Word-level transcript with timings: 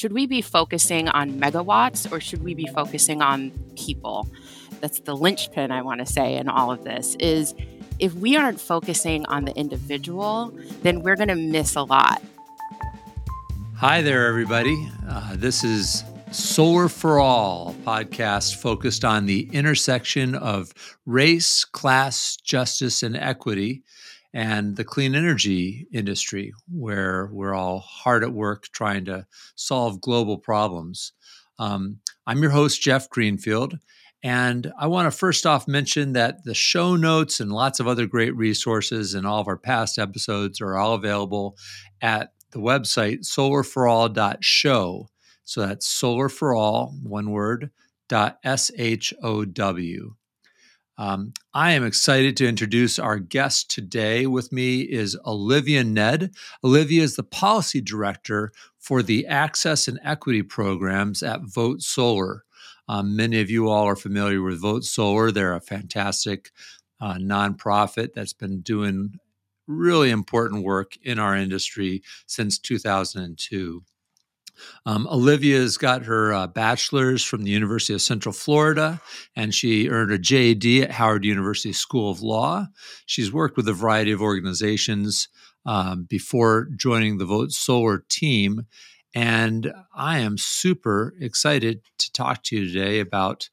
should 0.00 0.14
we 0.14 0.26
be 0.26 0.40
focusing 0.40 1.10
on 1.10 1.32
megawatts 1.32 2.10
or 2.10 2.20
should 2.20 2.42
we 2.42 2.54
be 2.54 2.64
focusing 2.68 3.20
on 3.20 3.50
people? 3.76 4.26
That's 4.80 5.00
the 5.00 5.14
linchpin 5.14 5.70
I 5.70 5.82
want 5.82 6.00
to 6.00 6.06
say 6.06 6.36
in 6.36 6.48
all 6.48 6.72
of 6.72 6.84
this 6.84 7.16
is 7.16 7.54
if 7.98 8.14
we 8.14 8.34
aren't 8.34 8.58
focusing 8.58 9.26
on 9.26 9.44
the 9.44 9.54
individual, 9.58 10.56
then 10.80 11.02
we're 11.02 11.16
going 11.16 11.28
to 11.28 11.34
miss 11.34 11.76
a 11.76 11.82
lot. 11.82 12.22
Hi 13.76 14.00
there, 14.00 14.26
everybody. 14.26 14.88
Uh, 15.06 15.36
this 15.36 15.62
is 15.62 16.02
Solar 16.30 16.88
for 16.88 17.18
All 17.18 17.74
podcast 17.84 18.56
focused 18.56 19.04
on 19.04 19.26
the 19.26 19.50
intersection 19.52 20.34
of 20.34 20.72
race, 21.04 21.66
class, 21.66 22.36
justice, 22.36 23.02
and 23.02 23.18
equity 23.18 23.82
and 24.32 24.76
the 24.76 24.84
clean 24.84 25.14
energy 25.14 25.86
industry, 25.92 26.52
where 26.68 27.28
we're 27.32 27.54
all 27.54 27.80
hard 27.80 28.22
at 28.22 28.32
work 28.32 28.68
trying 28.72 29.04
to 29.06 29.26
solve 29.56 30.00
global 30.00 30.38
problems. 30.38 31.12
Um, 31.58 31.98
I'm 32.26 32.42
your 32.42 32.52
host, 32.52 32.80
Jeff 32.80 33.10
Greenfield. 33.10 33.78
And 34.22 34.70
I 34.78 34.86
want 34.86 35.10
to 35.10 35.18
first 35.18 35.46
off 35.46 35.66
mention 35.66 36.12
that 36.12 36.44
the 36.44 36.54
show 36.54 36.94
notes 36.94 37.40
and 37.40 37.50
lots 37.50 37.80
of 37.80 37.88
other 37.88 38.06
great 38.06 38.36
resources 38.36 39.14
and 39.14 39.26
all 39.26 39.40
of 39.40 39.48
our 39.48 39.56
past 39.56 39.98
episodes 39.98 40.60
are 40.60 40.76
all 40.76 40.94
available 40.94 41.56
at 42.02 42.32
the 42.50 42.58
website 42.58 43.20
solarforall.show. 43.20 45.08
So 45.44 45.66
that's 45.66 45.86
solar 45.86 46.28
for 46.28 46.54
all, 46.54 46.94
one 47.02 47.30
word, 47.30 47.70
dot 48.08 48.38
S 48.44 48.70
H 48.76 49.14
O 49.22 49.44
W. 49.44 50.14
Um, 51.00 51.32
I 51.54 51.72
am 51.72 51.82
excited 51.82 52.36
to 52.36 52.46
introduce 52.46 52.98
our 52.98 53.18
guest 53.18 53.70
today. 53.70 54.26
With 54.26 54.52
me 54.52 54.82
is 54.82 55.16
Olivia 55.24 55.82
Nedd. 55.82 56.34
Olivia 56.62 57.02
is 57.02 57.16
the 57.16 57.22
policy 57.22 57.80
director 57.80 58.52
for 58.78 59.02
the 59.02 59.26
Access 59.26 59.88
and 59.88 59.98
Equity 60.04 60.42
programs 60.42 61.22
at 61.22 61.40
Vote 61.40 61.80
Solar. 61.80 62.44
Um, 62.86 63.16
many 63.16 63.40
of 63.40 63.48
you 63.48 63.70
all 63.70 63.86
are 63.86 63.96
familiar 63.96 64.42
with 64.42 64.60
Vote 64.60 64.84
Solar. 64.84 65.30
They're 65.30 65.54
a 65.54 65.60
fantastic 65.62 66.50
uh, 67.00 67.14
nonprofit 67.14 68.12
that's 68.12 68.34
been 68.34 68.60
doing 68.60 69.14
really 69.66 70.10
important 70.10 70.64
work 70.64 70.98
in 71.02 71.18
our 71.18 71.34
industry 71.34 72.02
since 72.26 72.58
2002. 72.58 73.82
Um, 74.86 75.06
Olivia's 75.08 75.76
got 75.76 76.04
her 76.04 76.32
uh, 76.32 76.46
bachelor's 76.46 77.24
from 77.24 77.44
the 77.44 77.50
University 77.50 77.94
of 77.94 78.02
Central 78.02 78.32
Florida, 78.32 79.00
and 79.36 79.54
she 79.54 79.88
earned 79.88 80.12
a 80.12 80.18
JD 80.18 80.82
at 80.82 80.90
Howard 80.92 81.24
University 81.24 81.72
School 81.72 82.10
of 82.10 82.22
Law. 82.22 82.66
She's 83.06 83.32
worked 83.32 83.56
with 83.56 83.68
a 83.68 83.72
variety 83.72 84.12
of 84.12 84.22
organizations 84.22 85.28
um, 85.66 86.06
before 86.08 86.68
joining 86.76 87.18
the 87.18 87.26
Vote 87.26 87.52
Solar 87.52 88.04
team. 88.08 88.66
And 89.14 89.72
I 89.94 90.18
am 90.18 90.38
super 90.38 91.14
excited 91.20 91.82
to 91.98 92.12
talk 92.12 92.42
to 92.44 92.56
you 92.56 92.66
today 92.66 93.00
about 93.00 93.48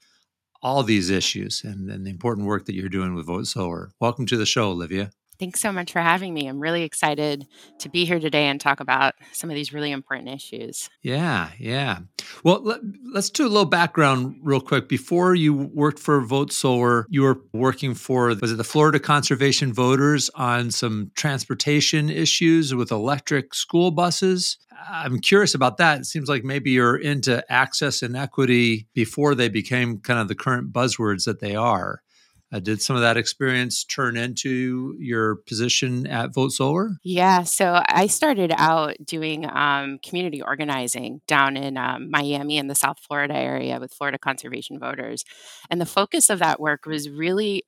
all 0.61 0.83
these 0.83 1.09
issues 1.09 1.63
and, 1.63 1.89
and 1.89 2.05
the 2.05 2.11
important 2.11 2.47
work 2.47 2.65
that 2.65 2.75
you're 2.75 2.89
doing 2.89 3.15
with 3.15 3.27
Vote 3.27 3.47
Solar. 3.47 3.91
Welcome 3.99 4.25
to 4.27 4.37
the 4.37 4.45
show, 4.45 4.69
Olivia. 4.69 5.11
Thanks 5.39 5.59
so 5.59 5.71
much 5.71 5.91
for 5.91 5.99
having 5.99 6.33
me. 6.33 6.47
I'm 6.47 6.59
really 6.59 6.83
excited 6.83 7.47
to 7.79 7.89
be 7.89 8.05
here 8.05 8.19
today 8.19 8.45
and 8.45 8.59
talk 8.59 8.79
about 8.79 9.13
some 9.33 9.49
of 9.49 9.55
these 9.55 9.71
really 9.71 9.91
important 9.91 10.29
issues. 10.29 10.89
Yeah, 11.03 11.49
yeah. 11.59 11.99
Well, 12.43 12.61
let, 12.63 12.79
us 13.15 13.29
do 13.29 13.45
a 13.45 13.49
little 13.49 13.65
background 13.65 14.37
real 14.41 14.61
quick. 14.61 14.89
Before 14.89 15.35
you 15.35 15.53
worked 15.53 15.99
for 15.99 16.21
Vote 16.21 16.51
Solar, 16.51 17.05
you 17.09 17.21
were 17.21 17.41
working 17.53 17.93
for 17.93 18.27
was 18.27 18.51
it 18.51 18.57
the 18.57 18.63
Florida 18.63 18.99
Conservation 18.99 19.73
Voters 19.73 20.29
on 20.35 20.71
some 20.71 21.11
transportation 21.15 22.09
issues 22.09 22.73
with 22.73 22.91
electric 22.91 23.53
school 23.53 23.91
buses. 23.91 24.57
I'm 24.89 25.19
curious 25.19 25.55
about 25.55 25.77
that. 25.77 25.99
It 25.99 26.05
seems 26.05 26.29
like 26.29 26.43
maybe 26.43 26.71
you're 26.71 26.97
into 26.97 27.43
access 27.51 28.01
and 28.01 28.15
equity 28.15 28.87
before 28.93 29.35
they 29.35 29.49
became 29.49 29.99
kind 29.99 30.19
of 30.19 30.27
the 30.27 30.35
current 30.35 30.71
buzzwords 30.71 31.25
that 31.25 31.39
they 31.39 31.55
are. 31.55 32.01
Uh, 32.51 32.59
did 32.59 32.81
some 32.81 32.95
of 32.95 33.01
that 33.01 33.17
experience 33.17 33.83
turn 33.83 34.15
into 34.15 34.95
your 34.99 35.37
position 35.47 36.07
at 36.07 36.33
Vote 36.33 36.51
Solar? 36.51 36.91
Yeah, 37.03 37.43
so 37.43 37.81
I 37.87 38.07
started 38.07 38.53
out 38.55 38.95
doing 39.03 39.45
um, 39.49 39.99
community 40.01 40.41
organizing 40.41 41.21
down 41.27 41.57
in 41.57 41.77
um, 41.77 42.09
Miami 42.09 42.57
in 42.57 42.67
the 42.67 42.75
South 42.75 42.99
Florida 42.99 43.35
area 43.35 43.79
with 43.79 43.93
Florida 43.93 44.17
Conservation 44.17 44.79
Voters. 44.79 45.25
And 45.69 45.81
the 45.81 45.85
focus 45.85 46.29
of 46.29 46.39
that 46.39 46.59
work 46.59 46.85
was 46.85 47.09
really 47.09 47.63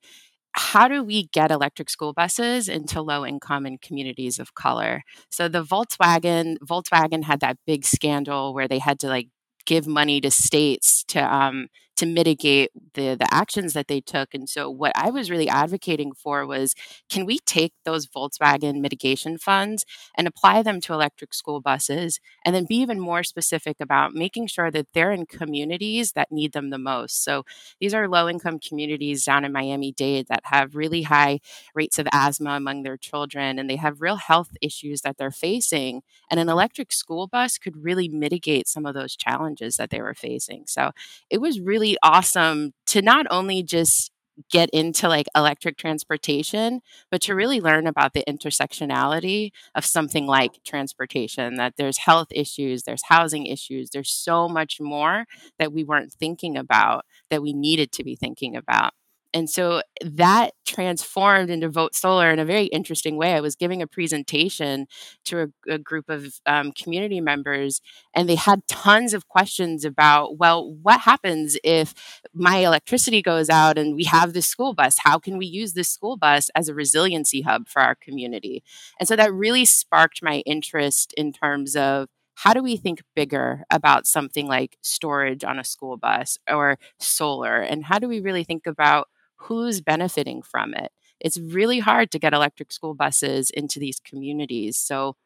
how 0.52 0.88
do 0.88 1.04
we 1.04 1.28
get 1.28 1.50
electric 1.50 1.88
school 1.88 2.12
buses 2.12 2.68
into 2.68 3.00
low 3.00 3.24
income 3.24 3.66
and 3.66 3.80
communities 3.80 4.40
of 4.40 4.54
color 4.54 5.04
so 5.30 5.46
the 5.46 5.62
volkswagen 5.62 6.56
volkswagen 6.58 7.22
had 7.22 7.38
that 7.38 7.56
big 7.66 7.84
scandal 7.84 8.52
where 8.52 8.66
they 8.66 8.80
had 8.80 8.98
to 8.98 9.06
like 9.06 9.28
give 9.64 9.86
money 9.86 10.20
to 10.20 10.30
states 10.30 11.04
to 11.04 11.20
um, 11.20 11.68
to 11.96 12.06
mitigate 12.06 12.70
the 12.94 13.14
the 13.14 13.26
actions 13.32 13.72
that 13.74 13.88
they 13.88 14.00
took. 14.00 14.34
And 14.34 14.48
so 14.48 14.70
what 14.70 14.92
I 14.94 15.10
was 15.10 15.30
really 15.30 15.48
advocating 15.48 16.12
for 16.12 16.46
was 16.46 16.74
can 17.10 17.26
we 17.26 17.38
take 17.40 17.72
those 17.84 18.06
Volkswagen 18.06 18.80
mitigation 18.80 19.36
funds 19.38 19.84
and 20.16 20.26
apply 20.26 20.62
them 20.62 20.80
to 20.82 20.94
electric 20.94 21.34
school 21.34 21.60
buses 21.60 22.18
and 22.44 22.54
then 22.54 22.64
be 22.68 22.76
even 22.76 23.00
more 23.00 23.22
specific 23.22 23.76
about 23.80 24.14
making 24.14 24.46
sure 24.46 24.70
that 24.70 24.86
they're 24.94 25.12
in 25.12 25.26
communities 25.26 26.12
that 26.12 26.32
need 26.32 26.52
them 26.52 26.70
the 26.70 26.78
most. 26.78 27.22
So 27.24 27.44
these 27.80 27.94
are 27.94 28.08
low 28.08 28.28
income 28.28 28.58
communities 28.58 29.24
down 29.24 29.44
in 29.44 29.52
Miami-Dade 29.52 30.26
that 30.28 30.42
have 30.44 30.74
really 30.74 31.02
high 31.02 31.40
rates 31.74 31.98
of 31.98 32.06
asthma 32.12 32.50
among 32.50 32.82
their 32.82 32.96
children 32.96 33.58
and 33.58 33.68
they 33.68 33.76
have 33.76 34.00
real 34.00 34.16
health 34.16 34.50
issues 34.60 35.02
that 35.02 35.16
they're 35.18 35.30
facing 35.30 36.02
and 36.30 36.40
an 36.40 36.48
electric 36.48 36.92
school 36.92 37.26
bus 37.26 37.58
could 37.58 37.76
really 37.84 38.08
mitigate 38.08 38.68
some 38.68 38.86
of 38.86 38.94
those 38.94 39.16
challenges 39.16 39.76
that 39.76 39.90
they 39.90 40.00
were 40.00 40.14
facing. 40.14 40.64
So 40.66 40.90
it 41.28 41.40
was 41.40 41.60
really 41.60 41.89
really 41.90 41.98
awesome 42.02 42.72
to 42.86 43.02
not 43.02 43.26
only 43.30 43.62
just 43.62 44.10
get 44.50 44.70
into 44.70 45.06
like 45.08 45.26
electric 45.36 45.76
transportation, 45.76 46.80
but 47.10 47.20
to 47.22 47.34
really 47.34 47.60
learn 47.60 47.86
about 47.86 48.14
the 48.14 48.24
intersectionality 48.26 49.50
of 49.74 49.84
something 49.84 50.26
like 50.26 50.62
transportation, 50.64 51.56
that 51.56 51.74
there's 51.76 51.98
health 51.98 52.28
issues, 52.30 52.84
there's 52.84 53.02
housing 53.08 53.46
issues, 53.46 53.90
there's 53.90 54.10
so 54.10 54.48
much 54.48 54.80
more 54.80 55.26
that 55.58 55.72
we 55.72 55.84
weren't 55.84 56.12
thinking 56.12 56.56
about 56.56 57.04
that 57.30 57.42
we 57.42 57.52
needed 57.52 57.92
to 57.92 58.04
be 58.04 58.16
thinking 58.16 58.56
about. 58.56 58.92
And 59.32 59.48
so 59.48 59.82
that 60.04 60.52
transformed 60.66 61.50
into 61.50 61.68
Vote 61.68 61.94
Solar 61.94 62.30
in 62.30 62.38
a 62.38 62.44
very 62.44 62.66
interesting 62.66 63.16
way. 63.16 63.34
I 63.34 63.40
was 63.40 63.54
giving 63.54 63.80
a 63.80 63.86
presentation 63.86 64.86
to 65.26 65.42
a, 65.68 65.74
a 65.74 65.78
group 65.78 66.08
of 66.08 66.40
um, 66.46 66.72
community 66.72 67.20
members, 67.20 67.80
and 68.14 68.28
they 68.28 68.34
had 68.34 68.66
tons 68.66 69.14
of 69.14 69.28
questions 69.28 69.84
about, 69.84 70.38
well, 70.38 70.72
what 70.82 71.00
happens 71.00 71.56
if 71.62 71.94
my 72.34 72.58
electricity 72.58 73.22
goes 73.22 73.48
out 73.48 73.78
and 73.78 73.94
we 73.94 74.04
have 74.04 74.32
this 74.32 74.48
school 74.48 74.74
bus? 74.74 74.96
How 74.98 75.18
can 75.18 75.38
we 75.38 75.46
use 75.46 75.74
this 75.74 75.88
school 75.88 76.16
bus 76.16 76.50
as 76.54 76.68
a 76.68 76.74
resiliency 76.74 77.42
hub 77.42 77.68
for 77.68 77.82
our 77.82 77.94
community? 77.94 78.62
And 78.98 79.08
so 79.08 79.16
that 79.16 79.32
really 79.32 79.64
sparked 79.64 80.22
my 80.22 80.38
interest 80.46 81.12
in 81.16 81.32
terms 81.32 81.76
of 81.76 82.08
how 82.34 82.54
do 82.54 82.62
we 82.62 82.78
think 82.78 83.02
bigger 83.14 83.64
about 83.70 84.06
something 84.06 84.46
like 84.46 84.78
storage 84.80 85.44
on 85.44 85.58
a 85.58 85.64
school 85.64 85.98
bus 85.98 86.38
or 86.50 86.78
solar? 86.98 87.60
And 87.60 87.84
how 87.84 87.98
do 87.98 88.08
we 88.08 88.20
really 88.20 88.44
think 88.44 88.66
about 88.66 89.08
who's 89.40 89.80
benefiting 89.80 90.42
from 90.42 90.74
it. 90.74 90.92
It's 91.20 91.38
really 91.38 91.80
hard 91.80 92.10
to 92.12 92.18
get 92.18 92.32
electric 92.32 92.72
school 92.72 92.94
buses 92.94 93.50
into 93.50 93.78
these 93.78 94.00
communities. 94.00 94.76
So 94.76 95.16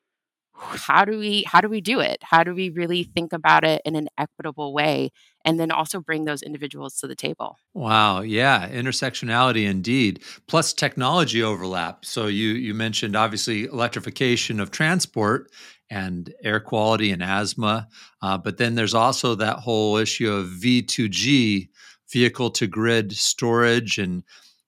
how 0.56 1.04
do 1.04 1.18
we 1.18 1.44
how 1.46 1.60
do 1.60 1.68
we 1.68 1.80
do 1.80 2.00
it? 2.00 2.18
How 2.22 2.44
do 2.44 2.54
we 2.54 2.70
really 2.70 3.02
think 3.02 3.32
about 3.32 3.64
it 3.64 3.82
in 3.84 3.96
an 3.96 4.08
equitable 4.16 4.72
way 4.72 5.10
and 5.44 5.58
then 5.58 5.70
also 5.70 6.00
bring 6.00 6.24
those 6.24 6.42
individuals 6.42 6.96
to 6.98 7.06
the 7.08 7.16
table? 7.16 7.58
Wow, 7.74 8.20
yeah, 8.20 8.68
intersectionality 8.68 9.68
indeed. 9.68 10.22
Plus 10.46 10.72
technology 10.72 11.42
overlap. 11.42 12.04
So 12.04 12.28
you 12.28 12.50
you 12.50 12.72
mentioned 12.72 13.16
obviously 13.16 13.64
electrification 13.64 14.60
of 14.60 14.70
transport 14.70 15.50
and 15.90 16.32
air 16.42 16.60
quality 16.60 17.10
and 17.10 17.22
asthma, 17.22 17.88
uh, 18.22 18.38
but 18.38 18.56
then 18.56 18.74
there's 18.74 18.94
also 18.94 19.34
that 19.34 19.58
whole 19.58 19.96
issue 19.96 20.32
of 20.32 20.46
V2G 20.46 21.68
vehicle 22.14 22.50
to 22.50 22.66
grid 22.66 23.12
storage 23.12 23.98
and 23.98 24.22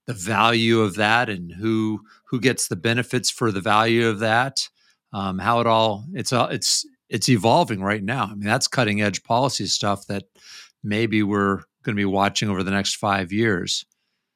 the 0.07 0.13
value 0.13 0.81
of 0.81 0.97
that 0.97 1.31
and 1.31 1.53
who 1.53 2.01
who 2.29 2.41
gets 2.41 2.69
the 2.69 2.77
benefits 2.77 3.31
for 3.31 3.51
the 3.51 3.61
value 3.61 4.07
of 4.07 4.19
that 4.19 4.69
um, 5.13 5.39
how 5.39 5.61
it 5.61 5.67
all 5.67 6.05
it's 6.13 6.33
all 6.33 6.49
it's 6.49 6.87
it's 7.09 7.29
evolving 7.29 7.83
right 7.83 8.03
now. 8.03 8.25
I 8.25 8.35
mean 8.35 8.41
that's 8.41 8.69
cutting 8.69 9.01
edge 9.01 9.23
policy 9.23 9.67
stuff 9.67 10.07
that 10.09 10.25
maybe 10.85 11.23
we're 11.23 11.63
going 11.83 11.95
to 11.95 12.01
be 12.01 12.05
watching 12.05 12.51
over 12.51 12.63
the 12.63 12.71
next 12.71 12.97
five 12.97 13.33
years. 13.33 13.87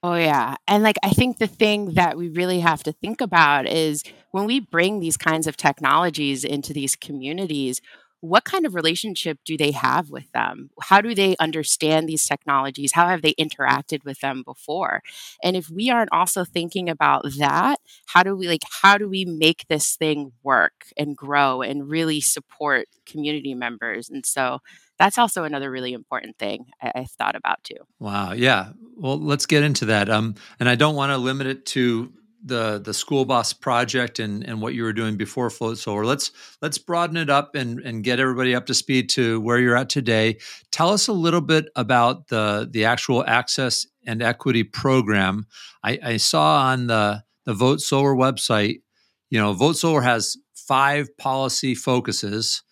Oh 0.03 0.15
yeah. 0.15 0.57
And 0.67 0.83
like 0.83 0.97
i 1.03 1.11
think 1.11 1.39
the 1.39 1.47
thing 1.47 1.95
that 1.95 2.17
we 2.17 2.29
really 2.29 2.61
have 2.61 2.83
to 2.85 2.93
think 2.93 3.21
about 3.21 3.67
is 3.67 4.03
when 4.31 4.47
we 4.47 4.61
bring 4.61 5.01
these 5.01 5.19
kinds 5.19 5.47
of 5.47 5.57
technologies 5.57 6.45
into 6.45 6.73
these 6.73 6.97
communities 6.97 7.83
what 8.21 8.45
kind 8.45 8.67
of 8.67 8.75
relationship 8.75 9.39
do 9.45 9.57
they 9.57 9.71
have 9.73 10.11
with 10.11 10.31
them? 10.33 10.71
How 10.83 11.01
do 11.01 11.15
they 11.15 11.37
understand 11.39 12.09
these 12.09 12.27
technologies? 12.27 12.93
How 12.93 13.09
have 13.09 13.23
they 13.23 13.35
interacted 13.35 14.05
with 14.05 14.21
them 14.21 14.43
before? 14.43 15.03
And 15.43 15.57
if 15.57 15.71
we 15.71 15.91
aren't 15.91 16.13
also 16.13 16.45
thinking 16.45 16.89
about 16.89 17.25
that, 17.39 17.81
how 18.07 18.23
do 18.23 18.37
we 18.37 18.49
like 18.49 18.63
how 18.83 18.99
do 18.99 19.09
we 19.09 19.25
make 19.25 19.67
this 19.69 19.97
thing 19.97 20.33
work 20.43 20.87
and 20.97 21.17
grow 21.17 21.63
and 21.63 21.89
really 21.89 22.21
support 22.21 22.89
community 23.07 23.55
members? 23.55 24.11
And 24.11 24.25
so 24.27 24.61
that's 24.99 25.17
also 25.17 25.45
another 25.45 25.71
really 25.71 25.95
important 25.95 26.39
thing 26.39 26.67
I, 26.83 26.93
I 26.95 27.05
thought 27.05 27.35
about 27.35 27.65
too. 27.65 27.79
Wow. 27.99 28.33
Yeah. 28.33 28.73
Well, 28.97 29.19
let's 29.19 29.47
get 29.47 29.63
into 29.63 29.87
that. 29.87 30.11
Um, 30.11 30.35
and 30.59 30.69
I 30.69 30.75
don't 30.75 30.95
want 30.95 31.11
to 31.11 31.17
limit 31.17 31.47
it 31.47 31.65
to 31.67 32.13
the 32.45 32.81
the 32.83 32.95
school 32.95 33.25
bus 33.25 33.53
project 33.53 34.19
and 34.19 34.45
and 34.45 34.61
what 34.61 34.75
you 34.75 34.83
were 34.83 34.93
doing 34.93 35.17
before 35.17 35.51
Vote 35.51 35.79
Solar. 35.79 36.05
Let's 36.05 36.33
let's 36.63 36.79
broaden 36.79 37.17
it 37.17 37.31
up 37.31 37.55
and 37.55 37.81
and 37.81 38.05
get 38.05 38.21
everybody 38.21 38.55
up 38.55 38.67
to 38.67 38.75
speed 38.75 39.09
to 39.11 39.41
where 39.41 39.59
you're 39.59 39.77
at 39.77 39.89
today. 39.89 40.39
Tell 40.71 40.91
us 40.91 41.09
a 41.09 41.13
little 41.13 41.41
bit 41.41 41.67
about 41.77 42.29
the 42.29 42.69
the 42.71 42.85
actual 42.85 43.25
access 43.27 43.87
and 44.07 44.23
equity 44.23 44.65
program. 44.65 45.47
I 45.85 45.99
i 46.03 46.17
saw 46.17 46.59
on 46.71 46.87
the 46.87 47.23
the 47.45 47.55
vote 47.55 47.81
solar 47.81 48.15
website 48.15 48.83
you 49.31 49.39
know 49.39 49.53
vote 49.53 49.77
solar 49.77 50.03
has 50.03 50.37
five 50.55 51.09
policy 51.17 51.75
focuses 51.75 52.63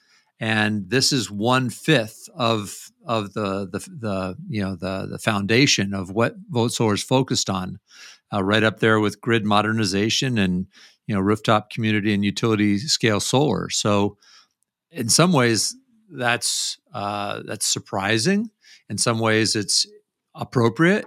and 0.40 0.88
this 0.88 1.12
is 1.12 1.30
one 1.30 1.70
fifth 1.70 2.28
of 2.36 2.90
of 3.06 3.32
the 3.32 3.66
the 3.70 3.78
the 3.78 4.36
you 4.48 4.62
know 4.62 4.76
the 4.76 5.06
the 5.10 5.18
foundation 5.18 5.94
of 5.94 6.10
what 6.10 6.34
vote 6.48 6.72
solar 6.72 6.94
is 6.94 7.02
focused 7.02 7.48
on 7.50 7.78
uh, 8.32 8.42
right 8.42 8.62
up 8.62 8.80
there 8.80 9.00
with 9.00 9.20
grid 9.20 9.44
modernization 9.44 10.38
and 10.38 10.66
you 11.06 11.14
know 11.14 11.20
rooftop 11.20 11.70
community 11.70 12.12
and 12.12 12.24
utility 12.24 12.78
scale 12.78 13.20
solar. 13.20 13.70
So 13.70 14.16
in 14.90 15.08
some 15.08 15.32
ways 15.32 15.74
that's 16.10 16.78
uh, 16.92 17.42
that's 17.44 17.66
surprising. 17.66 18.50
In 18.88 18.98
some 18.98 19.18
ways 19.18 19.54
it's 19.56 19.86
appropriate. 20.34 21.06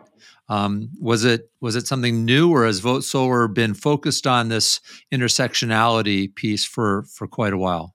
Um, 0.50 0.90
was 1.00 1.24
it 1.24 1.50
was 1.62 1.76
it 1.76 1.88
something 1.88 2.26
new, 2.26 2.52
or 2.52 2.66
has 2.66 2.80
Vote 2.80 3.06
Solar 3.06 3.48
been 3.48 3.74
focused 3.74 4.28
on 4.28 4.50
this 4.50 4.82
intersectionality 5.12 6.36
piece 6.36 6.66
for 6.66 7.04
for 7.04 7.26
quite 7.26 7.54
a 7.54 7.58
while? 7.58 7.94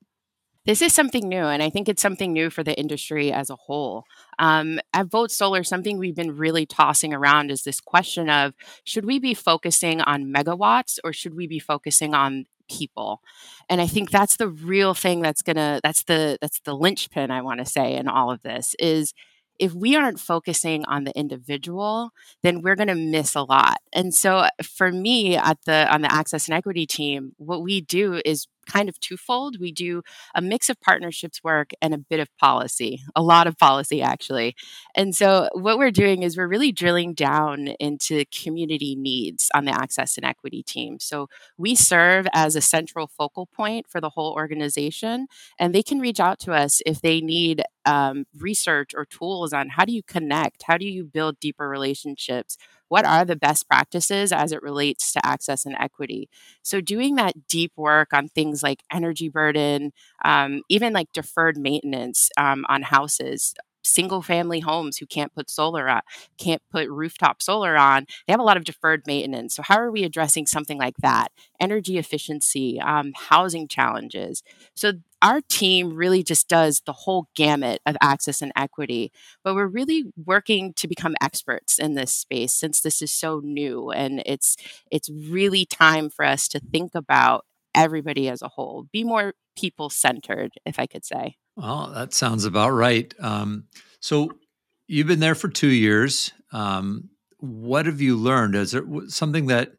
This 0.66 0.82
is 0.82 0.92
something 0.92 1.28
new, 1.28 1.44
and 1.44 1.62
I 1.62 1.70
think 1.70 1.88
it's 1.88 2.02
something 2.02 2.32
new 2.32 2.50
for 2.50 2.64
the 2.64 2.76
industry 2.76 3.32
as 3.32 3.50
a 3.50 3.56
whole. 3.56 4.04
Um, 4.40 4.80
at 4.92 5.06
Vote 5.06 5.30
Solar, 5.30 5.62
something 5.62 5.96
we've 5.96 6.16
been 6.16 6.36
really 6.36 6.66
tossing 6.66 7.14
around 7.14 7.52
is 7.52 7.62
this 7.62 7.80
question 7.80 8.28
of 8.28 8.52
should 8.82 9.04
we 9.04 9.20
be 9.20 9.32
focusing 9.32 10.00
on 10.00 10.24
megawatts 10.24 10.98
or 11.04 11.12
should 11.12 11.36
we 11.36 11.46
be 11.46 11.60
focusing 11.60 12.14
on 12.14 12.46
people 12.68 13.20
and 13.68 13.80
i 13.80 13.86
think 13.86 14.10
that's 14.10 14.38
the 14.38 14.48
real 14.48 14.92
thing 14.92 15.22
that's 15.22 15.40
gonna 15.40 15.78
that's 15.84 16.02
the 16.02 16.36
that's 16.40 16.58
the 16.64 16.74
linchpin 16.74 17.30
i 17.30 17.40
want 17.40 17.60
to 17.60 17.64
say 17.64 17.94
in 17.94 18.08
all 18.08 18.28
of 18.28 18.42
this 18.42 18.74
is 18.80 19.14
if 19.60 19.72
we 19.72 19.96
aren't 19.96 20.20
focusing 20.20 20.84
on 20.84 21.04
the 21.04 21.16
individual, 21.18 22.10
then 22.42 22.60
we're 22.60 22.76
going 22.76 22.88
to 22.88 22.94
miss 22.94 23.34
a 23.34 23.42
lot. 23.42 23.78
And 23.92 24.14
so 24.14 24.46
for 24.62 24.92
me 24.92 25.36
at 25.36 25.58
the 25.64 25.92
on 25.92 26.02
the 26.02 26.12
access 26.12 26.46
and 26.48 26.54
equity 26.54 26.86
team, 26.86 27.32
what 27.38 27.62
we 27.62 27.80
do 27.80 28.20
is 28.24 28.46
kind 28.66 28.88
of 28.88 28.98
twofold. 29.00 29.58
We 29.60 29.72
do 29.72 30.02
a 30.34 30.42
mix 30.42 30.68
of 30.68 30.80
partnerships 30.80 31.42
work 31.42 31.70
and 31.80 31.94
a 31.94 31.98
bit 31.98 32.20
of 32.20 32.28
policy, 32.38 33.02
a 33.14 33.22
lot 33.22 33.46
of 33.46 33.56
policy 33.58 34.02
actually. 34.02 34.54
And 34.94 35.14
so 35.14 35.48
what 35.52 35.78
we're 35.78 35.90
doing 35.90 36.22
is 36.22 36.36
we're 36.36 36.46
really 36.48 36.72
drilling 36.72 37.14
down 37.14 37.68
into 37.80 38.24
community 38.32 38.94
needs 38.96 39.50
on 39.54 39.64
the 39.64 39.72
access 39.72 40.16
and 40.16 40.24
equity 40.24 40.62
team. 40.62 40.98
So 41.00 41.28
we 41.58 41.74
serve 41.74 42.26
as 42.32 42.56
a 42.56 42.60
central 42.60 43.06
focal 43.06 43.46
point 43.46 43.86
for 43.88 44.00
the 44.00 44.10
whole 44.10 44.32
organization, 44.32 45.26
and 45.58 45.74
they 45.74 45.82
can 45.82 45.98
reach 46.00 46.20
out 46.20 46.38
to 46.40 46.52
us 46.52 46.80
if 46.86 47.00
they 47.00 47.20
need 47.20 47.62
um, 47.84 48.24
research 48.38 48.92
or 48.94 49.04
tools 49.04 49.52
on 49.52 49.68
how 49.70 49.84
do 49.84 49.92
you 49.92 50.02
connect, 50.02 50.64
how 50.64 50.76
do 50.76 50.84
you 50.86 51.04
build 51.04 51.38
deeper 51.40 51.68
relationships 51.68 52.56
what 52.88 53.04
are 53.04 53.24
the 53.24 53.36
best 53.36 53.68
practices 53.68 54.32
as 54.32 54.52
it 54.52 54.62
relates 54.62 55.12
to 55.12 55.24
access 55.26 55.66
and 55.66 55.74
equity. 55.78 56.28
So, 56.62 56.80
doing 56.80 57.16
that 57.16 57.46
deep 57.48 57.72
work 57.76 58.12
on 58.12 58.28
things 58.28 58.62
like 58.62 58.82
energy 58.92 59.28
burden, 59.28 59.92
um, 60.24 60.62
even 60.68 60.92
like 60.92 61.12
deferred 61.12 61.56
maintenance 61.56 62.30
um, 62.36 62.64
on 62.68 62.82
houses, 62.82 63.54
single 63.86 64.22
family 64.22 64.60
homes 64.60 64.98
who 64.98 65.06
can't 65.06 65.34
put 65.34 65.48
solar 65.50 65.88
on, 65.88 66.02
can't 66.38 66.62
put 66.70 66.88
rooftop 66.88 67.42
solar 67.42 67.76
on, 67.76 68.06
they 68.26 68.32
have 68.32 68.40
a 68.40 68.44
lot 68.44 68.56
of 68.56 68.64
deferred 68.64 69.06
maintenance. 69.06 69.54
So, 69.54 69.62
how 69.62 69.76
are 69.78 69.90
we 69.90 70.04
addressing 70.04 70.46
something 70.46 70.78
like 70.78 70.96
that? 70.98 71.28
Energy 71.60 71.98
efficiency, 71.98 72.80
um, 72.80 73.12
housing 73.14 73.68
challenges. 73.68 74.42
So, 74.74 74.92
our 75.22 75.40
team 75.40 75.94
really 75.94 76.22
just 76.22 76.48
does 76.48 76.82
the 76.84 76.92
whole 76.92 77.28
gamut 77.34 77.80
of 77.86 77.96
access 78.02 78.42
and 78.42 78.52
equity, 78.54 79.12
but 79.42 79.54
we're 79.54 79.66
really 79.66 80.04
working 80.24 80.74
to 80.74 80.86
become 80.86 81.14
experts 81.22 81.78
in 81.78 81.94
this 81.94 82.12
space 82.12 82.52
since 82.52 82.80
this 82.80 83.00
is 83.00 83.12
so 83.12 83.40
new 83.42 83.90
and 83.90 84.22
it's 84.26 84.56
it's 84.90 85.08
really 85.10 85.64
time 85.64 86.10
for 86.10 86.24
us 86.24 86.48
to 86.48 86.60
think 86.60 86.94
about 86.94 87.44
everybody 87.74 88.28
as 88.28 88.42
a 88.42 88.48
whole, 88.48 88.86
be 88.92 89.04
more 89.04 89.34
people 89.56 89.90
centered, 89.90 90.52
if 90.64 90.78
I 90.78 90.86
could 90.86 91.04
say. 91.04 91.36
Well, 91.56 91.90
that 91.94 92.12
sounds 92.12 92.44
about 92.44 92.70
right. 92.70 93.12
Um, 93.18 93.64
so 94.00 94.30
you've 94.86 95.06
been 95.06 95.20
there 95.20 95.34
for 95.34 95.48
two 95.48 95.70
years. 95.70 96.32
Um, 96.52 97.08
what 97.38 97.86
have 97.86 98.00
you 98.00 98.16
learned? 98.16 98.54
Is 98.54 98.72
there 98.72 98.84
something 99.08 99.46
that 99.46 99.72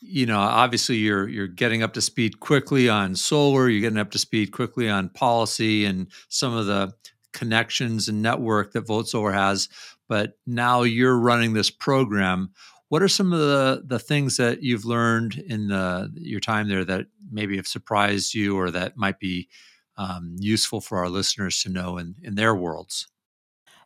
you 0.00 0.26
know? 0.26 0.38
Obviously, 0.38 0.96
you're 0.96 1.28
you're 1.28 1.46
getting 1.46 1.82
up 1.82 1.94
to 1.94 2.00
speed 2.00 2.40
quickly 2.40 2.88
on 2.88 3.14
solar. 3.14 3.68
You're 3.68 3.82
getting 3.82 3.98
up 3.98 4.10
to 4.12 4.18
speed 4.18 4.52
quickly 4.52 4.88
on 4.88 5.10
policy 5.10 5.84
and 5.84 6.08
some 6.28 6.54
of 6.54 6.66
the 6.66 6.92
connections 7.32 8.08
and 8.08 8.22
network 8.22 8.72
that 8.72 8.86
Vote 8.86 9.08
Solar 9.08 9.32
has. 9.32 9.68
But 10.08 10.38
now 10.46 10.82
you're 10.82 11.18
running 11.18 11.52
this 11.52 11.70
program. 11.70 12.52
What 12.88 13.02
are 13.02 13.08
some 13.08 13.32
of 13.32 13.40
the 13.40 13.82
the 13.84 13.98
things 13.98 14.36
that 14.36 14.62
you've 14.62 14.84
learned 14.84 15.42
in 15.46 15.68
the, 15.68 16.10
your 16.14 16.40
time 16.40 16.68
there 16.68 16.84
that 16.84 17.06
maybe 17.30 17.56
have 17.56 17.66
surprised 17.66 18.34
you, 18.34 18.56
or 18.56 18.70
that 18.70 18.96
might 18.96 19.18
be 19.18 19.48
um, 19.96 20.36
useful 20.38 20.80
for 20.80 20.98
our 20.98 21.08
listeners 21.08 21.60
to 21.62 21.68
know 21.68 21.98
in, 21.98 22.16
in 22.22 22.34
their 22.34 22.54
worlds? 22.54 23.06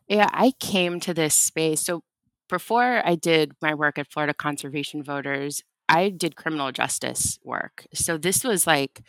Yeah, 0.07 0.29
I 0.31 0.51
came 0.59 0.99
to 1.01 1.13
this 1.13 1.35
space. 1.35 1.81
So 1.81 2.03
before 2.49 3.01
I 3.05 3.15
did 3.15 3.53
my 3.61 3.73
work 3.73 3.97
at 3.97 4.11
Florida 4.11 4.33
Conservation 4.33 5.03
Voters, 5.03 5.63
I 5.87 6.09
did 6.09 6.35
criminal 6.35 6.71
justice 6.71 7.39
work. 7.43 7.85
So 7.93 8.17
this 8.17 8.43
was 8.43 8.67
like 8.67 9.01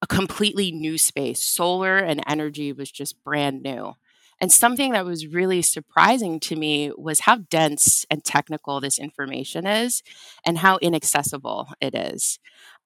a 0.00 0.06
completely 0.06 0.70
new 0.72 0.96
space. 0.96 1.42
Solar 1.42 1.98
and 1.98 2.22
energy 2.26 2.72
was 2.72 2.90
just 2.90 3.22
brand 3.22 3.62
new. 3.62 3.94
And 4.40 4.52
something 4.52 4.92
that 4.92 5.04
was 5.04 5.26
really 5.26 5.62
surprising 5.62 6.38
to 6.40 6.54
me 6.54 6.92
was 6.96 7.20
how 7.20 7.38
dense 7.50 8.06
and 8.08 8.24
technical 8.24 8.80
this 8.80 8.98
information 8.98 9.66
is 9.66 10.02
and 10.46 10.58
how 10.58 10.78
inaccessible 10.78 11.68
it 11.80 11.94
is. 11.94 12.38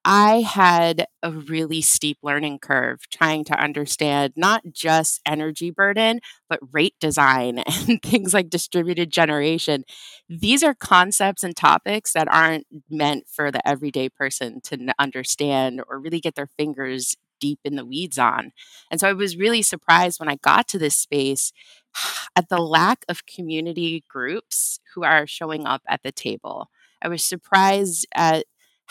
I 0.04 0.40
had 0.40 1.06
a 1.22 1.31
really 1.31 1.81
steep 1.81 2.19
learning 2.22 2.58
curve 2.58 3.08
trying 3.08 3.44
to 3.44 3.54
understand 3.60 4.32
not 4.37 4.62
just 4.72 5.20
energy 5.25 5.70
burden, 5.70 6.20
but 6.49 6.58
rate 6.72 6.96
design 7.00 7.58
and 7.88 8.03
things 8.03 8.34
like 8.34 8.50
distributed 8.50 9.12
generation. 9.12 9.84
These 10.29 10.65
are 10.65 10.74
concepts 10.74 11.44
and 11.44 11.55
topics 11.55 12.12
that 12.15 12.26
aren't 12.32 12.67
meant 12.91 13.29
for 13.29 13.53
the 13.53 13.67
everyday 13.67 14.08
person 14.08 14.60
to 14.62 14.93
understand 14.98 15.81
or 15.88 16.00
really 16.00 16.20
get 16.20 16.34
their 16.34 16.48
fingers 16.58 17.17
deep 17.38 17.60
in 17.65 17.76
the 17.76 17.84
weeds 17.86 18.19
on. 18.19 18.53
And 18.91 18.98
so 19.00 19.08
I 19.08 19.12
was 19.12 19.36
really 19.36 19.62
surprised 19.62 20.19
when 20.19 20.29
I 20.29 20.36
got 20.36 20.67
to 20.69 20.79
this 20.79 20.96
space 20.96 21.53
at 22.36 22.48
the 22.48 22.58
lack 22.58 23.05
of 23.08 23.26
community 23.26 24.03
groups 24.08 24.81
who 24.94 25.05
are 25.05 25.26
showing 25.29 25.65
up 25.65 25.82
at 25.88 26.03
the 26.03 26.12
table. 26.12 26.70
I 27.00 27.08
was 27.08 27.24
surprised 27.24 28.06
at 28.15 28.46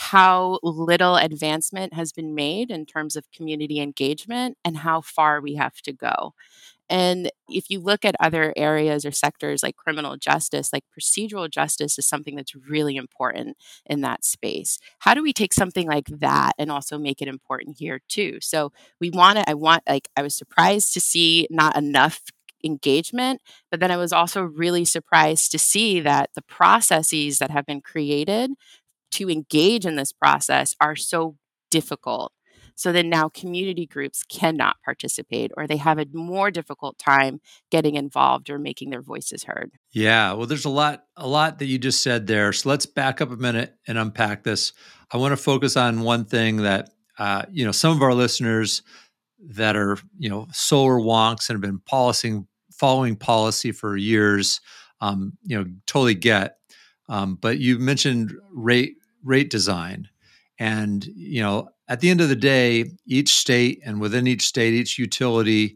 how 0.10 0.60
little 0.64 1.16
advancement 1.16 1.94
has 1.94 2.12
been 2.12 2.34
made 2.34 2.72
in 2.72 2.86
terms 2.86 3.16
of 3.16 3.32
community 3.32 3.80
engagement 3.80 4.58
and 4.66 4.78
how 4.78 5.02
far 5.02 5.40
we 5.42 5.56
have 5.56 5.82
to 5.84 5.94
go. 5.94 6.34
And 6.90 7.32
if 7.50 7.70
you 7.70 7.80
look 7.80 8.06
at 8.06 8.16
other 8.20 8.54
areas 8.58 9.06
or 9.06 9.12
sectors 9.12 9.64
like 9.64 9.78
criminal 9.78 10.18
justice, 10.18 10.72
like 10.74 10.84
procedural 10.98 11.50
justice 11.50 11.98
is 12.00 12.06
something 12.08 12.36
that's 12.36 12.56
really 12.56 12.98
important 12.98 13.58
in 13.86 14.02
that 14.02 14.26
space. 14.26 14.80
How 15.00 15.14
do 15.16 15.24
we 15.24 15.34
take 15.34 15.54
something 15.54 15.88
like 15.88 16.08
that 16.08 16.54
and 16.60 16.72
also 16.72 16.98
make 16.98 17.22
it 17.22 17.28
important 17.28 17.78
here 17.80 18.02
too? 18.10 18.40
So 18.42 18.72
we 19.00 19.10
want 19.10 19.40
to, 19.40 19.50
I 19.50 19.56
want, 19.56 19.84
like, 19.88 20.10
I 20.18 20.22
was 20.22 20.36
surprised 20.38 20.94
to 20.94 21.02
see 21.02 21.48
not 21.50 21.78
enough 21.78 22.22
engagement, 22.64 23.42
but 23.72 23.80
then 23.80 23.92
I 23.92 23.98
was 23.98 24.14
also 24.14 24.44
really 24.44 24.86
surprised 24.86 25.52
to 25.52 25.60
see 25.60 26.00
that 26.02 26.30
the 26.36 26.44
processes 26.44 27.40
that 27.40 27.52
have 27.52 27.66
been 27.66 27.82
created 27.82 28.52
to 29.12 29.30
engage 29.30 29.86
in 29.86 29.96
this 29.96 30.12
process 30.12 30.76
are 30.80 30.96
so 30.96 31.38
difficult. 31.70 32.34
So 32.76 32.92
then 32.92 33.10
now 33.10 33.30
community 33.30 33.86
groups 33.86 34.24
cannot 34.24 34.78
participate 34.84 35.52
or 35.56 35.68
they 35.68 35.78
have 35.78 36.00
a 36.00 36.08
more 36.14 36.50
difficult 36.50 36.98
time 36.98 37.40
getting 37.70 37.96
involved 37.96 38.50
or 38.50 38.58
making 38.58 38.90
their 38.90 39.02
voices 39.02 39.44
heard. 39.44 39.72
Yeah, 39.92 40.34
well 40.34 40.48
there's 40.48 40.66
a 40.66 40.70
lot 40.70 41.04
a 41.16 41.28
lot 41.28 41.60
that 41.60 41.66
you 41.66 41.78
just 41.78 42.02
said 42.02 42.28
there. 42.28 42.52
So 42.54 42.70
let's 42.70 42.86
back 42.86 43.22
up 43.22 43.30
a 43.30 43.38
minute 43.38 43.76
and 43.88 43.98
unpack 43.98 44.44
this. 44.44 44.74
I 45.12 45.18
want 45.18 45.34
to 45.34 45.38
focus 45.38 45.78
on 45.78 46.02
one 46.02 46.26
thing 46.26 46.58
that 46.58 46.90
uh, 47.20 47.44
you 47.52 47.66
know 47.66 47.72
some 47.72 47.96
of 47.96 48.02
our 48.02 48.14
listeners 48.14 48.82
that 49.50 49.76
are 49.76 49.98
you 50.18 50.30
know 50.30 50.48
solar 50.52 51.00
wonks 51.00 51.50
and 51.50 51.56
have 51.56 51.62
been 51.62 51.82
policing 51.86 52.48
following 52.72 53.16
policy 53.16 53.72
for 53.72 53.96
years 53.96 54.62
um, 55.02 55.38
you 55.44 55.58
know 55.58 55.66
totally 55.86 56.16
get 56.16 56.58
um, 57.10 57.36
but 57.36 57.60
you 57.60 57.78
mentioned 57.78 58.34
rate 58.52 58.96
rate 59.24 59.50
design. 59.50 60.10
And 60.60 61.04
you 61.06 61.42
know 61.42 61.70
at 61.88 62.00
the 62.00 62.10
end 62.10 62.22
of 62.22 62.30
the 62.30 62.36
day 62.36 62.86
each 63.06 63.34
state 63.34 63.82
and 63.84 64.00
within 64.00 64.28
each 64.28 64.44
state 64.44 64.74
each 64.74 65.00
utility 65.00 65.76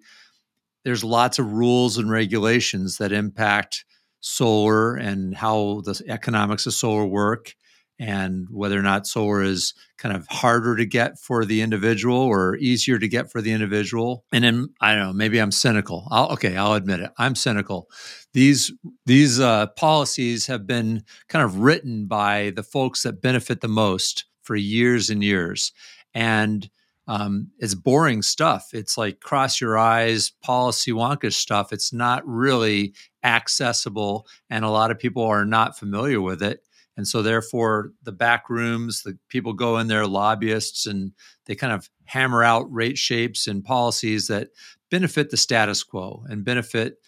there's 0.83 1.03
lots 1.03 1.39
of 1.39 1.51
rules 1.51 1.97
and 1.97 2.11
regulations 2.11 2.97
that 2.99 3.11
impact 3.11 3.83
solar 4.21 4.95
and 4.95 5.35
how 5.35 5.81
the 5.85 5.99
economics 6.07 6.65
of 6.67 6.73
solar 6.73 7.05
work 7.05 7.55
and 7.99 8.47
whether 8.49 8.77
or 8.77 8.81
not 8.81 9.07
solar 9.07 9.41
is 9.41 9.73
kind 9.97 10.15
of 10.15 10.27
harder 10.27 10.75
to 10.75 10.85
get 10.85 11.17
for 11.19 11.45
the 11.45 11.61
individual 11.61 12.17
or 12.17 12.57
easier 12.57 12.99
to 12.99 13.07
get 13.07 13.31
for 13.31 13.41
the 13.41 13.51
individual. 13.51 14.25
And 14.33 14.43
then 14.43 14.69
I 14.81 14.95
don't 14.95 15.03
know, 15.03 15.13
maybe 15.13 15.39
I'm 15.39 15.51
cynical. 15.51 16.07
I'll, 16.11 16.31
okay, 16.33 16.57
I'll 16.57 16.73
admit 16.73 16.99
it. 16.99 17.11
I'm 17.17 17.35
cynical. 17.35 17.89
These 18.33 18.73
these 19.05 19.39
uh, 19.39 19.67
policies 19.67 20.47
have 20.47 20.67
been 20.67 21.03
kind 21.29 21.45
of 21.45 21.59
written 21.59 22.07
by 22.07 22.51
the 22.55 22.63
folks 22.63 23.03
that 23.03 23.21
benefit 23.21 23.61
the 23.61 23.67
most 23.69 24.25
for 24.43 24.55
years 24.55 25.09
and 25.09 25.23
years, 25.23 25.71
and 26.13 26.69
um, 27.07 27.51
it's 27.59 27.75
boring 27.75 28.21
stuff. 28.21 28.69
It's 28.73 28.97
like 28.97 29.21
cross 29.21 29.61
your 29.61 29.77
eyes, 29.77 30.31
policy 30.43 30.91
wonkish 30.91 31.35
stuff. 31.35 31.71
It's 31.71 31.93
not 31.93 32.27
really 32.27 32.93
accessible, 33.23 34.27
and 34.49 34.65
a 34.65 34.69
lot 34.69 34.91
of 34.91 34.99
people 34.99 35.23
are 35.23 35.45
not 35.45 35.77
familiar 35.79 36.19
with 36.19 36.43
it. 36.43 36.64
And 36.97 37.07
so, 37.07 37.21
therefore, 37.21 37.91
the 38.03 38.11
back 38.11 38.49
rooms, 38.49 39.03
the 39.03 39.17
people 39.27 39.53
go 39.53 39.77
in 39.77 39.87
there, 39.87 40.07
lobbyists, 40.07 40.85
and 40.85 41.11
they 41.45 41.55
kind 41.55 41.73
of 41.73 41.89
hammer 42.05 42.43
out 42.43 42.71
rate 42.71 42.97
shapes 42.97 43.47
and 43.47 43.63
policies 43.63 44.27
that 44.27 44.49
benefit 44.89 45.29
the 45.29 45.37
status 45.37 45.83
quo 45.83 46.23
and 46.29 46.45
benefit 46.45 46.99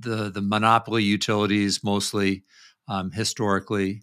the 0.00 0.30
the 0.30 0.42
monopoly 0.42 1.02
utilities 1.02 1.82
mostly 1.84 2.42
um, 2.88 3.10
historically 3.10 4.02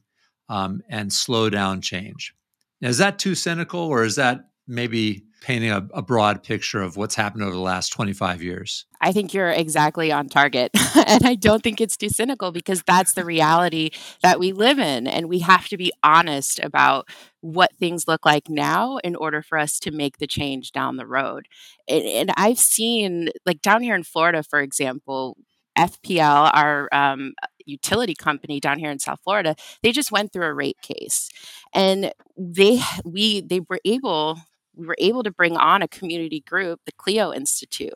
um, 0.50 0.82
and 0.90 1.12
slow 1.12 1.50
down 1.50 1.82
change. 1.82 2.34
Now, 2.82 2.90
is 2.90 2.98
that 2.98 3.20
too 3.20 3.36
cynical, 3.36 3.82
or 3.82 4.04
is 4.04 4.16
that 4.16 4.46
maybe 4.68 5.24
painting 5.42 5.72
a, 5.72 5.86
a, 5.94 6.02
broad 6.02 6.42
picture 6.42 6.82
of 6.82 6.96
what's 6.96 7.16
happened 7.16 7.44
over 7.44 7.52
the 7.52 7.60
last 7.60 7.90
25 7.90 8.42
years. 8.42 8.86
I 9.02 9.12
think 9.12 9.34
you're 9.34 9.50
exactly 9.50 10.10
on 10.10 10.30
target. 10.30 10.72
and 10.96 11.26
I 11.26 11.36
don't 11.36 11.62
think 11.62 11.82
it's 11.82 11.98
too 11.98 12.08
cynical 12.08 12.54
because 12.54 12.82
that's 12.84 13.14
the 13.14 13.26
reality 13.26 13.90
that 14.22 14.40
we 14.40 14.54
live 14.54 14.80
in. 14.80 15.06
And 15.06 15.28
we 15.28 15.40
have 15.40 15.68
to 15.68 15.78
be 15.78 15.92
honest 16.02 16.60
about 16.60 17.10
what 17.42 17.76
things 17.76 18.08
look 18.08 18.26
like 18.26 18.50
now 18.50 18.98
in 19.04 19.18
order 19.18 19.42
for 19.42 19.58
us 19.58 19.80
to 19.80 19.92
make 19.92 20.20
the 20.20 20.28
change 20.28 20.72
down 20.72 20.96
the 20.96 21.08
road. 21.08 21.48
And, 21.90 22.06
and 22.06 22.32
I've 22.38 22.60
seen, 22.60 23.30
like 23.46 23.62
down 23.62 23.82
here 23.82 23.96
in 23.96 24.04
Florida, 24.04 24.44
for 24.44 24.62
example, 24.62 25.36
FPL, 25.78 26.52
our 26.54 26.88
um, 26.94 27.34
utility 27.66 28.14
company 28.16 28.60
down 28.60 28.80
here 28.80 28.92
in 28.92 29.00
South 29.00 29.20
Florida, 29.24 29.56
they 29.82 29.92
just 29.92 30.12
went 30.12 30.32
through 30.32 30.46
a 30.46 30.54
rate 30.54 30.78
case, 30.82 31.30
and 31.74 32.14
they 32.38 32.80
we 33.04 33.42
they 33.42 33.60
were 33.62 33.80
able 33.84 34.38
we 34.76 34.86
were 34.86 34.98
able 35.00 35.24
to 35.24 35.32
bring 35.32 35.58
on 35.58 35.82
a 35.82 35.88
community 35.88 36.42
group, 36.42 36.82
the 36.86 36.92
CLEO 36.92 37.36
Institute, 37.36 37.94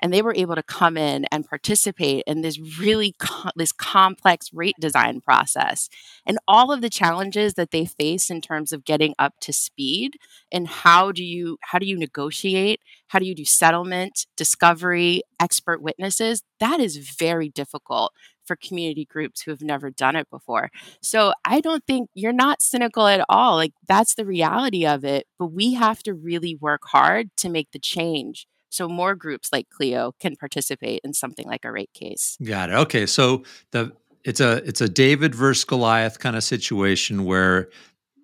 and 0.00 0.12
they 0.12 0.22
were 0.22 0.34
able 0.36 0.54
to 0.54 0.62
come 0.62 0.96
in 0.96 1.24
and 1.26 1.48
participate 1.48 2.22
in 2.26 2.42
this 2.42 2.58
really 2.78 3.14
co- 3.18 3.50
this 3.56 3.72
complex 3.72 4.50
rate 4.52 4.76
design 4.80 5.20
process. 5.20 5.88
And 6.24 6.38
all 6.46 6.70
of 6.70 6.80
the 6.80 6.90
challenges 6.90 7.54
that 7.54 7.70
they 7.70 7.84
face 7.84 8.30
in 8.30 8.40
terms 8.40 8.72
of 8.72 8.84
getting 8.84 9.14
up 9.18 9.34
to 9.40 9.52
speed 9.52 10.16
and 10.52 10.68
how 10.68 11.12
do 11.12 11.24
you 11.24 11.58
how 11.62 11.78
do 11.78 11.86
you 11.86 11.98
negotiate? 11.98 12.80
How 13.08 13.18
do 13.18 13.26
you 13.26 13.34
do 13.34 13.44
settlement 13.44 14.26
discovery 14.36 15.22
expert 15.40 15.82
witnesses? 15.82 16.42
That 16.60 16.80
is 16.80 16.96
very 16.96 17.48
difficult 17.48 18.12
for 18.48 18.56
community 18.56 19.04
groups 19.04 19.42
who 19.42 19.52
have 19.52 19.62
never 19.62 19.90
done 19.90 20.16
it 20.16 20.28
before. 20.30 20.70
So 21.00 21.32
I 21.44 21.60
don't 21.60 21.84
think 21.86 22.10
you're 22.14 22.32
not 22.32 22.60
cynical 22.62 23.06
at 23.06 23.24
all. 23.28 23.54
Like 23.54 23.74
that's 23.86 24.16
the 24.16 24.26
reality 24.26 24.84
of 24.84 25.04
it. 25.04 25.28
But 25.38 25.52
we 25.52 25.74
have 25.74 26.02
to 26.02 26.14
really 26.14 26.56
work 26.56 26.82
hard 26.86 27.30
to 27.36 27.48
make 27.48 27.70
the 27.70 27.78
change 27.78 28.48
so 28.70 28.88
more 28.88 29.14
groups 29.14 29.50
like 29.52 29.68
CLEO 29.70 30.12
can 30.20 30.36
participate 30.36 31.00
in 31.04 31.14
something 31.14 31.46
like 31.46 31.64
a 31.64 31.72
rate 31.72 31.92
case. 31.94 32.36
Got 32.44 32.70
it. 32.70 32.74
Okay, 32.74 33.06
so 33.06 33.44
the 33.70 33.92
it's 34.24 34.40
a 34.40 34.56
it's 34.68 34.80
a 34.80 34.88
David 34.88 35.34
versus 35.34 35.64
Goliath 35.64 36.18
kind 36.18 36.36
of 36.36 36.44
situation 36.44 37.24
where 37.24 37.68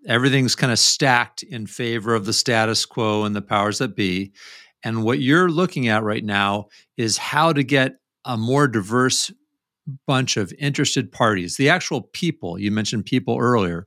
everything's 0.07 0.55
kind 0.55 0.73
of 0.73 0.79
stacked 0.79 1.43
in 1.43 1.67
favor 1.67 2.15
of 2.15 2.27
the 2.27 2.33
status 2.33 2.85
quo 2.85 3.25
and 3.25 3.35
the 3.35 3.43
powers 3.43 3.79
that 3.79 3.97
be. 3.97 4.33
And 4.83 5.03
what 5.03 5.19
you're 5.19 5.49
looking 5.49 5.89
at 5.89 6.03
right 6.03 6.25
now 6.25 6.67
is 6.99 7.17
how 7.17 7.55
to 7.55 7.65
get 7.65 7.97
a 8.25 8.37
more 8.37 8.69
diverse 8.69 9.33
bunch 10.07 10.37
of 10.37 10.53
interested 10.59 11.13
parties, 11.13 11.57
the 11.57 11.69
actual 11.69 12.03
people, 12.13 12.59
you 12.59 12.71
mentioned 12.71 13.05
people 13.05 13.39
earlier, 13.39 13.85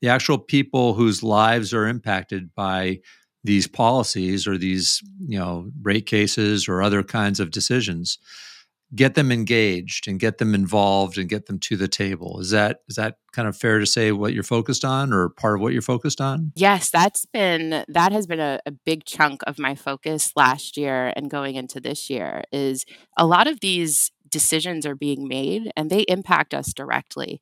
the 0.00 0.08
actual 0.08 0.38
people 0.38 0.94
whose 0.94 1.22
lives 1.22 1.74
are 1.74 1.86
impacted 1.86 2.54
by 2.54 3.00
these 3.44 3.66
policies 3.66 4.46
or 4.46 4.58
these, 4.58 5.00
you 5.26 5.38
know, 5.38 5.70
rate 5.82 6.06
cases 6.06 6.68
or 6.68 6.82
other 6.82 7.02
kinds 7.02 7.40
of 7.40 7.50
decisions 7.50 8.18
get 8.94 9.14
them 9.14 9.30
engaged 9.30 10.08
and 10.08 10.18
get 10.18 10.38
them 10.38 10.54
involved 10.54 11.18
and 11.18 11.28
get 11.28 11.46
them 11.46 11.58
to 11.58 11.76
the 11.76 11.88
table. 11.88 12.40
Is 12.40 12.50
that 12.50 12.80
is 12.88 12.96
that 12.96 13.16
kind 13.32 13.46
of 13.46 13.56
fair 13.56 13.78
to 13.78 13.86
say 13.86 14.12
what 14.12 14.32
you're 14.32 14.42
focused 14.42 14.84
on 14.84 15.12
or 15.12 15.28
part 15.28 15.56
of 15.56 15.60
what 15.60 15.72
you're 15.72 15.82
focused 15.82 16.20
on? 16.20 16.52
Yes, 16.54 16.90
that's 16.90 17.26
been 17.26 17.84
that 17.88 18.12
has 18.12 18.26
been 18.26 18.40
a, 18.40 18.60
a 18.64 18.70
big 18.70 19.04
chunk 19.04 19.42
of 19.46 19.58
my 19.58 19.74
focus 19.74 20.32
last 20.36 20.76
year 20.76 21.12
and 21.16 21.30
going 21.30 21.54
into 21.54 21.80
this 21.80 22.08
year 22.08 22.42
is 22.50 22.84
a 23.16 23.26
lot 23.26 23.46
of 23.46 23.60
these 23.60 24.10
decisions 24.30 24.86
are 24.86 24.94
being 24.94 25.28
made 25.28 25.70
and 25.76 25.90
they 25.90 26.02
impact 26.02 26.54
us 26.54 26.72
directly. 26.72 27.40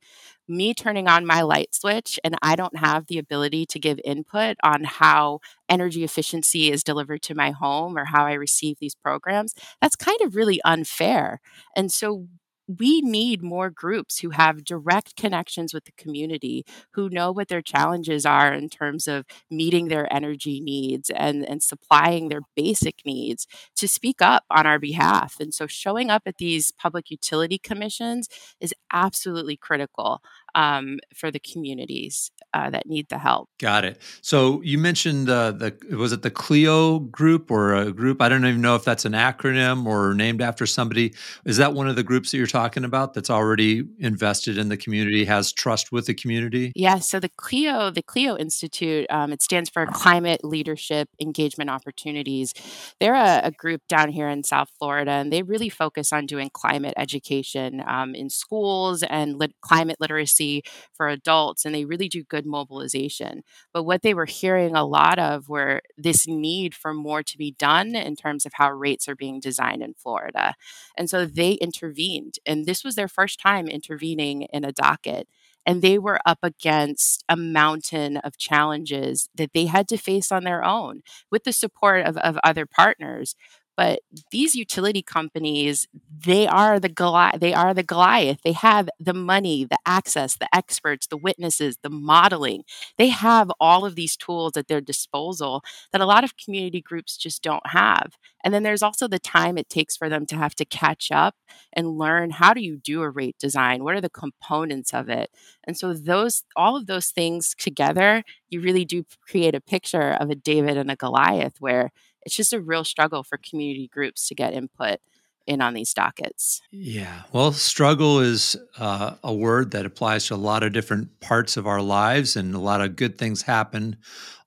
Me 0.48 0.72
turning 0.74 1.08
on 1.08 1.26
my 1.26 1.42
light 1.42 1.74
switch 1.74 2.20
and 2.22 2.36
I 2.42 2.54
don't 2.56 2.76
have 2.78 3.06
the 3.06 3.18
ability 3.18 3.66
to 3.66 3.78
give 3.80 3.98
input 4.04 4.56
on 4.62 4.84
how 4.84 5.40
energy 5.68 6.04
efficiency 6.04 6.70
is 6.70 6.84
delivered 6.84 7.22
to 7.22 7.34
my 7.34 7.50
home 7.50 7.98
or 7.98 8.04
how 8.06 8.26
I 8.26 8.34
receive 8.34 8.78
these 8.78 8.94
programs, 8.94 9.54
that's 9.80 9.96
kind 9.96 10.20
of 10.22 10.36
really 10.36 10.60
unfair. 10.64 11.40
And 11.74 11.90
so 11.90 12.26
we 12.68 13.00
need 13.00 13.42
more 13.42 13.70
groups 13.70 14.18
who 14.18 14.30
have 14.30 14.64
direct 14.64 15.16
connections 15.16 15.72
with 15.72 15.84
the 15.84 15.92
community, 15.92 16.64
who 16.92 17.08
know 17.08 17.30
what 17.30 17.48
their 17.48 17.62
challenges 17.62 18.26
are 18.26 18.52
in 18.52 18.68
terms 18.68 19.06
of 19.06 19.24
meeting 19.50 19.88
their 19.88 20.12
energy 20.12 20.60
needs 20.60 21.10
and, 21.10 21.44
and 21.48 21.62
supplying 21.62 22.28
their 22.28 22.40
basic 22.56 22.96
needs 23.04 23.46
to 23.76 23.86
speak 23.86 24.20
up 24.20 24.44
on 24.50 24.66
our 24.66 24.78
behalf. 24.78 25.36
And 25.38 25.54
so 25.54 25.66
showing 25.66 26.10
up 26.10 26.22
at 26.26 26.38
these 26.38 26.72
public 26.72 27.10
utility 27.10 27.58
commissions 27.58 28.28
is 28.60 28.74
absolutely 28.92 29.56
critical 29.56 30.20
um, 30.56 30.98
for 31.14 31.30
the 31.30 31.38
communities 31.38 32.30
uh, 32.54 32.70
that 32.70 32.86
need 32.86 33.08
the 33.10 33.18
help. 33.18 33.50
Got 33.60 33.84
it. 33.84 34.00
So 34.22 34.62
you 34.62 34.78
mentioned 34.78 35.28
uh, 35.28 35.52
the 35.52 35.76
was 35.90 36.12
it 36.12 36.22
the 36.22 36.30
CLEO 36.30 37.10
group 37.10 37.50
or 37.50 37.74
a 37.74 37.92
group? 37.92 38.22
I 38.22 38.30
don't 38.30 38.44
even 38.46 38.62
know 38.62 38.74
if 38.74 38.82
that's 38.82 39.04
an 39.04 39.12
acronym 39.12 39.86
or 39.86 40.14
named 40.14 40.40
after 40.40 40.64
somebody. 40.64 41.14
Is 41.44 41.58
that 41.58 41.74
one 41.74 41.88
of 41.88 41.94
the 41.94 42.02
groups 42.02 42.30
that 42.30 42.38
you're 42.38 42.46
talking 42.46 42.84
about 42.84 43.12
that's 43.12 43.28
already 43.28 43.84
invested 43.98 44.56
in 44.56 44.70
the 44.70 44.78
community, 44.78 45.26
has 45.26 45.52
trust 45.52 45.92
with 45.92 46.06
the 46.06 46.14
community? 46.14 46.72
Yeah. 46.74 47.00
So 47.00 47.20
the 47.20 47.28
CLEO, 47.28 47.92
the 47.92 48.02
CLEO 48.02 48.40
Institute, 48.40 49.06
um, 49.10 49.32
it 49.32 49.42
stands 49.42 49.68
for 49.68 49.84
Climate 49.86 50.42
Leadership 50.42 51.10
Engagement 51.20 51.68
Opportunities. 51.68 52.54
They're 52.98 53.14
a, 53.14 53.42
a, 53.44 53.50
group 53.50 53.82
down 53.88 54.10
here 54.10 54.28
in 54.28 54.44
South 54.44 54.70
Florida, 54.78 55.10
and 55.10 55.32
they 55.32 55.42
really 55.42 55.68
focus 55.68 56.12
on 56.12 56.24
doing 56.24 56.50
climate 56.52 56.94
education 56.96 57.82
um, 57.86 58.14
in 58.14 58.30
schools 58.30 59.02
and 59.02 59.38
lit- 59.38 59.54
climate 59.60 59.96
literacy 60.00 60.45
for 60.92 61.08
adults, 61.08 61.64
and 61.64 61.74
they 61.74 61.84
really 61.84 62.08
do 62.08 62.24
good 62.24 62.46
mobilization. 62.46 63.42
But 63.72 63.84
what 63.84 64.02
they 64.02 64.14
were 64.14 64.26
hearing 64.26 64.74
a 64.74 64.84
lot 64.84 65.18
of 65.18 65.48
were 65.48 65.80
this 65.96 66.26
need 66.26 66.74
for 66.74 66.92
more 66.94 67.22
to 67.22 67.38
be 67.38 67.52
done 67.58 67.94
in 67.94 68.16
terms 68.16 68.46
of 68.46 68.52
how 68.54 68.70
rates 68.70 69.08
are 69.08 69.16
being 69.16 69.40
designed 69.40 69.82
in 69.82 69.94
Florida. 69.94 70.54
And 70.96 71.08
so 71.10 71.24
they 71.26 71.52
intervened, 71.52 72.34
and 72.46 72.66
this 72.66 72.84
was 72.84 72.94
their 72.94 73.08
first 73.08 73.40
time 73.40 73.68
intervening 73.68 74.42
in 74.52 74.64
a 74.64 74.72
docket 74.72 75.28
and 75.68 75.82
they 75.82 75.98
were 75.98 76.20
up 76.24 76.38
against 76.42 77.24
a 77.28 77.36
mountain 77.36 78.18
of 78.18 78.38
challenges 78.38 79.28
that 79.34 79.50
they 79.52 79.66
had 79.66 79.88
to 79.88 79.96
face 79.96 80.30
on 80.30 80.44
their 80.44 80.62
own 80.64 81.02
with 81.30 81.42
the 81.44 81.52
support 81.52 82.06
of, 82.06 82.16
of 82.18 82.38
other 82.44 82.66
partners 82.66 83.34
but 83.76 84.00
these 84.30 84.54
utility 84.54 85.02
companies 85.02 85.86
they 86.24 86.46
are 86.46 86.80
the 86.80 86.88
Goliath 86.88 87.40
they 87.40 87.54
are 87.54 87.74
the 87.74 87.82
Goliath. 87.82 88.38
They 88.44 88.52
have 88.52 88.88
the 88.98 89.14
money 89.14 89.64
the 89.64 89.78
access 89.86 90.36
the 90.36 90.48
experts 90.54 91.06
the 91.06 91.16
witnesses 91.16 91.78
the 91.82 91.90
modeling. 91.90 92.62
They 92.98 93.08
have 93.08 93.50
all 93.60 93.84
of 93.84 93.94
these 93.94 94.16
tools 94.16 94.56
at 94.56 94.68
their 94.68 94.80
disposal 94.80 95.62
that 95.92 96.00
a 96.00 96.06
lot 96.06 96.24
of 96.24 96.36
community 96.36 96.80
groups 96.80 97.16
just 97.16 97.42
don't 97.42 97.66
have. 97.68 98.12
And 98.44 98.54
then 98.54 98.62
there's 98.62 98.82
also 98.82 99.08
the 99.08 99.18
time 99.18 99.58
it 99.58 99.68
takes 99.68 99.96
for 99.96 100.08
them 100.08 100.24
to 100.26 100.36
have 100.36 100.54
to 100.56 100.64
catch 100.64 101.10
up 101.10 101.34
and 101.72 101.98
learn 101.98 102.30
how 102.30 102.54
do 102.54 102.60
you 102.60 102.76
do 102.76 103.02
a 103.02 103.10
rate 103.10 103.36
design? 103.38 103.82
What 103.82 103.94
are 103.94 104.00
the 104.00 104.10
components 104.10 104.94
of 104.94 105.08
it? 105.08 105.30
And 105.66 105.76
so 105.76 105.92
those 105.94 106.44
all 106.56 106.76
of 106.76 106.86
those 106.86 107.08
things 107.10 107.54
together 107.58 108.22
you 108.48 108.60
really 108.60 108.84
do 108.84 109.04
create 109.20 109.54
a 109.54 109.60
picture 109.60 110.12
of 110.12 110.30
a 110.30 110.34
David 110.34 110.76
and 110.76 110.90
a 110.90 110.96
Goliath 110.96 111.56
where 111.60 111.90
it's 112.22 112.36
just 112.36 112.52
a 112.52 112.60
real 112.60 112.84
struggle 112.84 113.22
for 113.22 113.38
community 113.38 113.88
groups 113.88 114.28
to 114.28 114.34
get 114.34 114.52
input 114.52 114.98
in 115.46 115.60
on 115.60 115.74
these 115.74 115.94
dockets. 115.94 116.60
Yeah. 116.72 117.22
Well, 117.32 117.52
struggle 117.52 118.18
is 118.20 118.56
uh, 118.78 119.14
a 119.22 119.32
word 119.32 119.70
that 119.70 119.86
applies 119.86 120.26
to 120.26 120.34
a 120.34 120.36
lot 120.36 120.62
of 120.62 120.72
different 120.72 121.20
parts 121.20 121.56
of 121.56 121.66
our 121.66 121.80
lives, 121.80 122.36
and 122.36 122.54
a 122.54 122.58
lot 122.58 122.80
of 122.80 122.96
good 122.96 123.16
things 123.16 123.42
happen 123.42 123.96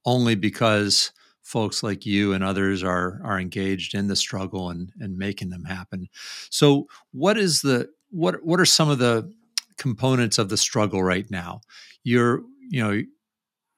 only 0.05 0.35
because 0.35 1.11
folks 1.41 1.81
like 1.81 2.05
you 2.05 2.33
and 2.33 2.43
others 2.43 2.83
are 2.83 3.19
are 3.23 3.39
engaged 3.39 3.95
in 3.95 4.07
the 4.07 4.15
struggle 4.15 4.69
and 4.69 4.91
and 4.99 5.17
making 5.17 5.49
them 5.49 5.63
happen. 5.63 6.07
So, 6.49 6.87
what 7.11 7.37
is 7.37 7.61
the 7.61 7.89
what 8.09 8.43
what 8.43 8.59
are 8.59 8.65
some 8.65 8.89
of 8.89 8.99
the 8.99 9.31
components 9.77 10.37
of 10.37 10.49
the 10.49 10.57
struggle 10.57 11.01
right 11.01 11.29
now? 11.31 11.61
You're 12.03 12.43
you 12.69 12.83
know 12.83 13.01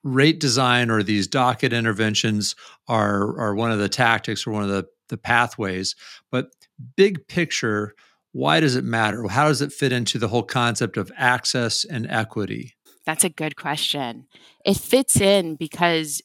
rate 0.04 0.40
design 0.40 0.90
or 0.90 1.04
these 1.04 1.28
docket 1.28 1.74
interventions 1.74 2.56
are 2.88 3.40
are 3.40 3.56
one 3.56 3.72
of 3.72 3.80
the 3.80 3.90
tactics 3.90 4.46
or 4.46 4.52
one 4.52 4.64
of 4.64 4.70
the 4.70 4.88
the 5.10 5.18
pathways, 5.18 5.96
but 6.32 6.52
big 6.96 7.28
picture, 7.28 7.94
why 8.32 8.60
does 8.60 8.76
it 8.76 8.84
matter? 8.84 9.28
How 9.28 9.48
does 9.48 9.62
it 9.62 9.74
fit 9.74 9.92
into 9.92 10.18
the 10.18 10.30
whole 10.30 10.44
concept 10.44 10.98
of 10.98 11.12
access 11.18 11.84
and 11.84 12.08
equity? 12.10 12.76
That's 13.06 13.24
a 13.24 13.30
good 13.30 13.56
question. 13.56 14.28
It 14.66 14.78
fits 14.78 15.20
in 15.20 15.56
because 15.56 16.22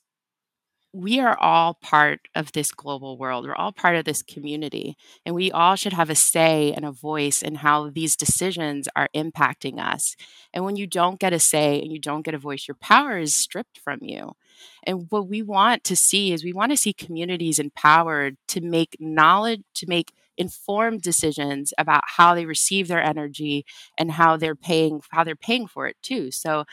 we 0.97 1.21
are 1.21 1.39
all 1.39 1.75
part 1.75 2.21
of 2.35 2.53
this 2.53 2.73
global 2.73 3.19
world. 3.19 3.47
We're 3.47 3.55
all 3.55 3.73
part 3.73 3.97
of 3.97 4.05
this 4.07 4.23
community, 4.23 4.97
and 5.27 5.35
we 5.35 5.53
all 5.53 5.77
should 5.77 5.93
have 5.93 6.09
a 6.11 6.15
say 6.15 6.73
and 6.73 6.85
a 6.85 6.93
voice 6.93 7.43
in 7.43 7.57
how 7.57 7.91
these 7.91 8.17
decisions 8.17 8.89
are 8.97 9.09
impacting 9.15 9.79
us. 9.79 10.17
And 10.55 10.65
when 10.65 10.77
you 10.77 10.87
don't 10.87 11.21
get 11.21 11.35
a 11.35 11.39
say 11.39 11.81
and 11.83 11.93
you 11.93 11.99
don't 11.99 12.23
get 12.23 12.35
a 12.35 12.39
voice, 12.39 12.67
your 12.67 12.77
power 12.77 13.19
is 13.19 13.35
stripped 13.35 13.79
from 13.79 13.99
you. 14.03 14.33
And 14.85 15.07
what 15.11 15.29
we 15.29 15.43
want 15.43 15.85
to 15.85 15.97
see 15.97 16.33
is 16.33 16.43
we 16.43 16.53
want 16.55 16.73
to 16.73 16.79
see 16.79 16.95
communities 16.95 17.59
empowered 17.59 18.37
to 18.49 18.61
make 18.63 18.97
knowledge, 18.99 19.63
to 19.75 19.87
make 19.87 20.13
informed 20.39 21.03
decisions 21.03 21.73
about 21.79 22.03
how 22.07 22.35
they 22.35 22.47
receive 22.47 22.89
their 22.89 23.03
energy 23.03 23.65
and 23.99 24.13
how 24.13 24.37
they're 24.37 24.55
paying 24.55 25.01
how 25.11 25.25
they're 25.25 25.37
paying 25.37 25.67
for 25.67 25.87
it 25.87 25.97
too. 26.03 26.31
So 26.31 26.65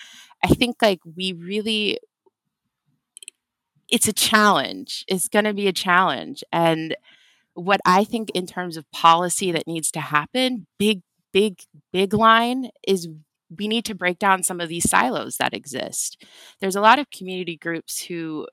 I 0.44 0.48
think 0.48 0.78
like 0.82 1.00
we 1.16 1.34
really 1.34 2.00
it's 3.94 4.08
a 4.08 4.14
challenge. 4.14 5.06
It's 5.08 5.28
going 5.30 5.46
to 5.46 5.54
be 5.54 5.68
a 5.68 5.72
challenge. 5.72 6.44
And 6.52 6.96
what 7.54 7.80
I 7.86 8.04
think 8.04 8.32
in 8.32 8.48
terms 8.48 8.76
of 8.76 8.92
policy 8.92 9.52
that 9.52 9.68
needs 9.68 9.92
to 9.92 10.00
happen, 10.00 10.66
big, 10.80 11.04
big, 11.32 11.62
big 11.92 12.12
line 12.12 12.72
is 12.88 13.08
we 13.56 13.68
need 13.68 13.86
to 13.86 13.94
break 13.94 14.18
down 14.18 14.42
some 14.42 14.60
of 14.60 14.68
these 14.68 14.90
silos 14.90 15.38
that 15.38 15.54
exist. 15.54 16.26
There's 16.60 16.76
a 16.76 16.82
lot 16.82 16.98
of 16.98 17.12
community 17.12 17.56
groups 17.56 18.06
who 18.06 18.48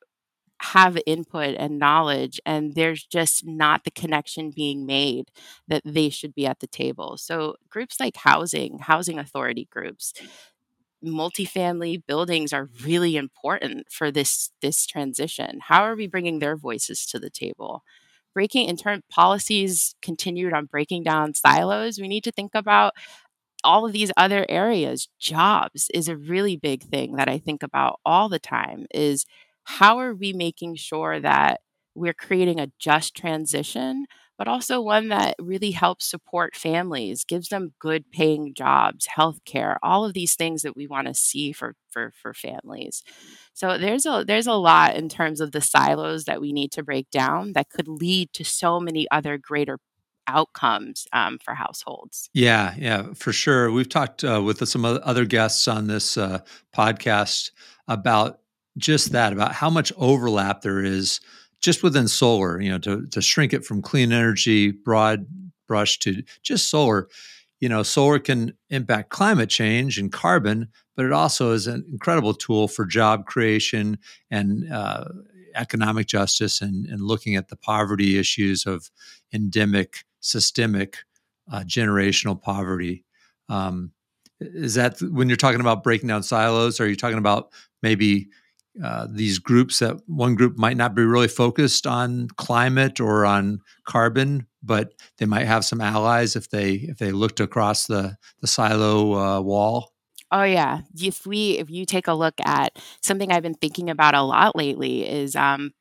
have 0.60 0.98
input 1.06 1.56
and 1.58 1.78
knowledge 1.78 2.38
and 2.44 2.74
there's 2.74 3.02
just 3.02 3.46
not 3.46 3.84
the 3.84 3.90
connection 3.90 4.50
being 4.50 4.84
made 4.84 5.30
that 5.68 5.80
they 5.86 6.10
should 6.10 6.34
be 6.34 6.46
at 6.46 6.60
the 6.60 6.66
table. 6.66 7.16
So 7.16 7.54
groups 7.70 7.98
like 7.98 8.14
housing, 8.14 8.78
housing 8.80 9.18
authority 9.18 9.66
groups, 9.70 10.12
multifamily 11.04 12.02
buildings 12.06 12.52
are 12.52 12.68
really 12.84 13.16
important 13.16 13.86
for 13.90 14.10
this 14.10 14.50
this 14.62 14.86
transition. 14.86 15.60
How 15.62 15.84
are 15.84 15.96
we 15.96 16.06
bringing 16.06 16.38
their 16.38 16.56
voices 16.56 17.06
to 17.06 17.18
the 17.18 17.30
table? 17.30 17.82
Breaking 18.34 18.68
in 18.68 18.76
turn 18.76 19.02
policies 19.10 19.94
continued 20.02 20.52
on 20.52 20.66
breaking 20.66 21.02
down 21.04 21.34
silos. 21.34 21.98
We 21.98 22.08
need 22.08 22.24
to 22.24 22.32
think 22.32 22.52
about 22.54 22.92
all 23.62 23.84
of 23.86 23.92
these 23.92 24.12
other 24.16 24.46
areas. 24.48 25.08
Jobs 25.18 25.90
is 25.92 26.08
a 26.08 26.16
really 26.16 26.56
big 26.56 26.82
thing 26.84 27.16
that 27.16 27.28
I 27.28 27.38
think 27.38 27.62
about 27.62 28.00
all 28.04 28.28
the 28.28 28.38
time 28.38 28.86
is 28.92 29.26
how 29.64 29.98
are 29.98 30.14
we 30.14 30.32
making 30.32 30.76
sure 30.76 31.20
that 31.20 31.60
we're 31.94 32.14
creating 32.14 32.60
a 32.60 32.70
just 32.78 33.14
transition 33.14 34.06
but 34.40 34.48
also 34.48 34.80
one 34.80 35.08
that 35.08 35.34
really 35.38 35.72
helps 35.72 36.08
support 36.08 36.56
families, 36.56 37.24
gives 37.24 37.50
them 37.50 37.74
good 37.78 38.10
paying 38.10 38.54
jobs, 38.54 39.06
healthcare, 39.06 39.76
all 39.82 40.02
of 40.02 40.14
these 40.14 40.34
things 40.34 40.62
that 40.62 40.74
we 40.74 40.86
want 40.86 41.06
to 41.06 41.12
see 41.12 41.52
for 41.52 41.74
for 41.90 42.14
for 42.22 42.32
families. 42.32 43.02
So 43.52 43.76
there's 43.76 44.06
a 44.06 44.24
there's 44.26 44.46
a 44.46 44.54
lot 44.54 44.96
in 44.96 45.10
terms 45.10 45.42
of 45.42 45.52
the 45.52 45.60
silos 45.60 46.24
that 46.24 46.40
we 46.40 46.54
need 46.54 46.72
to 46.72 46.82
break 46.82 47.10
down 47.10 47.52
that 47.52 47.68
could 47.68 47.86
lead 47.86 48.32
to 48.32 48.42
so 48.42 48.80
many 48.80 49.06
other 49.10 49.36
greater 49.36 49.78
outcomes 50.26 51.06
um, 51.12 51.38
for 51.44 51.52
households. 51.52 52.30
Yeah, 52.32 52.74
yeah, 52.78 53.12
for 53.12 53.34
sure. 53.34 53.70
We've 53.70 53.90
talked 53.90 54.24
uh, 54.24 54.40
with 54.42 54.66
some 54.66 54.86
other 54.86 55.26
guests 55.26 55.68
on 55.68 55.86
this 55.86 56.16
uh, 56.16 56.38
podcast 56.74 57.50
about 57.86 58.40
just 58.78 59.12
that, 59.12 59.34
about 59.34 59.52
how 59.52 59.68
much 59.68 59.92
overlap 59.98 60.62
there 60.62 60.82
is 60.82 61.20
just 61.60 61.82
within 61.82 62.08
solar, 62.08 62.60
you 62.60 62.70
know, 62.70 62.78
to, 62.78 63.06
to 63.08 63.20
shrink 63.20 63.52
it 63.52 63.64
from 63.64 63.82
clean 63.82 64.12
energy, 64.12 64.70
broad 64.70 65.26
brush 65.68 65.98
to 66.00 66.22
just 66.42 66.68
solar, 66.70 67.08
you 67.60 67.68
know, 67.68 67.82
solar 67.82 68.18
can 68.18 68.54
impact 68.70 69.10
climate 69.10 69.50
change 69.50 69.98
and 69.98 70.10
carbon, 70.10 70.68
but 70.96 71.04
it 71.04 71.12
also 71.12 71.52
is 71.52 71.66
an 71.66 71.84
incredible 71.92 72.34
tool 72.34 72.66
for 72.66 72.84
job 72.84 73.26
creation 73.26 73.98
and 74.30 74.72
uh, 74.72 75.04
economic 75.54 76.06
justice 76.06 76.60
and, 76.60 76.86
and 76.86 77.02
looking 77.02 77.36
at 77.36 77.48
the 77.48 77.56
poverty 77.56 78.18
issues 78.18 78.66
of 78.66 78.90
endemic, 79.32 80.04
systemic, 80.20 80.98
uh, 81.52 81.60
generational 81.60 82.40
poverty. 82.40 83.04
Um, 83.48 83.92
is 84.40 84.74
that 84.74 85.00
when 85.02 85.28
you're 85.28 85.36
talking 85.36 85.60
about 85.60 85.82
breaking 85.82 86.08
down 86.08 86.22
silos? 86.22 86.80
Are 86.80 86.88
you 86.88 86.96
talking 86.96 87.18
about 87.18 87.50
maybe 87.82 88.28
uh, 88.82 89.06
these 89.10 89.38
groups 89.38 89.78
that 89.80 89.96
one 90.06 90.34
group 90.34 90.56
might 90.56 90.76
not 90.76 90.94
be 90.94 91.02
really 91.02 91.28
focused 91.28 91.86
on 91.86 92.28
climate 92.36 93.00
or 93.00 93.26
on 93.26 93.60
carbon, 93.84 94.46
but 94.62 94.92
they 95.18 95.26
might 95.26 95.46
have 95.46 95.64
some 95.64 95.80
allies 95.80 96.36
if 96.36 96.50
they 96.50 96.72
if 96.72 96.98
they 96.98 97.12
looked 97.12 97.40
across 97.40 97.86
the 97.86 98.16
the 98.40 98.46
silo 98.46 99.14
uh, 99.14 99.40
wall. 99.40 99.92
Oh 100.32 100.44
yeah, 100.44 100.80
if 100.98 101.26
we 101.26 101.58
if 101.58 101.70
you 101.70 101.84
take 101.84 102.06
a 102.06 102.14
look 102.14 102.34
at 102.44 102.78
something 103.02 103.32
I've 103.32 103.42
been 103.42 103.54
thinking 103.54 103.90
about 103.90 104.14
a 104.14 104.22
lot 104.22 104.54
lately 104.54 105.08
is 105.08 105.34
um, 105.34 105.72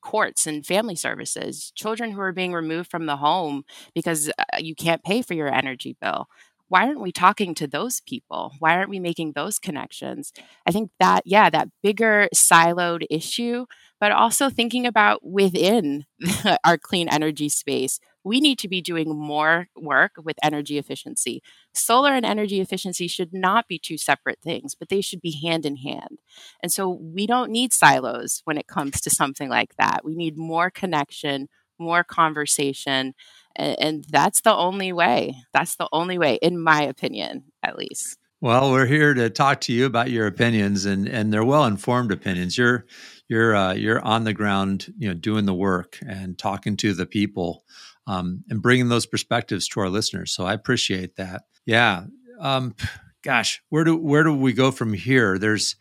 courts 0.00 0.46
and 0.46 0.64
family 0.64 0.94
services, 0.94 1.72
children 1.74 2.12
who 2.12 2.20
are 2.20 2.32
being 2.32 2.52
removed 2.52 2.90
from 2.90 3.06
the 3.06 3.16
home 3.16 3.64
because 3.94 4.28
uh, 4.28 4.58
you 4.58 4.74
can't 4.74 5.02
pay 5.02 5.22
for 5.22 5.34
your 5.34 5.52
energy 5.52 5.96
bill 6.00 6.26
why 6.70 6.86
aren't 6.86 7.02
we 7.02 7.12
talking 7.12 7.54
to 7.56 7.66
those 7.66 8.00
people? 8.00 8.52
Why 8.60 8.76
aren't 8.76 8.90
we 8.90 9.00
making 9.00 9.32
those 9.34 9.58
connections? 9.58 10.32
I 10.66 10.70
think 10.70 10.92
that, 11.00 11.24
yeah, 11.26 11.50
that 11.50 11.68
bigger 11.82 12.28
siloed 12.34 13.04
issue, 13.10 13.66
but 14.00 14.12
also 14.12 14.48
thinking 14.48 14.86
about 14.86 15.20
within 15.26 16.06
our 16.64 16.78
clean 16.78 17.08
energy 17.08 17.48
space, 17.48 18.00
we 18.22 18.40
need 18.40 18.58
to 18.60 18.68
be 18.68 18.80
doing 18.80 19.18
more 19.18 19.66
work 19.76 20.12
with 20.22 20.36
energy 20.44 20.78
efficiency. 20.78 21.42
Solar 21.74 22.12
and 22.12 22.24
energy 22.24 22.60
efficiency 22.60 23.08
should 23.08 23.34
not 23.34 23.66
be 23.66 23.78
two 23.78 23.98
separate 23.98 24.38
things, 24.40 24.74
but 24.76 24.90
they 24.90 25.00
should 25.00 25.20
be 25.20 25.40
hand 25.42 25.66
in 25.66 25.76
hand. 25.76 26.18
And 26.62 26.70
so 26.70 26.88
we 26.88 27.26
don't 27.26 27.50
need 27.50 27.72
silos 27.72 28.42
when 28.44 28.58
it 28.58 28.66
comes 28.68 29.00
to 29.00 29.10
something 29.10 29.48
like 29.48 29.74
that. 29.76 30.04
We 30.04 30.14
need 30.14 30.36
more 30.38 30.70
connection, 30.70 31.48
more 31.80 32.04
conversation 32.04 33.14
and, 33.56 33.76
and 33.80 34.04
that's 34.04 34.40
the 34.40 34.54
only 34.54 34.92
way. 34.92 35.34
That's 35.52 35.76
the 35.76 35.88
only 35.92 36.18
way, 36.18 36.38
in 36.40 36.58
my 36.60 36.82
opinion, 36.82 37.44
at 37.62 37.76
least. 37.76 38.18
Well, 38.40 38.72
we're 38.72 38.86
here 38.86 39.12
to 39.12 39.28
talk 39.28 39.60
to 39.62 39.72
you 39.72 39.84
about 39.84 40.10
your 40.10 40.26
opinions, 40.26 40.86
and 40.86 41.06
and 41.06 41.30
they're 41.32 41.44
well 41.44 41.66
informed 41.66 42.10
opinions. 42.10 42.56
You're 42.56 42.86
you're 43.28 43.54
uh, 43.54 43.74
you're 43.74 44.00
on 44.00 44.24
the 44.24 44.32
ground, 44.32 44.92
you 44.96 45.08
know, 45.08 45.14
doing 45.14 45.44
the 45.44 45.54
work 45.54 45.98
and 46.06 46.38
talking 46.38 46.76
to 46.78 46.94
the 46.94 47.04
people, 47.04 47.64
um, 48.06 48.42
and 48.48 48.62
bringing 48.62 48.88
those 48.88 49.04
perspectives 49.04 49.68
to 49.68 49.80
our 49.80 49.90
listeners. 49.90 50.32
So 50.32 50.46
I 50.46 50.54
appreciate 50.54 51.16
that. 51.16 51.42
Yeah, 51.66 52.04
um, 52.38 52.74
gosh, 53.22 53.62
where 53.68 53.84
do 53.84 53.94
where 53.94 54.24
do 54.24 54.34
we 54.34 54.54
go 54.54 54.70
from 54.70 54.94
here? 54.94 55.36
There's, 55.36 55.76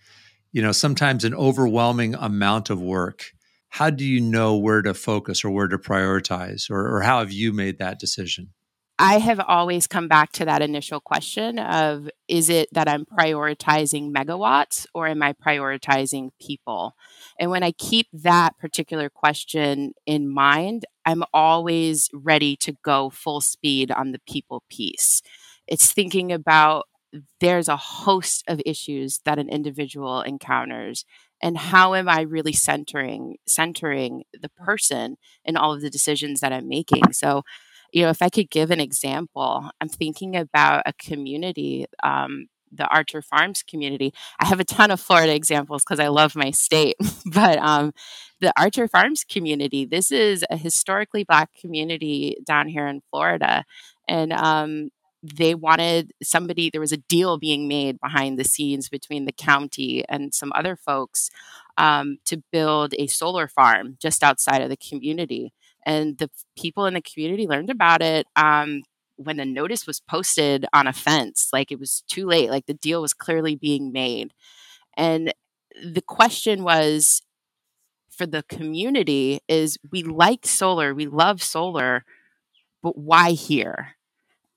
you 0.51 0.61
know, 0.61 0.73
sometimes 0.73 1.23
an 1.23 1.35
overwhelming 1.35 2.13
amount 2.15 2.69
of 2.69 2.81
work, 2.81 3.31
how 3.69 3.89
do 3.89 4.05
you 4.05 4.19
know 4.19 4.57
where 4.57 4.81
to 4.81 4.93
focus 4.93 5.43
or 5.45 5.49
where 5.51 5.67
to 5.67 5.77
prioritize 5.77 6.69
or, 6.69 6.97
or 6.97 7.01
how 7.01 7.19
have 7.19 7.31
you 7.31 7.53
made 7.53 7.79
that 7.79 7.99
decision 7.99 8.53
I 9.01 9.19
have 9.19 9.39
always 9.39 9.87
come 9.87 10.09
back 10.09 10.33
to 10.33 10.45
that 10.45 10.61
initial 10.61 10.99
question 10.99 11.57
of 11.57 12.09
is 12.27 12.49
it 12.49 12.67
that 12.73 12.89
I'm 12.89 13.05
prioritizing 13.05 14.13
megawatts 14.13 14.85
or 14.93 15.07
am 15.07 15.23
I 15.23 15.31
prioritizing 15.31 16.31
people? 16.41 16.97
And 17.39 17.49
when 17.49 17.63
I 17.63 17.71
keep 17.71 18.07
that 18.11 18.57
particular 18.57 19.09
question 19.09 19.93
in 20.05 20.27
mind, 20.27 20.83
I'm 21.05 21.23
always 21.33 22.09
ready 22.13 22.57
to 22.57 22.75
go 22.83 23.09
full 23.09 23.39
speed 23.39 23.89
on 23.89 24.11
the 24.11 24.19
people 24.27 24.63
piece. 24.69 25.21
It's 25.65 25.93
thinking 25.93 26.33
about 26.33 26.89
there's 27.39 27.69
a 27.69 27.77
host 27.77 28.43
of 28.49 28.61
issues 28.65 29.21
that 29.23 29.39
an 29.39 29.47
individual 29.47 30.21
encounters 30.21 31.05
and 31.41 31.57
how 31.57 31.93
am 31.93 32.07
i 32.09 32.21
really 32.21 32.53
centering 32.53 33.37
centering 33.47 34.23
the 34.33 34.49
person 34.49 35.17
in 35.45 35.57
all 35.57 35.73
of 35.73 35.81
the 35.81 35.89
decisions 35.89 36.39
that 36.39 36.53
i'm 36.53 36.67
making 36.67 37.11
so 37.11 37.43
you 37.91 38.03
know 38.03 38.09
if 38.09 38.21
i 38.21 38.29
could 38.29 38.49
give 38.49 38.71
an 38.71 38.79
example 38.79 39.69
i'm 39.81 39.89
thinking 39.89 40.35
about 40.35 40.83
a 40.85 40.93
community 40.93 41.85
um, 42.03 42.47
the 42.71 42.87
Archer 42.87 43.21
Farms 43.21 43.63
community. 43.63 44.13
I 44.39 44.45
have 44.45 44.59
a 44.59 44.63
ton 44.65 44.91
of 44.91 44.99
Florida 44.99 45.33
examples 45.33 45.83
because 45.83 45.99
I 45.99 46.07
love 46.07 46.35
my 46.35 46.51
state, 46.51 46.95
but 47.25 47.57
um, 47.59 47.93
the 48.39 48.53
Archer 48.57 48.87
Farms 48.87 49.23
community, 49.23 49.85
this 49.85 50.11
is 50.11 50.45
a 50.49 50.57
historically 50.57 51.23
Black 51.23 51.49
community 51.59 52.37
down 52.45 52.67
here 52.67 52.87
in 52.87 53.01
Florida. 53.11 53.63
And 54.07 54.33
um, 54.33 54.89
they 55.21 55.53
wanted 55.55 56.13
somebody, 56.23 56.69
there 56.69 56.81
was 56.81 56.91
a 56.93 56.97
deal 56.97 57.37
being 57.37 57.67
made 57.67 57.99
behind 57.99 58.39
the 58.39 58.43
scenes 58.43 58.89
between 58.89 59.25
the 59.25 59.31
county 59.33 60.03
and 60.07 60.33
some 60.33 60.51
other 60.55 60.75
folks 60.75 61.29
um, 61.77 62.17
to 62.25 62.41
build 62.51 62.93
a 62.97 63.07
solar 63.07 63.47
farm 63.47 63.97
just 64.01 64.23
outside 64.23 64.61
of 64.61 64.69
the 64.69 64.77
community. 64.77 65.53
And 65.85 66.17
the 66.17 66.29
people 66.57 66.85
in 66.85 66.93
the 66.93 67.01
community 67.01 67.47
learned 67.47 67.69
about 67.69 68.01
it 68.01 68.27
um, 68.35 68.83
when 69.17 69.37
the 69.37 69.45
notice 69.45 69.85
was 69.85 69.99
posted 69.99 70.65
on 70.73 70.87
a 70.87 70.93
fence. 70.93 71.49
Like 71.51 71.71
it 71.71 71.79
was 71.79 72.03
too 72.07 72.25
late, 72.25 72.49
like 72.49 72.65
the 72.65 72.73
deal 72.73 73.01
was 73.01 73.13
clearly 73.13 73.55
being 73.55 73.91
made. 73.91 74.33
And 74.97 75.33
the 75.83 76.01
question 76.01 76.63
was 76.63 77.21
for 78.11 78.25
the 78.25 78.43
community 78.43 79.39
is 79.47 79.77
we 79.91 80.03
like 80.03 80.45
solar, 80.45 80.93
we 80.93 81.07
love 81.07 81.41
solar, 81.41 82.03
but 82.83 82.97
why 82.97 83.31
here? 83.31 83.95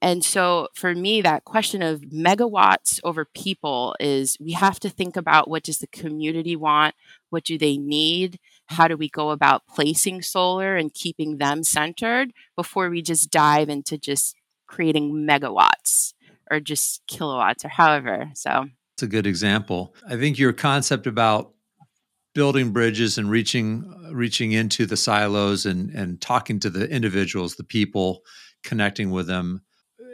And 0.02 0.24
so 0.24 0.66
for 0.74 0.96
me, 0.96 1.22
that 1.22 1.44
question 1.44 1.80
of 1.80 2.00
megawatts 2.00 2.98
over 3.04 3.24
people 3.24 3.94
is 4.00 4.36
we 4.40 4.52
have 4.52 4.80
to 4.80 4.90
think 4.90 5.16
about 5.16 5.48
what 5.48 5.62
does 5.62 5.78
the 5.78 5.86
community 5.86 6.56
want? 6.56 6.96
What 7.30 7.44
do 7.44 7.56
they 7.56 7.76
need? 7.78 8.40
How 8.66 8.88
do 8.88 8.96
we 8.96 9.08
go 9.08 9.30
about 9.30 9.62
placing 9.68 10.22
solar 10.22 10.76
and 10.76 10.92
keeping 10.92 11.38
them 11.38 11.62
centered 11.62 12.32
before 12.56 12.90
we 12.90 13.00
just 13.00 13.30
dive 13.30 13.68
into 13.68 13.96
just 13.96 14.34
creating 14.66 15.12
megawatts 15.12 16.14
or 16.50 16.58
just 16.58 17.02
kilowatts 17.06 17.64
or 17.64 17.68
however. 17.68 18.30
So 18.34 18.66
it's 18.94 19.02
a 19.02 19.06
good 19.06 19.26
example. 19.26 19.94
I 20.08 20.16
think 20.16 20.38
your 20.38 20.52
concept 20.52 21.06
about 21.06 21.52
building 22.34 22.72
bridges 22.72 23.18
and 23.18 23.30
reaching 23.30 23.84
uh, 24.06 24.14
reaching 24.14 24.52
into 24.52 24.86
the 24.86 24.96
silos 24.96 25.66
and 25.66 25.90
and 25.90 26.20
talking 26.20 26.58
to 26.60 26.70
the 26.70 26.88
individuals, 26.90 27.54
the 27.54 27.64
people, 27.64 28.22
connecting 28.64 29.10
with 29.10 29.26
them 29.26 29.62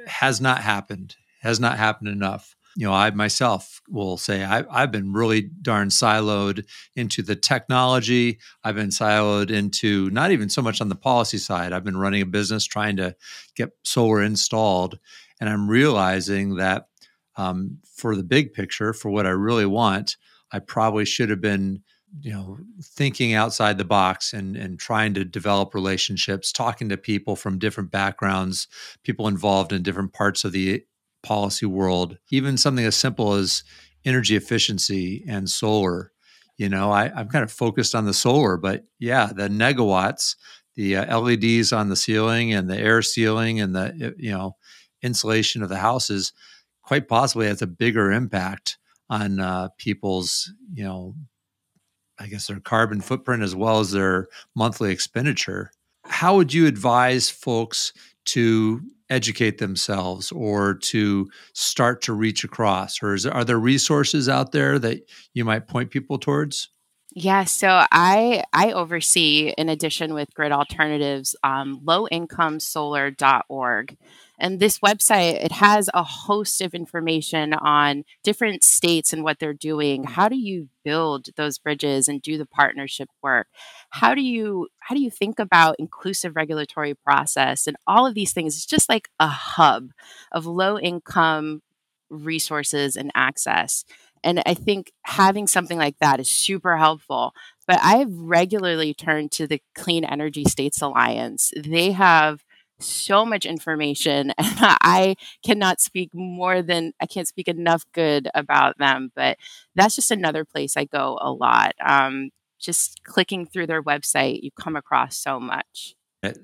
has 0.09 0.41
not 0.41 0.63
happened. 0.63 1.17
Has 1.41 1.61
not 1.61 1.79
happened 1.79 2.09
enough 2.09 2.57
you 2.79 2.87
know, 2.87 2.93
I 2.93 3.11
myself 3.11 3.83
will 3.89 4.17
say 4.17 4.45
I, 4.45 4.63
I've 4.71 4.93
been 4.93 5.13
really 5.13 5.51
darn 5.63 5.89
siloed 5.89 6.65
into 6.95 7.23
the 7.23 7.35
technology. 7.35 8.39
I've 8.63 8.77
been 8.77 8.91
siloed 8.91 9.51
into 9.51 10.11
not 10.11 10.31
even 10.31 10.49
so 10.49 10.63
much 10.63 10.81
on 10.81 10.89
the 10.89 10.95
policy 10.95 11.39
side. 11.39 11.73
I've 11.73 11.83
been 11.83 11.97
running 11.97 12.23
a 12.23 12.27
business 12.27 12.65
trying 12.65 12.97
to 12.99 13.17
get 13.57 13.71
solar 13.83 14.23
installed. 14.23 15.01
And 15.41 15.51
I'm 15.51 15.69
realizing 15.69 16.55
that 16.57 16.87
um, 17.35 17.79
for 17.97 18.15
the 18.15 18.23
big 18.23 18.53
picture, 18.53 18.93
for 18.93 19.11
what 19.11 19.27
I 19.27 19.31
really 19.31 19.67
want, 19.67 20.17
I 20.53 20.61
probably 20.61 21.05
should 21.05 21.31
have 21.31 21.41
been 21.41 21.83
you 22.21 22.33
know 22.33 22.59
thinking 22.83 23.35
outside 23.35 23.79
the 23.79 23.85
box 23.85 24.33
and 24.33 24.57
and 24.57 24.79
trying 24.79 25.15
to 25.15 25.25
develop 25.25 25.75
relationships 25.75 26.53
talking 26.53 26.89
to 26.89 26.97
people 26.97 27.37
from 27.37 27.59
different 27.59 27.91
backgrounds 27.91 28.67
people 29.05 29.29
involved 29.29 29.73
in 29.73 29.83
different 29.83 30.13
parts 30.13 30.45
of 30.45 30.53
the 30.53 30.83
policy 31.23 31.67
world, 31.67 32.19
even 32.31 32.57
something 32.57 32.85
as 32.85 32.97
simple 32.97 33.35
as 33.35 33.63
energy 34.05 34.37
efficiency 34.37 35.25
and 35.29 35.49
solar. 35.49 36.13
You 36.57 36.69
know, 36.69 36.91
I, 36.91 37.21
am 37.21 37.29
kind 37.29 37.45
of 37.45 37.53
focused 37.53 37.95
on 37.95 38.05
the 38.05 38.15
solar, 38.15 38.57
but 38.57 38.85
yeah, 38.99 39.27
the 39.27 39.49
negawatts, 39.49 40.37
the 40.75 40.97
uh, 40.97 41.21
LEDs 41.21 41.73
on 41.73 41.89
the 41.89 41.97
ceiling 41.97 42.53
and 42.53 42.69
the 42.69 42.79
air 42.79 43.03
sealing 43.03 43.61
and 43.61 43.75
the, 43.75 44.15
you 44.19 44.31
know, 44.31 44.57
insulation 45.03 45.63
of 45.63 45.69
the 45.69 45.79
houses 45.79 46.33
quite 46.83 47.07
possibly 47.07 47.47
has 47.47 47.63
a 47.63 47.67
bigger 47.67 48.11
impact 48.11 48.79
on 49.11 49.39
uh, 49.39 49.69
people's, 49.79 50.53
you 50.73 50.85
know, 50.85 51.15
I 52.19 52.27
guess 52.27 52.47
their 52.47 52.61
carbon 52.61 53.01
footprint 53.01 53.43
as 53.43 53.55
well 53.55 53.81
as 53.81 53.93
their 53.93 54.29
monthly 54.55 54.91
expenditure. 54.91 55.71
How 56.05 56.37
would 56.37 56.53
you 56.53 56.67
advise 56.67 57.31
folks 57.31 57.93
to 58.27 58.81
educate 59.11 59.59
themselves 59.59 60.33
or 60.33 60.75
to 60.75 61.29
start 61.55 62.03
to 62.03 62.13
reach 62.13 62.45
across 62.45 63.03
or 63.03 63.15
is, 63.15 63.25
are 63.25 63.45
there 63.45 63.59
resources 63.59 64.29
out 64.29 64.53
there 64.53 64.79
that 64.79 65.01
you 65.33 65.45
might 65.45 65.67
point 65.67 65.91
people 65.91 66.19
towards 66.19 66.69
yeah, 67.15 67.45
so 67.45 67.85
I 67.91 68.45
I 68.53 68.73
oversee, 68.73 69.55
in 69.57 69.71
addition 69.71 70.15
with 70.15 70.33
Grid 70.35 70.53
Alternatives, 70.53 71.35
um, 71.43 71.81
lowincomesolar.org. 71.85 73.97
And 74.39 74.61
this 74.61 74.79
website, 74.79 75.45
it 75.45 75.53
has 75.53 75.91
a 75.93 76.03
host 76.03 76.61
of 76.61 76.75
information 76.75 77.55
on 77.55 78.05
different 78.23 78.63
states 78.63 79.13
and 79.13 79.25
what 79.25 79.39
they're 79.39 79.53
doing. 79.53 80.05
How 80.05 80.29
do 80.29 80.37
you 80.37 80.69
build 80.85 81.29
those 81.37 81.59
bridges 81.59 82.09
and 82.09 82.23
do 82.23 82.39
the 82.39 82.47
partnership 82.47 83.09
work? 83.23 83.49
How 83.91 84.15
do 84.15 84.23
you 84.23 84.69
how 84.79 84.95
do 84.95 85.03
you 85.03 85.11
think 85.11 85.39
about 85.39 85.77
inclusive 85.79 86.37
regulatory 86.37 86.95
process 86.95 87.67
and 87.67 87.77
all 87.87 88.07
of 88.07 88.15
these 88.15 88.33
things? 88.33 88.57
It's 88.57 88.67
just 88.67 88.89
like 88.89 89.09
a 89.19 89.29
hub 89.29 89.91
of 90.33 90.47
low 90.47 90.79
income 90.79 91.63
resources 92.11 92.97
and 92.97 93.11
access. 93.15 93.85
And 94.25 94.43
I 94.47 94.55
think 94.55 94.93
having 95.03 95.47
something 95.47 95.79
like 95.79 95.97
that 96.01 96.21
is 96.21 96.31
super 96.31 96.77
helpful. 96.77 97.33
But 97.67 97.79
I've 97.83 98.13
regularly 98.13 98.95
turned 98.95 99.31
to 99.33 99.47
the 99.47 99.61
Clean 99.75 100.05
Energy 100.05 100.45
States 100.45 100.81
Alliance. 100.81 101.53
They 101.57 101.93
have 101.93 102.45
so 102.81 103.25
much 103.25 103.45
information 103.45 104.33
and 104.39 104.57
I 104.61 105.17
cannot 105.45 105.81
speak 105.81 106.11
more 106.15 106.63
than 106.63 106.93
I 107.01 107.07
can't 107.07 107.29
speak 107.29 107.49
enough 107.49 107.85
good 107.93 108.29
about 108.35 108.79
them. 108.79 109.11
But 109.15 109.39
that's 109.75 109.97
just 109.97 110.11
another 110.11 110.45
place 110.45 110.77
I 110.77 110.85
go 110.85 111.19
a 111.21 111.33
lot. 111.33 111.75
Um, 111.85 112.31
just 112.59 113.05
clicking 113.05 113.47
through 113.47 113.69
their 113.69 113.83
website, 113.83 114.43
you 114.43 114.51
come 114.51 114.77
across 114.77 115.17
so 115.17 115.39
much. 115.39 115.95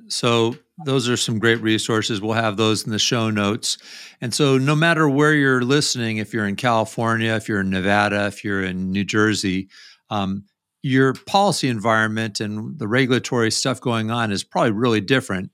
So 0.08 0.56
those 0.84 1.08
are 1.08 1.16
some 1.16 1.40
great 1.40 1.60
resources. 1.60 2.20
We'll 2.20 2.34
have 2.34 2.56
those 2.56 2.84
in 2.84 2.92
the 2.92 2.98
show 2.98 3.30
notes. 3.30 3.76
And 4.20 4.32
so 4.32 4.56
no 4.56 4.76
matter 4.76 5.08
where 5.08 5.34
you're 5.34 5.62
listening, 5.62 6.18
if 6.18 6.32
you're 6.32 6.46
in 6.46 6.56
California, 6.56 7.34
if 7.34 7.48
you're 7.48 7.60
in 7.60 7.70
Nevada, 7.70 8.26
if 8.26 8.44
you're 8.44 8.62
in 8.62 8.92
New 8.92 9.04
Jersey, 9.04 9.68
um, 10.10 10.44
your 10.82 11.14
policy 11.14 11.68
environment 11.68 12.40
and 12.40 12.78
the 12.78 12.86
regulatory 12.86 13.50
stuff 13.50 13.80
going 13.80 14.10
on 14.10 14.30
is 14.30 14.44
probably 14.44 14.70
really 14.70 15.00
different. 15.00 15.50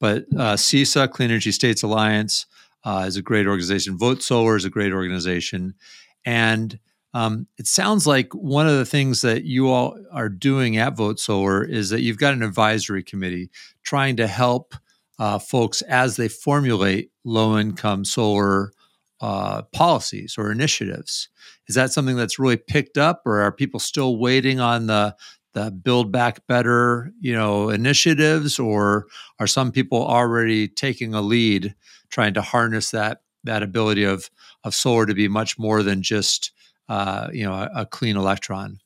But 0.00 0.24
uh, 0.36 0.56
CESA, 0.56 1.10
Clean 1.10 1.30
Energy 1.30 1.52
States 1.52 1.82
Alliance, 1.82 2.46
uh, 2.84 3.04
is 3.06 3.16
a 3.16 3.22
great 3.22 3.46
organization. 3.46 3.98
Vote 3.98 4.22
Solar 4.22 4.56
is 4.56 4.64
a 4.64 4.70
great 4.70 4.92
organization. 4.92 5.74
And 6.24 6.78
um, 7.12 7.46
it 7.58 7.66
sounds 7.66 8.06
like 8.06 8.32
one 8.32 8.66
of 8.66 8.76
the 8.76 8.86
things 8.86 9.20
that 9.22 9.44
you 9.44 9.68
all 9.68 9.98
are 10.12 10.28
doing 10.28 10.76
at 10.76 10.96
Vote 10.96 11.18
Solar 11.18 11.64
is 11.64 11.90
that 11.90 12.02
you've 12.02 12.18
got 12.18 12.34
an 12.34 12.42
advisory 12.42 13.02
committee 13.02 13.50
trying 13.82 14.16
to 14.16 14.26
help 14.26 14.74
uh, 15.18 15.38
folks 15.38 15.82
as 15.82 16.16
they 16.16 16.28
formulate 16.28 17.10
low 17.24 17.58
income 17.58 18.04
solar 18.04 18.72
uh, 19.20 19.62
policies 19.72 20.36
or 20.38 20.50
initiatives. 20.50 21.28
Is 21.68 21.74
that 21.74 21.92
something 21.92 22.16
that's 22.16 22.38
really 22.38 22.56
picked 22.56 22.96
up, 22.96 23.22
or 23.26 23.40
are 23.42 23.52
people 23.52 23.80
still 23.80 24.16
waiting 24.16 24.60
on 24.60 24.86
the 24.86 25.14
the 25.52 25.70
Build 25.70 26.12
Back 26.12 26.46
Better, 26.46 27.12
you 27.20 27.32
know, 27.32 27.70
initiatives, 27.70 28.58
or 28.58 29.06
are 29.38 29.46
some 29.46 29.72
people 29.72 30.04
already 30.04 30.68
taking 30.68 31.14
a 31.14 31.20
lead, 31.20 31.74
trying 32.10 32.34
to 32.34 32.42
harness 32.42 32.90
that 32.90 33.22
that 33.44 33.62
ability 33.62 34.04
of 34.04 34.30
of 34.64 34.74
solar 34.74 35.06
to 35.06 35.14
be 35.14 35.28
much 35.28 35.58
more 35.58 35.82
than 35.82 36.02
just 36.02 36.52
uh, 36.90 37.28
you 37.32 37.44
know, 37.44 37.54
a, 37.54 37.70
a 37.76 37.86
clean 37.86 38.16
electron. 38.16 38.80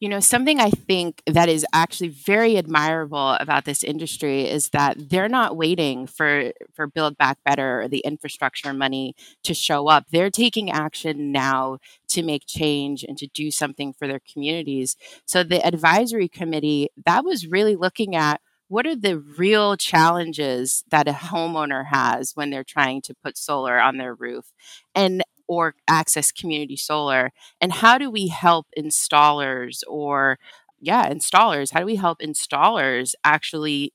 You 0.00 0.08
know, 0.08 0.20
something 0.20 0.60
I 0.60 0.70
think 0.70 1.22
that 1.26 1.48
is 1.48 1.64
actually 1.72 2.08
very 2.08 2.56
admirable 2.56 3.32
about 3.40 3.64
this 3.64 3.82
industry 3.82 4.48
is 4.48 4.70
that 4.70 4.96
they're 5.10 5.28
not 5.28 5.56
waiting 5.56 6.06
for 6.06 6.52
for 6.74 6.86
Build 6.86 7.16
Back 7.16 7.38
Better 7.44 7.82
or 7.82 7.88
the 7.88 8.00
infrastructure 8.00 8.72
money 8.72 9.14
to 9.44 9.54
show 9.54 9.88
up. 9.88 10.06
They're 10.10 10.30
taking 10.30 10.70
action 10.70 11.32
now 11.32 11.78
to 12.08 12.22
make 12.22 12.44
change 12.46 13.04
and 13.04 13.16
to 13.18 13.26
do 13.26 13.50
something 13.50 13.92
for 13.92 14.06
their 14.06 14.20
communities. 14.20 14.96
So 15.26 15.42
the 15.42 15.64
advisory 15.64 16.28
committee 16.28 16.90
that 17.04 17.24
was 17.24 17.46
really 17.46 17.76
looking 17.76 18.14
at 18.14 18.40
what 18.68 18.86
are 18.86 18.96
the 18.96 19.18
real 19.18 19.76
challenges 19.76 20.84
that 20.90 21.06
a 21.06 21.12
homeowner 21.12 21.86
has 21.86 22.32
when 22.34 22.50
they're 22.50 22.64
trying 22.64 23.02
to 23.02 23.14
put 23.14 23.36
solar 23.36 23.78
on 23.78 23.98
their 23.98 24.14
roof 24.14 24.46
and 24.94 25.22
or 25.48 25.74
access 25.88 26.32
community 26.32 26.76
solar 26.76 27.32
and 27.60 27.72
how 27.72 27.98
do 27.98 28.10
we 28.10 28.28
help 28.28 28.66
installers 28.78 29.82
or 29.88 30.38
yeah 30.80 31.08
installers 31.10 31.72
how 31.72 31.80
do 31.80 31.86
we 31.86 31.96
help 31.96 32.18
installers 32.20 33.14
actually 33.24 33.92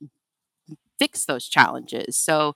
fix 0.97 1.25
those 1.25 1.47
challenges? 1.47 2.17
So 2.17 2.55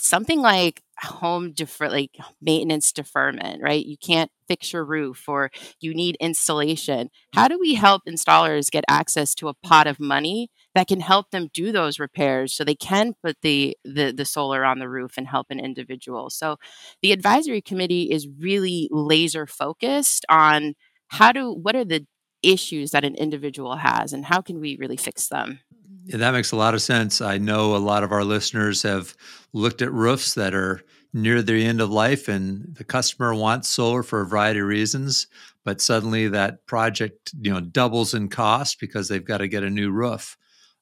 something 0.00 0.40
like 0.40 0.82
home 1.00 1.52
defer 1.52 1.88
like 1.88 2.16
maintenance 2.40 2.92
deferment 2.92 3.62
right? 3.62 3.84
You 3.84 3.96
can't 3.96 4.30
fix 4.48 4.72
your 4.72 4.84
roof 4.84 5.28
or 5.28 5.50
you 5.80 5.94
need 5.94 6.16
installation. 6.20 7.10
How 7.34 7.48
do 7.48 7.58
we 7.58 7.74
help 7.74 8.02
installers 8.08 8.70
get 8.70 8.84
access 8.88 9.34
to 9.36 9.48
a 9.48 9.54
pot 9.54 9.86
of 9.86 10.00
money 10.00 10.50
that 10.74 10.88
can 10.88 11.00
help 11.00 11.30
them 11.30 11.50
do 11.52 11.72
those 11.72 11.98
repairs 11.98 12.52
so 12.52 12.64
they 12.64 12.74
can 12.74 13.14
put 13.22 13.36
the, 13.42 13.76
the 13.84 14.12
the 14.12 14.24
solar 14.24 14.64
on 14.64 14.78
the 14.78 14.88
roof 14.88 15.14
and 15.16 15.26
help 15.26 15.46
an 15.50 15.60
individual. 15.60 16.30
So 16.30 16.56
the 17.02 17.12
advisory 17.12 17.62
committee 17.62 18.10
is 18.10 18.28
really 18.38 18.88
laser 18.90 19.46
focused 19.46 20.24
on 20.28 20.74
how 21.08 21.32
do 21.32 21.52
what 21.52 21.76
are 21.76 21.84
the 21.84 22.06
issues 22.42 22.90
that 22.90 23.04
an 23.04 23.14
individual 23.14 23.76
has 23.76 24.12
and 24.12 24.24
how 24.24 24.40
can 24.40 24.60
we 24.60 24.76
really 24.76 24.96
fix 24.96 25.28
them? 25.28 25.60
Yeah, 26.04 26.18
that 26.18 26.32
makes 26.32 26.52
a 26.52 26.56
lot 26.56 26.74
of 26.74 26.82
sense. 26.82 27.20
I 27.22 27.38
know 27.38 27.74
a 27.74 27.78
lot 27.78 28.02
of 28.02 28.12
our 28.12 28.24
listeners 28.24 28.82
have 28.82 29.16
looked 29.54 29.80
at 29.80 29.90
roofs 29.90 30.34
that 30.34 30.54
are 30.54 30.82
near 31.14 31.40
the 31.40 31.64
end 31.64 31.80
of 31.80 31.90
life 31.90 32.28
and 32.28 32.74
the 32.76 32.84
customer 32.84 33.34
wants 33.34 33.68
solar 33.68 34.02
for 34.02 34.20
a 34.20 34.26
variety 34.26 34.60
of 34.60 34.66
reasons, 34.66 35.28
but 35.64 35.80
suddenly 35.80 36.28
that 36.28 36.66
project, 36.66 37.32
you 37.40 37.50
know, 37.50 37.60
doubles 37.60 38.12
in 38.12 38.28
cost 38.28 38.80
because 38.80 39.08
they've 39.08 39.24
got 39.24 39.38
to 39.38 39.48
get 39.48 39.62
a 39.62 39.70
new 39.70 39.90
roof. 39.90 40.36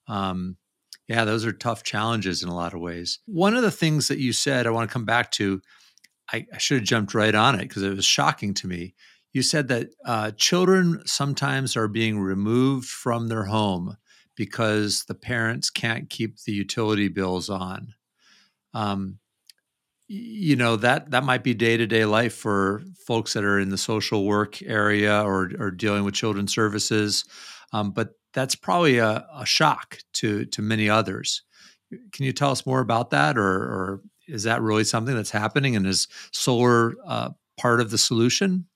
Um, 0.09 0.57
yeah, 1.09 1.25
those 1.25 1.45
are 1.45 1.53
tough 1.53 1.83
challenges 1.83 2.43
in 2.43 2.49
a 2.49 2.55
lot 2.55 2.75
of 2.75 2.81
ways. 2.81 3.19
One 3.27 3.55
of 3.55 3.62
the 3.62 3.71
things 3.71 4.09
that 4.09 4.19
you 4.19 4.33
said, 4.33 4.67
I 4.67 4.71
want 4.71 4.88
to 4.88 4.93
come 4.93 5.05
back 5.05 5.31
to, 5.33 5.61
I, 6.33 6.47
I 6.53 6.59
should 6.59 6.79
have 6.79 6.88
jumped 6.88 7.15
right 7.15 7.35
on 7.35 7.57
it 7.57 7.69
because 7.69 7.83
it 7.83 7.95
was 7.95 8.05
shocking 8.05 8.55
to 8.55 8.67
me. 8.67 8.95
You 9.33 9.43
said 9.43 9.69
that 9.69 9.88
uh, 10.05 10.31
children 10.33 11.03
sometimes 11.07 11.77
are 11.77 11.88
being 11.88 12.21
removed 12.21 12.88
from 12.88 13.29
their 13.29 13.45
home 13.45 13.97
because 14.37 15.05
the 15.05 15.15
parents 15.15 15.71
can't 15.71 16.09
keep 16.09 16.41
the 16.43 16.53
utility 16.53 17.09
bills 17.09 17.49
on. 17.49 17.95
Um, 18.75 19.19
you 20.09 20.57
know 20.57 20.77
that 20.77 21.11
that 21.11 21.25
might 21.25 21.43
be 21.43 21.55
day 21.55 21.77
to 21.77 21.87
day 21.87 22.05
life 22.05 22.35
for 22.35 22.83
folks 23.07 23.33
that 23.33 23.45
are 23.45 23.59
in 23.59 23.71
the 23.71 23.79
social 23.79 24.27
work 24.27 24.61
area 24.62 25.23
or 25.23 25.51
or 25.59 25.71
dealing 25.71 26.05
with 26.05 26.15
children's 26.15 26.53
services, 26.53 27.25
um, 27.73 27.93
but 27.93 28.11
that's 28.33 28.55
probably 28.55 28.99
a, 28.99 29.27
a, 29.35 29.47
shock 29.47 29.99
to 30.14 30.45
to 30.47 30.62
many 30.62 30.88
others. 30.88 31.42
Can 32.12 32.25
you 32.25 32.33
tell 32.33 32.51
us 32.51 32.64
more 32.66 32.81
about 32.81 33.11
that, 33.11 33.37
or, 33.37 33.45
or 33.45 34.03
is 34.27 34.45
that 34.45 34.62
really 34.62 34.85
something 34.85 35.14
that's 35.14 35.31
happening, 35.31 35.77
and 35.77 35.87
is 35.87 36.09
solar 36.33 36.95
uh, 37.07 37.31
part 37.59 37.81
of 37.81 37.90
the 37.90 37.99
solution? 37.99 38.66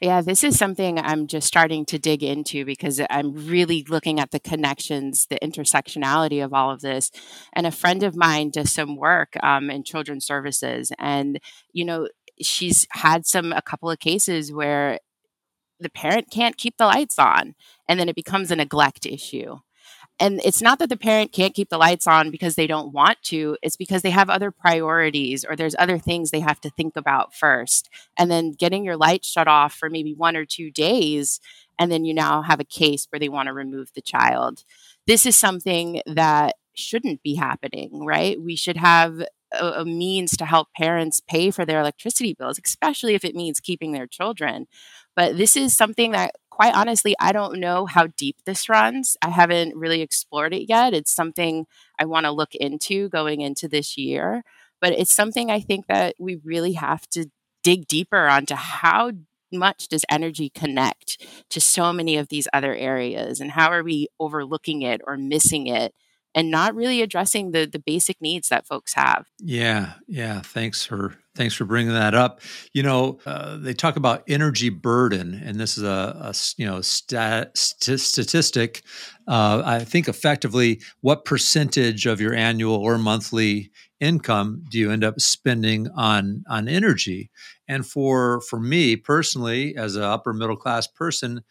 Yeah, 0.00 0.20
this 0.20 0.44
is 0.44 0.58
something 0.58 0.98
I'm 0.98 1.26
just 1.26 1.46
starting 1.46 1.84
to 1.86 1.98
dig 1.98 2.22
into 2.22 2.64
because 2.64 3.00
I'm 3.08 3.32
really 3.46 3.84
looking 3.88 4.20
at 4.20 4.30
the 4.30 4.40
connections, 4.40 5.26
the 5.30 5.38
intersectionality 5.42 6.44
of 6.44 6.52
all 6.52 6.70
of 6.70 6.80
this. 6.80 7.10
And 7.52 7.66
a 7.66 7.70
friend 7.70 8.02
of 8.02 8.16
mine 8.16 8.50
does 8.50 8.72
some 8.72 8.96
work 8.96 9.36
um, 9.42 9.70
in 9.70 9.84
children's 9.84 10.26
services, 10.26 10.92
and 10.98 11.40
you 11.72 11.84
know, 11.84 12.08
she's 12.40 12.86
had 12.90 13.26
some 13.26 13.52
a 13.52 13.62
couple 13.62 13.90
of 13.90 13.98
cases 13.98 14.52
where 14.52 14.98
the 15.78 15.90
parent 15.90 16.30
can't 16.30 16.56
keep 16.56 16.76
the 16.78 16.86
lights 16.86 17.18
on, 17.18 17.54
and 17.88 17.98
then 17.98 18.08
it 18.08 18.16
becomes 18.16 18.50
a 18.50 18.56
neglect 18.56 19.06
issue. 19.06 19.58
And 20.18 20.40
it's 20.44 20.62
not 20.62 20.78
that 20.78 20.88
the 20.88 20.96
parent 20.96 21.32
can't 21.32 21.54
keep 21.54 21.68
the 21.68 21.78
lights 21.78 22.06
on 22.06 22.30
because 22.30 22.54
they 22.54 22.66
don't 22.66 22.92
want 22.92 23.22
to 23.24 23.56
it's 23.62 23.76
because 23.76 24.02
they 24.02 24.10
have 24.10 24.30
other 24.30 24.50
priorities 24.50 25.44
or 25.44 25.56
there's 25.56 25.76
other 25.78 25.98
things 25.98 26.30
they 26.30 26.40
have 26.40 26.60
to 26.62 26.70
think 26.70 26.96
about 26.96 27.34
first. 27.34 27.90
And 28.18 28.30
then 28.30 28.52
getting 28.52 28.84
your 28.84 28.96
lights 28.96 29.28
shut 29.28 29.48
off 29.48 29.74
for 29.74 29.90
maybe 29.90 30.14
one 30.14 30.36
or 30.36 30.46
two 30.46 30.70
days 30.70 31.38
and 31.78 31.92
then 31.92 32.04
you 32.06 32.14
now 32.14 32.42
have 32.42 32.60
a 32.60 32.64
case 32.64 33.06
where 33.10 33.20
they 33.20 33.28
want 33.28 33.48
to 33.48 33.52
remove 33.52 33.90
the 33.94 34.00
child. 34.00 34.64
This 35.06 35.26
is 35.26 35.36
something 35.36 36.00
that 36.06 36.56
shouldn't 36.74 37.22
be 37.22 37.34
happening 37.34 38.04
right? 38.04 38.40
We 38.40 38.56
should 38.56 38.78
have 38.78 39.20
a, 39.52 39.66
a 39.80 39.84
means 39.84 40.36
to 40.38 40.46
help 40.46 40.68
parents 40.74 41.20
pay 41.20 41.50
for 41.50 41.66
their 41.66 41.80
electricity 41.80 42.34
bills 42.34 42.58
especially 42.64 43.14
if 43.14 43.24
it 43.24 43.34
means 43.34 43.60
keeping 43.60 43.92
their 43.92 44.06
children. 44.06 44.66
But 45.14 45.36
this 45.36 45.56
is 45.56 45.76
something 45.76 46.12
that 46.12 46.34
quite 46.56 46.74
honestly, 46.74 47.14
I 47.20 47.32
don't 47.32 47.60
know 47.60 47.84
how 47.84 48.06
deep 48.06 48.38
this 48.46 48.70
runs. 48.70 49.14
I 49.20 49.28
haven't 49.28 49.76
really 49.76 50.00
explored 50.00 50.54
it 50.54 50.70
yet. 50.70 50.94
It's 50.94 51.14
something 51.14 51.66
I 52.00 52.06
want 52.06 52.24
to 52.24 52.32
look 52.32 52.54
into 52.54 53.10
going 53.10 53.42
into 53.42 53.68
this 53.68 53.98
year. 53.98 54.42
But 54.80 54.94
it's 54.94 55.12
something 55.14 55.50
I 55.50 55.60
think 55.60 55.86
that 55.88 56.14
we 56.18 56.36
really 56.42 56.72
have 56.72 57.06
to 57.10 57.26
dig 57.62 57.86
deeper 57.86 58.26
onto 58.26 58.54
how 58.54 59.12
much 59.52 59.88
does 59.88 60.06
energy 60.08 60.48
connect 60.48 61.26
to 61.50 61.60
so 61.60 61.92
many 61.92 62.16
of 62.16 62.28
these 62.28 62.48
other 62.54 62.74
areas 62.74 63.38
and 63.38 63.50
how 63.50 63.70
are 63.70 63.82
we 63.82 64.08
overlooking 64.18 64.80
it 64.80 65.02
or 65.06 65.18
missing 65.18 65.66
it 65.66 65.94
and 66.36 66.50
not 66.50 66.74
really 66.74 67.00
addressing 67.00 67.50
the 67.50 67.64
the 67.64 67.80
basic 67.80 68.20
needs 68.20 68.50
that 68.50 68.66
folks 68.66 68.94
have. 68.94 69.26
Yeah, 69.40 69.94
yeah. 70.06 70.42
Thanks 70.42 70.84
for 70.84 71.16
thanks 71.34 71.54
for 71.54 71.64
bringing 71.64 71.94
that 71.94 72.14
up. 72.14 72.40
You 72.74 72.82
know, 72.82 73.18
uh, 73.26 73.56
they 73.56 73.72
talk 73.72 73.96
about 73.96 74.22
energy 74.28 74.68
burden, 74.68 75.40
and 75.44 75.58
this 75.58 75.78
is 75.78 75.82
a, 75.82 75.88
a 76.20 76.34
you 76.58 76.66
know 76.66 76.82
stat, 76.82 77.56
st- 77.56 77.98
statistic. 77.98 78.82
Uh, 79.26 79.62
I 79.64 79.82
think 79.84 80.08
effectively, 80.08 80.82
what 81.00 81.24
percentage 81.24 82.06
of 82.06 82.20
your 82.20 82.34
annual 82.34 82.76
or 82.76 82.98
monthly 82.98 83.72
income 83.98 84.62
do 84.70 84.78
you 84.78 84.90
end 84.90 85.02
up 85.02 85.18
spending 85.18 85.88
on 85.96 86.44
on 86.48 86.68
energy? 86.68 87.30
And 87.66 87.86
for 87.86 88.42
for 88.42 88.60
me 88.60 88.96
personally, 88.96 89.74
as 89.74 89.96
an 89.96 90.02
upper 90.02 90.34
middle 90.34 90.56
class 90.56 90.86
person, 90.86 91.42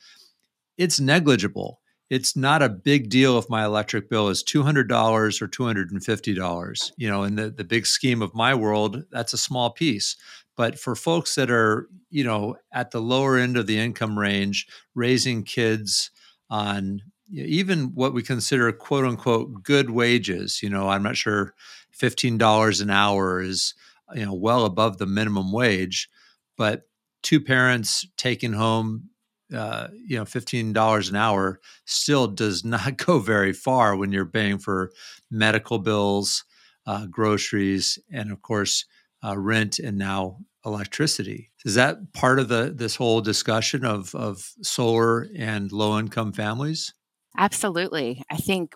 it's 0.78 1.00
negligible 1.00 1.80
it's 2.10 2.36
not 2.36 2.62
a 2.62 2.70
big 2.70 3.10
deal 3.10 3.38
if 3.38 3.50
my 3.50 3.66
electric 3.66 4.10
bill 4.10 4.30
is 4.30 4.44
$200 4.44 5.42
or 5.42 5.48
$250 5.48 6.92
you 6.98 7.08
know 7.10 7.24
in 7.24 7.36
the, 7.36 7.50
the 7.50 7.64
big 7.64 7.86
scheme 7.86 8.22
of 8.22 8.36
my 8.36 8.54
world 8.54 9.04
that's 9.12 9.34
a 9.34 9.38
small 9.38 9.70
piece. 9.70 10.16
But 10.58 10.80
for 10.80 10.96
folks 10.96 11.36
that 11.36 11.52
are 11.52 11.90
you 12.10 12.24
know 12.24 12.56
at 12.72 12.92
the 12.92 13.02
lower 13.02 13.38
end 13.38 13.58
of 13.58 13.68
the 13.68 13.78
income 13.78 14.18
range 14.18 14.68
raising 14.94 15.44
kids 15.44 16.12
on 16.50 17.02
even 17.32 17.96
what 17.96 18.14
we 18.14 18.22
consider 18.22 18.72
quote 18.72 19.04
unquote 19.06 19.64
good 19.64 19.90
wages 19.90 20.62
you 20.62 20.70
know 20.70 20.88
i'm 20.90 21.04
not 21.04 21.18
sure 21.18 21.54
$15 22.00 22.82
an 22.82 22.90
hour 22.90 23.42
is 23.42 23.74
you 24.14 24.26
know 24.26 24.34
well 24.34 24.66
above 24.66 24.98
the 24.98 25.06
minimum 25.06 25.52
wage 25.52 26.10
but 26.58 26.84
two 27.24 27.42
parents 27.42 28.06
taking 28.18 28.54
home 28.54 29.10
uh, 29.54 29.88
you 30.06 30.18
know, 30.18 30.26
fifteen 30.26 30.74
dollars 30.74 31.10
an 31.10 31.16
hour 31.16 31.60
still 31.86 32.28
does 32.28 32.64
not 32.66 32.98
go 32.98 33.20
very 33.20 33.54
far 33.54 33.96
when 33.96 34.12
you're 34.12 34.26
paying 34.26 34.58
for 34.58 34.92
medical 35.30 35.80
bills, 35.80 36.44
uh, 36.86 37.06
groceries, 37.08 38.00
and 38.12 38.32
of 38.32 38.42
course 38.42 38.86
uh, 39.24 39.38
rent 39.38 39.80
and 39.80 39.98
now 39.98 40.38
electricity. 40.66 41.52
Is 41.64 41.76
that 41.76 42.14
part 42.14 42.40
of 42.40 42.48
the 42.48 42.74
this 42.76 42.96
whole 42.96 43.22
discussion 43.22 43.86
of 43.86 44.14
of 44.16 44.52
solar 44.62 45.28
and 45.36 45.72
low 45.72 45.98
income 46.00 46.34
families? 46.34 46.94
Absolutely. 47.38 48.24
I 48.32 48.38
think 48.38 48.74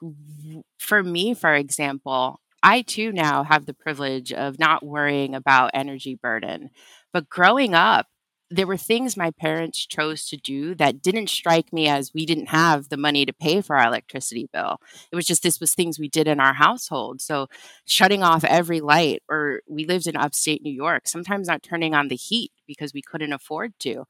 for 0.78 1.02
me, 1.02 1.34
for 1.34 1.54
example, 1.54 2.42
I 2.62 2.82
too 2.82 3.12
now 3.12 3.44
have 3.44 3.66
the 3.66 3.74
privilege 3.74 4.34
of 4.34 4.60
not 4.60 4.86
worrying 4.86 5.34
about 5.34 5.72
energy 5.74 6.16
burden. 6.22 6.70
But 7.14 7.30
growing 7.30 7.74
up, 7.74 8.08
there 8.52 8.68
were 8.68 8.78
things 8.78 9.16
my 9.16 9.32
parents 9.32 9.86
chose 9.86 10.26
to 10.28 10.38
do 10.38 10.74
that 10.76 11.02
didn't 11.02 11.30
strike 11.30 11.72
me 11.72 11.88
as 11.88 12.14
we 12.14 12.26
didn't 12.26 12.50
have 12.50 12.90
the 12.90 12.98
money 12.98 13.26
to 13.26 13.34
pay 13.34 13.62
for 13.62 13.76
our 13.76 13.88
electricity 13.88 14.50
bill. 14.52 14.78
It 15.12 15.16
was 15.16 15.26
just 15.26 15.44
this 15.44 15.60
was 15.60 15.76
things 15.76 16.00
we 16.00 16.10
did 16.10 16.28
in 16.28 16.40
our 16.40 16.54
household. 16.54 17.22
So 17.22 17.48
shutting 17.86 18.24
off 18.24 18.44
every 18.44 18.82
light, 18.82 19.22
or 19.30 19.62
we 19.68 19.86
lived 19.86 20.08
in 20.08 20.16
upstate 20.16 20.64
New 20.64 20.74
York, 20.74 21.08
sometimes 21.08 21.48
not 21.48 21.62
turning 21.62 21.94
on 21.94 22.08
the 22.08 22.16
heat 22.16 22.52
because 22.68 22.94
we 22.94 23.04
couldn't 23.04 23.34
afford 23.34 23.74
to. 23.80 24.06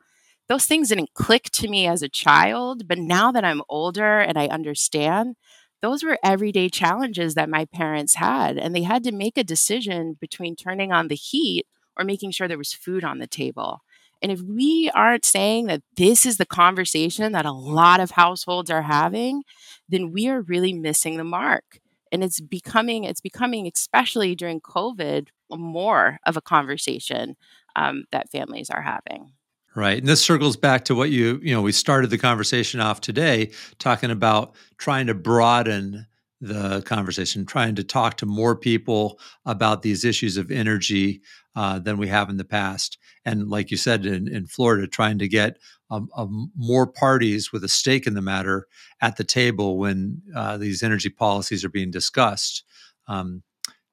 Those 0.48 0.66
things 0.66 0.90
didn't 0.90 1.14
click 1.14 1.44
to 1.52 1.68
me 1.68 1.86
as 1.86 2.02
a 2.02 2.10
child, 2.10 2.88
but 2.88 2.98
now 2.98 3.32
that 3.32 3.44
I'm 3.44 3.62
older 3.70 4.20
and 4.20 4.38
I 4.38 4.48
understand, 4.48 5.36
those 5.82 6.04
were 6.04 6.18
everyday 6.24 6.70
challenges 6.70 7.36
that 7.36 7.50
my 7.50 7.66
parents 7.66 8.16
had. 8.16 8.58
And 8.58 8.76
they 8.76 8.84
had 8.84 9.04
to 9.04 9.12
make 9.12 9.38
a 9.38 9.44
decision 9.44 10.18
between 10.20 10.56
turning 10.56 10.92
on 10.92 11.08
the 11.08 11.16
heat 11.16 11.68
or 11.98 12.04
making 12.06 12.32
sure 12.32 12.48
there 12.48 12.58
was 12.58 12.74
food 12.74 13.04
on 13.04 13.20
the 13.20 13.28
table. 13.28 13.82
And 14.22 14.32
if 14.32 14.42
we 14.42 14.92
aren't 14.94 15.26
saying 15.26 15.68
that 15.68 15.82
this 15.96 16.26
is 16.26 16.38
the 16.38 16.46
conversation 16.46 17.32
that 17.32 17.46
a 17.46 17.52
lot 17.52 18.00
of 18.00 18.12
households 18.12 18.70
are 18.70 18.82
having, 18.82 19.44
then 19.88 20.12
we 20.12 20.28
are 20.28 20.42
really 20.42 20.74
missing 20.74 21.18
the 21.18 21.24
mark. 21.24 21.80
And 22.12 22.24
it's 22.24 22.40
becoming, 22.40 23.04
it's 23.04 23.22
becoming, 23.22 23.70
especially 23.74 24.36
during 24.36 24.62
COVID, 24.62 25.28
more 25.52 26.20
of 26.26 26.38
a 26.38 26.42
conversation 26.42 27.36
um, 27.76 28.04
that 28.12 28.32
families 28.32 28.70
are 28.70 28.82
having. 28.82 29.34
Right. 29.76 30.00
And 30.00 30.08
this 30.08 30.22
circles 30.22 30.58
back 30.58 30.86
to 30.86 30.96
what 30.96 31.12
you, 31.12 31.40
you 31.44 31.54
know, 31.54 31.62
we 31.62 31.72
started 31.72 32.10
the 32.10 32.18
conversation 32.18 32.82
off 32.82 33.02
today 33.02 33.52
talking 33.78 34.12
about 34.12 34.56
trying 34.78 35.08
to 35.08 35.14
broaden 35.14 36.08
the 36.42 36.82
conversation, 36.84 37.46
trying 37.46 37.76
to 37.76 37.84
talk 37.84 38.18
to 38.18 38.26
more 38.26 38.56
people 38.56 39.20
about 39.46 39.82
these 39.82 40.06
issues 40.06 40.38
of 40.38 40.52
energy 40.52 41.22
uh, 41.56 41.80
than 41.80 41.98
we 41.98 42.08
have 42.08 42.30
in 42.30 42.38
the 42.38 42.46
past. 42.46 42.98
And 43.26 43.50
like 43.50 43.72
you 43.72 43.78
said, 43.78 44.06
in, 44.06 44.28
in 44.28 44.48
Florida, 44.48 44.88
trying 44.88 45.20
to 45.20 45.28
get 45.28 45.58
um, 45.92 46.10
um, 46.16 46.52
more 46.56 46.88
parties 46.88 47.52
with 47.52 47.64
a 47.64 47.68
stake 47.68 48.08
in 48.08 48.14
the 48.14 48.22
matter 48.22 48.68
at 49.02 49.18
the 49.18 49.24
table 49.24 49.78
when 49.78 50.22
uh, 50.36 50.58
these 50.58 50.84
energy 50.84 51.10
policies 51.10 51.66
are 51.66 51.70
being 51.70 51.92
discussed. 51.92 52.64
Um, 53.08 53.44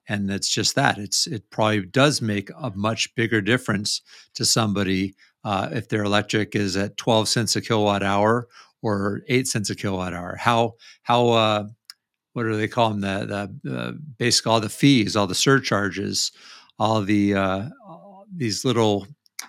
and 0.09 0.31
it's 0.31 0.49
just 0.49 0.77
that 0.77 0.99
it's 0.99 1.27
it 1.27 1.51
probably 1.51 1.85
does 1.85 2.23
make 2.23 2.51
a 2.61 2.71
much 2.77 3.13
bigger 3.17 3.41
difference 3.41 4.03
to 4.35 4.45
somebody 4.45 5.17
uh, 5.45 5.69
if 5.73 5.89
their 5.89 6.05
electric 6.05 6.55
is 6.55 6.77
at 6.77 6.97
12 6.97 7.29
cents 7.29 7.57
a 7.57 7.61
kilowatt 7.61 8.03
hour 8.03 8.47
or 8.83 9.23
eight 9.29 9.49
cents 9.49 9.71
a 9.71 9.75
kilowatt 9.75 10.15
hour? 10.15 10.37
How 10.37 10.75
how 11.03 11.29
uh, 11.29 11.67
what 12.33 12.45
do 12.45 12.57
they 12.57 12.69
call 12.69 12.91
them? 12.91 13.01
The 13.01 13.59
the 13.63 13.79
uh, 13.79 13.93
basically 14.19 14.53
all 14.53 14.61
the 14.61 14.69
fees, 14.69 15.17
all 15.17 15.27
the 15.27 15.35
surcharges, 15.35 16.33
all 16.79 17.03
the 17.03 17.35
uh, 17.35 17.69
these 18.37 18.65
little 18.65 19.07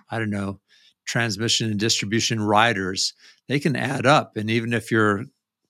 I 0.09 0.19
don't 0.19 0.29
know 0.29 0.59
transmission 1.05 1.69
and 1.71 1.79
distribution 1.79 2.41
riders. 2.41 3.13
They 3.47 3.59
can 3.59 3.75
add 3.75 4.05
up, 4.05 4.35
and 4.35 4.49
even 4.49 4.73
if 4.73 4.91
you're 4.91 5.25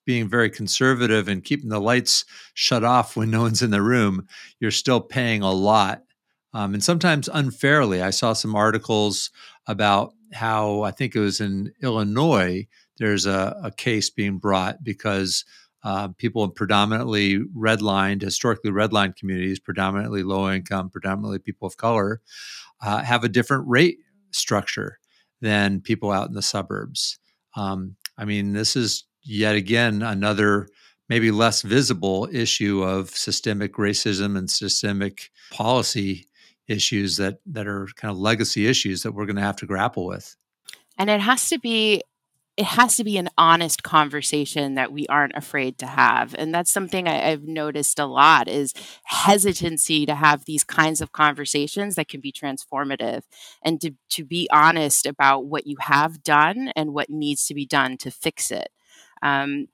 being 0.05 0.29
very 0.29 0.49
conservative 0.49 1.27
and 1.27 1.43
keeping 1.43 1.69
the 1.69 1.81
lights 1.81 2.25
shut 2.53 2.83
off 2.83 3.17
when 3.17 3.29
no 3.29 3.41
one's 3.41 3.61
in 3.61 3.71
the 3.71 3.81
room, 3.81 4.25
you're 4.59 4.71
still 4.71 5.01
paying 5.01 5.41
a 5.41 5.51
lot. 5.51 6.01
Um, 6.53 6.73
and 6.73 6.83
sometimes 6.83 7.27
unfairly. 7.31 8.01
I 8.01 8.11
saw 8.11 8.31
some 8.31 8.55
articles 8.55 9.31
about 9.67 10.13
how 10.33 10.81
I 10.81 10.91
think 10.91 11.13
it 11.13 11.19
was 11.19 11.41
in 11.41 11.73
Illinois, 11.83 12.67
there's 12.97 13.25
a, 13.25 13.59
a 13.63 13.71
case 13.71 14.09
being 14.09 14.37
brought 14.37 14.83
because 14.83 15.45
uh, 15.83 16.09
people 16.17 16.43
in 16.43 16.51
predominantly 16.51 17.39
redlined, 17.55 18.21
historically 18.21 18.71
redlined 18.71 19.15
communities, 19.15 19.59
predominantly 19.59 20.23
low 20.23 20.51
income, 20.51 20.89
predominantly 20.89 21.39
people 21.39 21.67
of 21.67 21.77
color, 21.77 22.21
uh, 22.81 23.03
have 23.03 23.23
a 23.23 23.29
different 23.29 23.67
rate 23.67 23.97
structure 24.31 24.99
than 25.41 25.81
people 25.81 26.11
out 26.11 26.27
in 26.27 26.33
the 26.33 26.41
suburbs. 26.41 27.19
Um, 27.55 27.95
I 28.17 28.25
mean, 28.25 28.53
this 28.53 28.75
is 28.75 29.05
yet 29.23 29.55
again 29.55 30.01
another 30.01 30.67
maybe 31.09 31.31
less 31.31 31.61
visible 31.61 32.27
issue 32.31 32.83
of 32.83 33.09
systemic 33.09 33.73
racism 33.73 34.37
and 34.37 34.49
systemic 34.49 35.29
policy 35.51 36.27
issues 36.67 37.17
that 37.17 37.39
that 37.45 37.67
are 37.67 37.87
kind 37.95 38.11
of 38.11 38.17
legacy 38.17 38.67
issues 38.67 39.03
that 39.03 39.13
we're 39.13 39.25
going 39.25 39.37
to 39.37 39.41
have 39.41 39.55
to 39.55 39.65
grapple 39.65 40.05
with 40.05 40.35
and 40.97 41.09
it 41.09 41.21
has 41.21 41.49
to 41.49 41.59
be 41.59 42.01
it 42.57 42.65
has 42.65 42.97
to 42.97 43.03
be 43.03 43.17
an 43.17 43.29
honest 43.37 43.83
conversation 43.83 44.73
that 44.73 44.91
we 44.91 45.05
aren't 45.07 45.37
afraid 45.37 45.77
to 45.77 45.85
have. 45.85 46.33
And 46.35 46.53
that's 46.53 46.71
something 46.71 47.07
I, 47.07 47.29
have 47.29 47.43
noticed 47.43 47.99
a 47.99 48.07
lot 48.07 48.47
is 48.47 48.73
hesitancy 49.03 50.07
to 50.07 50.15
have 50.15 50.45
these 50.45 50.63
kinds 50.63 50.99
of 50.99 51.11
conversations 51.11 51.95
that 51.95 52.07
can 52.07 52.19
be 52.19 52.31
transformative 52.31 53.21
and 53.63 53.79
to, 53.81 53.91
to 54.09 54.25
be 54.25 54.49
honest 54.51 55.05
about 55.05 55.45
what 55.45 55.67
you 55.67 55.77
have 55.81 56.23
done 56.23 56.71
and 56.75 56.95
what 56.95 57.11
needs 57.11 57.45
to 57.45 57.53
be 57.53 57.65
done 57.65 57.95
to 57.97 58.09
fix 58.09 58.49
it. 58.49 58.69
Um, 59.21 59.67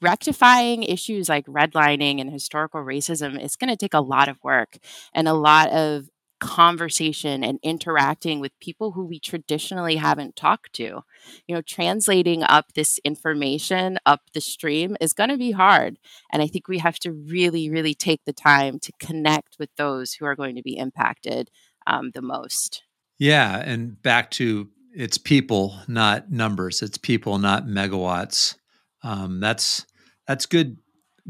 rectifying 0.00 0.84
issues 0.84 1.28
like 1.28 1.44
redlining 1.46 2.20
and 2.20 2.30
historical 2.30 2.80
racism 2.80 3.38
is 3.38 3.56
going 3.56 3.70
to 3.70 3.76
take 3.76 3.94
a 3.94 4.00
lot 4.00 4.28
of 4.28 4.42
work 4.42 4.78
and 5.12 5.28
a 5.28 5.34
lot 5.34 5.68
of 5.70 6.08
conversation 6.40 7.42
and 7.42 7.58
interacting 7.62 8.40
with 8.40 8.58
people 8.60 8.92
who 8.92 9.04
we 9.04 9.18
traditionally 9.18 9.96
haven't 9.96 10.36
talked 10.36 10.72
to. 10.74 11.02
You 11.46 11.54
know, 11.54 11.62
translating 11.62 12.42
up 12.42 12.72
this 12.74 12.98
information 13.04 13.98
up 14.06 14.22
the 14.32 14.40
stream 14.40 14.96
is 15.00 15.12
going 15.12 15.30
to 15.30 15.36
be 15.36 15.52
hard. 15.52 15.98
And 16.32 16.42
I 16.42 16.46
think 16.46 16.68
we 16.68 16.78
have 16.78 16.98
to 17.00 17.12
really, 17.12 17.70
really 17.70 17.94
take 17.94 18.24
the 18.24 18.32
time 18.32 18.78
to 18.80 18.92
connect 19.00 19.56
with 19.58 19.70
those 19.76 20.14
who 20.14 20.24
are 20.24 20.36
going 20.36 20.56
to 20.56 20.62
be 20.62 20.76
impacted 20.76 21.50
um, 21.86 22.10
the 22.14 22.22
most. 22.22 22.82
Yeah. 23.18 23.58
And 23.58 24.00
back 24.00 24.30
to 24.32 24.68
it's 24.94 25.18
people, 25.18 25.76
not 25.86 26.30
numbers. 26.30 26.82
It's 26.82 26.98
people, 26.98 27.38
not 27.38 27.66
megawatts. 27.66 28.56
Um, 29.02 29.40
that's 29.40 29.86
that's 30.26 30.46
good 30.46 30.78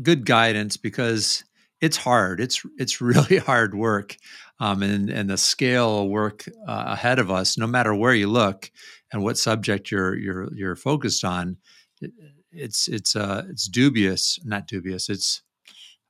good 0.01 0.25
guidance 0.25 0.77
because 0.77 1.45
it's 1.81 1.97
hard. 1.97 2.41
It's 2.41 2.63
it's 2.79 3.01
really 3.01 3.39
hard 3.39 3.75
work, 3.75 4.17
um, 4.61 4.83
and 4.83 5.11
and 5.11 5.31
the 5.31 5.37
scale 5.37 6.03
of 6.03 6.09
work 6.09 6.45
uh, 6.67 6.85
ahead 6.89 7.19
of 7.19 7.31
us, 7.31 7.57
no 7.57 7.67
matter 7.67 7.95
where 7.95 8.15
you 8.15 8.29
look 8.29 8.71
and 9.13 9.23
what 9.23 9.39
subject 9.39 9.91
you're 9.91 10.17
you're 10.17 10.53
you're 10.55 10.77
focused 10.77 11.25
on, 11.25 11.57
it, 12.01 12.13
it's 12.51 12.89
it's 12.89 13.15
uh, 13.15 13.45
it's 13.49 13.69
dubious, 13.69 14.39
not 14.45 14.67
dubious. 14.67 15.09
It's 15.09 15.43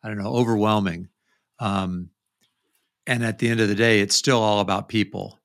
I 0.02 0.08
don't 0.08 0.18
know, 0.18 0.32
overwhelming. 0.32 1.08
Um, 1.58 2.11
and 3.06 3.24
at 3.24 3.38
the 3.38 3.48
end 3.48 3.61
of 3.61 3.68
the 3.68 3.74
day, 3.74 4.00
it's 4.00 4.14
still 4.14 4.40
all 4.40 4.61
about 4.61 4.88
people. 4.88 5.38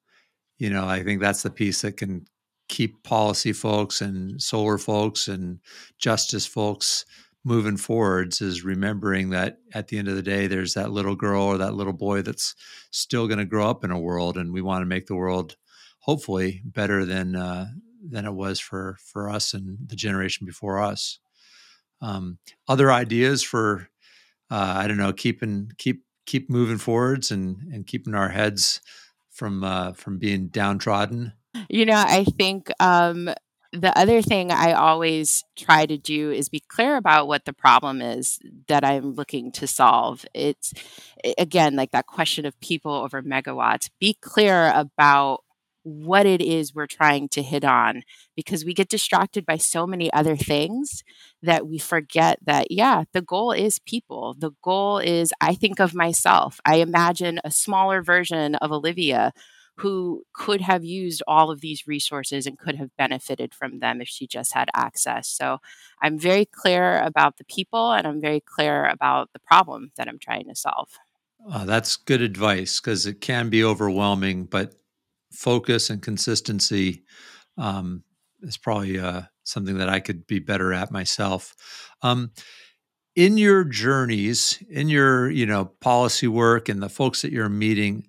You 0.57 0.69
know, 0.69 0.87
I 0.87 1.03
think 1.03 1.21
that's 1.21 1.43
the 1.43 1.49
piece 1.49 1.81
that 1.81 1.97
can 1.97 2.25
keep 2.69 3.03
policy 3.03 3.53
folks 3.53 4.01
and 4.01 4.41
solar 4.41 4.77
folks 4.77 5.27
and 5.27 5.59
justice 5.97 6.45
folks 6.45 7.05
moving 7.43 7.77
forwards 7.77 8.41
is 8.41 8.63
remembering 8.63 9.31
that 9.31 9.57
at 9.73 9.89
the 9.89 9.97
end 9.97 10.07
of 10.07 10.15
the 10.15 10.21
day 10.21 10.47
there's 10.47 10.73
that 10.75 10.91
little 10.91 11.15
girl 11.15 11.43
or 11.43 11.57
that 11.57 11.73
little 11.73 11.93
boy 11.93 12.21
that's 12.21 12.55
still 12.91 13.27
going 13.27 13.39
to 13.39 13.45
grow 13.45 13.69
up 13.69 13.83
in 13.83 13.91
a 13.91 13.99
world 13.99 14.37
and 14.37 14.53
we 14.53 14.61
want 14.61 14.81
to 14.81 14.85
make 14.85 15.07
the 15.07 15.15
world 15.15 15.57
hopefully 15.99 16.61
better 16.65 17.05
than 17.05 17.35
uh, 17.35 17.67
than 18.09 18.25
it 18.25 18.33
was 18.33 18.59
for 18.59 18.97
for 19.03 19.29
us 19.29 19.53
and 19.53 19.77
the 19.87 19.95
generation 19.95 20.45
before 20.45 20.81
us. 20.81 21.19
Um, 22.01 22.37
other 22.67 22.91
ideas 22.91 23.43
for 23.43 23.89
uh, 24.51 24.73
i 24.77 24.87
don't 24.87 24.97
know 24.97 25.13
keeping 25.13 25.71
keep 25.77 26.03
keep 26.25 26.49
moving 26.49 26.77
forwards 26.77 27.31
and 27.31 27.57
and 27.73 27.87
keeping 27.87 28.15
our 28.15 28.29
heads 28.29 28.81
from 29.31 29.63
uh, 29.63 29.93
from 29.93 30.17
being 30.17 30.47
downtrodden. 30.47 31.33
You 31.69 31.85
know 31.85 31.95
i 31.95 32.23
think 32.23 32.71
um 32.79 33.29
the 33.73 33.97
other 33.97 34.21
thing 34.21 34.51
I 34.51 34.73
always 34.73 35.43
try 35.57 35.87
to 35.87 35.97
do 35.97 36.31
is 36.31 36.47
be 36.49 36.61
clear 36.69 36.95
about 36.95 37.27
what 37.27 37.45
the 37.45 37.53
problem 37.53 38.01
is 38.01 38.39
that 38.67 38.85
I'm 38.85 39.15
looking 39.15 39.51
to 39.53 39.67
solve. 39.67 40.25
It's 40.33 40.73
again 41.37 41.75
like 41.75 41.91
that 41.91 42.05
question 42.07 42.45
of 42.45 42.59
people 42.59 42.93
over 42.93 43.23
megawatts. 43.23 43.89
Be 43.99 44.15
clear 44.21 44.71
about 44.75 45.41
what 45.85 46.25
it 46.25 46.41
is 46.41 46.73
we're 46.73 46.87
trying 46.87 47.27
to 47.27 47.41
hit 47.41 47.65
on 47.65 48.03
because 48.37 48.63
we 48.63 48.73
get 48.73 48.87
distracted 48.87 49.45
by 49.45 49.57
so 49.57 49.85
many 49.85 50.11
other 50.13 50.37
things 50.37 51.03
that 51.41 51.67
we 51.67 51.77
forget 51.77 52.39
that 52.45 52.67
yeah 52.71 53.03
the 53.11 53.21
goal 53.21 53.51
is 53.51 53.79
people 53.79 54.33
the 54.39 54.51
goal 54.63 54.97
is 54.99 55.33
i 55.41 55.53
think 55.53 55.81
of 55.81 55.93
myself 55.93 56.61
i 56.65 56.75
imagine 56.77 57.37
a 57.43 57.51
smaller 57.51 58.01
version 58.01 58.55
of 58.55 58.71
olivia 58.71 59.33
who 59.77 60.23
could 60.33 60.61
have 60.61 60.83
used 60.83 61.23
all 61.27 61.49
of 61.49 61.61
these 61.61 61.87
resources 61.87 62.45
and 62.45 62.59
could 62.59 62.75
have 62.75 62.95
benefited 62.97 63.53
from 63.53 63.79
them 63.79 64.01
if 64.01 64.07
she 64.07 64.27
just 64.27 64.53
had 64.53 64.69
access. 64.75 65.27
So 65.27 65.59
I'm 66.01 66.17
very 66.19 66.45
clear 66.45 66.99
about 66.99 67.37
the 67.37 67.45
people 67.45 67.91
and 67.91 68.05
I'm 68.05 68.21
very 68.21 68.39
clear 68.41 68.85
about 68.85 69.29
the 69.33 69.39
problem 69.39 69.91
that 69.97 70.07
I'm 70.07 70.19
trying 70.19 70.47
to 70.49 70.55
solve. 70.55 70.89
Uh, 71.51 71.65
that's 71.65 71.97
good 71.97 72.21
advice 72.21 72.79
because 72.79 73.05
it 73.05 73.19
can 73.19 73.49
be 73.49 73.63
overwhelming, 73.63 74.45
but 74.45 74.75
focus 75.31 75.89
and 75.89 76.01
consistency 76.01 77.03
um, 77.57 78.03
is 78.41 78.57
probably 78.57 78.99
uh, 78.99 79.23
something 79.43 79.77
that 79.77 79.89
I 79.89 79.99
could 79.99 80.27
be 80.27 80.39
better 80.39 80.71
at 80.71 80.91
myself. 80.91 81.55
Um, 82.01 82.31
in 83.15 83.37
your 83.37 83.63
journeys, 83.63 84.63
in 84.69 84.89
your 84.89 85.29
you 85.29 85.45
know 85.45 85.65
policy 85.65 86.27
work 86.27 86.69
and 86.69 86.81
the 86.81 86.89
folks 86.89 87.21
that 87.21 87.31
you're 87.31 87.49
meeting, 87.49 88.07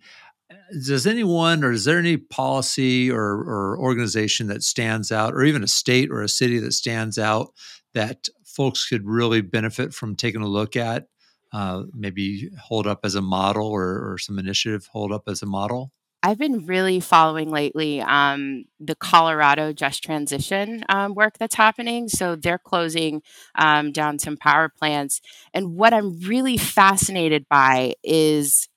does 0.86 1.06
anyone 1.06 1.62
or 1.62 1.72
is 1.72 1.84
there 1.84 1.98
any 1.98 2.16
policy 2.16 3.10
or, 3.10 3.22
or 3.22 3.78
organization 3.78 4.46
that 4.48 4.62
stands 4.62 5.12
out 5.12 5.34
or 5.34 5.42
even 5.42 5.62
a 5.62 5.68
state 5.68 6.10
or 6.10 6.22
a 6.22 6.28
city 6.28 6.58
that 6.58 6.72
stands 6.72 7.18
out 7.18 7.52
that 7.92 8.28
folks 8.44 8.88
could 8.88 9.06
really 9.06 9.40
benefit 9.40 9.94
from 9.94 10.16
taking 10.16 10.42
a 10.42 10.48
look 10.48 10.76
at 10.76 11.06
uh, 11.52 11.84
maybe 11.92 12.50
hold 12.60 12.86
up 12.86 13.00
as 13.04 13.14
a 13.14 13.22
model 13.22 13.68
or, 13.68 14.12
or, 14.12 14.18
some 14.18 14.40
initiative 14.40 14.88
hold 14.92 15.12
up 15.12 15.22
as 15.28 15.40
a 15.40 15.46
model 15.46 15.92
I've 16.26 16.38
been 16.38 16.64
really 16.64 17.00
following 17.00 17.50
lately 17.50 18.00
um, 18.00 18.64
the 18.80 18.94
Colorado 18.94 19.74
just 19.74 20.02
transition 20.02 20.82
um, 20.88 21.14
work 21.14 21.36
that's 21.36 21.54
happening. 21.54 22.08
So 22.08 22.34
they're 22.34 22.56
closing 22.56 23.20
um, 23.56 23.92
down 23.92 24.18
some 24.18 24.38
power 24.38 24.70
plants. 24.70 25.20
And 25.52 25.76
what 25.76 25.92
I'm 25.92 26.18
really 26.20 26.56
fascinated 26.56 27.44
by 27.50 27.96
is 28.02 28.70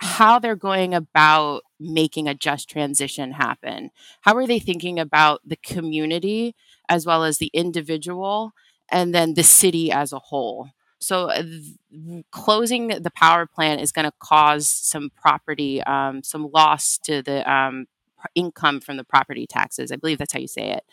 how 0.00 0.38
they're 0.38 0.56
going 0.56 0.94
about 0.94 1.62
making 1.80 2.28
a 2.28 2.34
just 2.34 2.68
transition 2.68 3.32
happen. 3.32 3.90
How 4.22 4.36
are 4.36 4.46
they 4.46 4.58
thinking 4.58 4.98
about 4.98 5.40
the 5.44 5.56
community 5.56 6.54
as 6.88 7.04
well 7.06 7.24
as 7.24 7.38
the 7.38 7.50
individual 7.52 8.52
and 8.90 9.14
then 9.14 9.34
the 9.34 9.42
city 9.42 9.90
as 9.90 10.12
a 10.12 10.18
whole? 10.18 10.70
So, 11.00 11.30
uh, 11.30 11.42
th- 11.42 12.24
closing 12.32 12.88
the 12.88 13.10
power 13.14 13.46
plant 13.46 13.80
is 13.80 13.92
going 13.92 14.04
to 14.06 14.12
cause 14.20 14.68
some 14.68 15.10
property, 15.20 15.82
um, 15.84 16.22
some 16.22 16.50
loss 16.52 16.98
to 17.04 17.22
the 17.22 17.48
um, 17.50 17.86
income 18.34 18.80
from 18.80 18.96
the 18.96 19.04
property 19.04 19.46
taxes. 19.46 19.92
I 19.92 19.96
believe 19.96 20.18
that's 20.18 20.32
how 20.32 20.40
you 20.40 20.48
say 20.48 20.70
it 20.70 20.84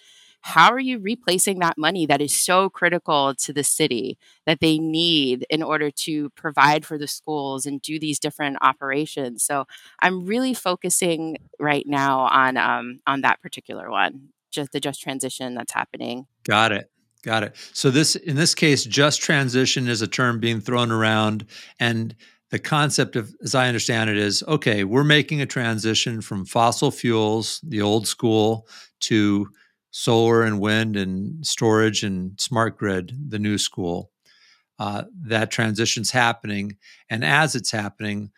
how 0.45 0.71
are 0.71 0.79
you 0.79 0.99
replacing 0.99 1.57
that 1.57 1.75
money 1.75 2.05
that 2.05 2.21
is 2.21 2.37
so 2.37 2.69
critical 2.69 3.33
to 3.33 3.51
the 3.51 3.63
city 3.63 4.15
that 4.45 4.59
they 4.59 4.77
need 4.77 5.43
in 5.49 5.63
order 5.63 5.89
to 5.89 6.29
provide 6.31 6.85
for 6.85 6.99
the 6.99 7.07
schools 7.07 7.65
and 7.65 7.81
do 7.81 7.99
these 7.99 8.19
different 8.19 8.57
operations? 8.61 9.43
So 9.43 9.65
i'm 10.01 10.27
really 10.27 10.53
focusing 10.53 11.37
right 11.59 11.87
now 11.87 12.19
on 12.21 12.57
um, 12.57 12.99
on 13.07 13.21
that 13.21 13.41
particular 13.41 13.89
one 13.89 14.29
just 14.51 14.71
the 14.71 14.79
just 14.79 15.01
transition 15.01 15.55
that's 15.55 15.73
happening. 15.73 16.27
Got 16.43 16.71
it. 16.71 16.89
Got 17.23 17.43
it. 17.43 17.55
So 17.73 17.89
this 17.89 18.15
in 18.15 18.35
this 18.35 18.53
case 18.53 18.85
just 18.85 19.21
transition 19.21 19.87
is 19.87 20.03
a 20.03 20.07
term 20.07 20.39
being 20.39 20.61
thrown 20.61 20.91
around 20.91 21.47
and 21.79 22.15
the 22.51 22.59
concept 22.59 23.15
of 23.15 23.33
as 23.43 23.55
i 23.55 23.67
understand 23.67 24.11
it 24.11 24.17
is 24.17 24.43
okay 24.47 24.83
we're 24.83 25.03
making 25.03 25.41
a 25.41 25.45
transition 25.47 26.21
from 26.21 26.45
fossil 26.45 26.91
fuels 26.91 27.59
the 27.63 27.81
old 27.81 28.07
school 28.07 28.67
to 28.99 29.47
solar 29.97 30.41
and 30.43 30.59
wind 30.59 30.97
and 30.97 31.47
storage 31.47 32.03
and 32.03 32.37
smart 32.37 32.77
grid, 32.77 33.15
the 33.29 33.39
new 33.39 33.57
school. 33.57 34.11
Uh, 34.77 35.03
that 35.21 35.49
transition's 35.49 36.11
happening. 36.11 36.75
And 37.09 37.23
as 37.23 37.55
it's 37.55 37.71
happening, 37.71 38.31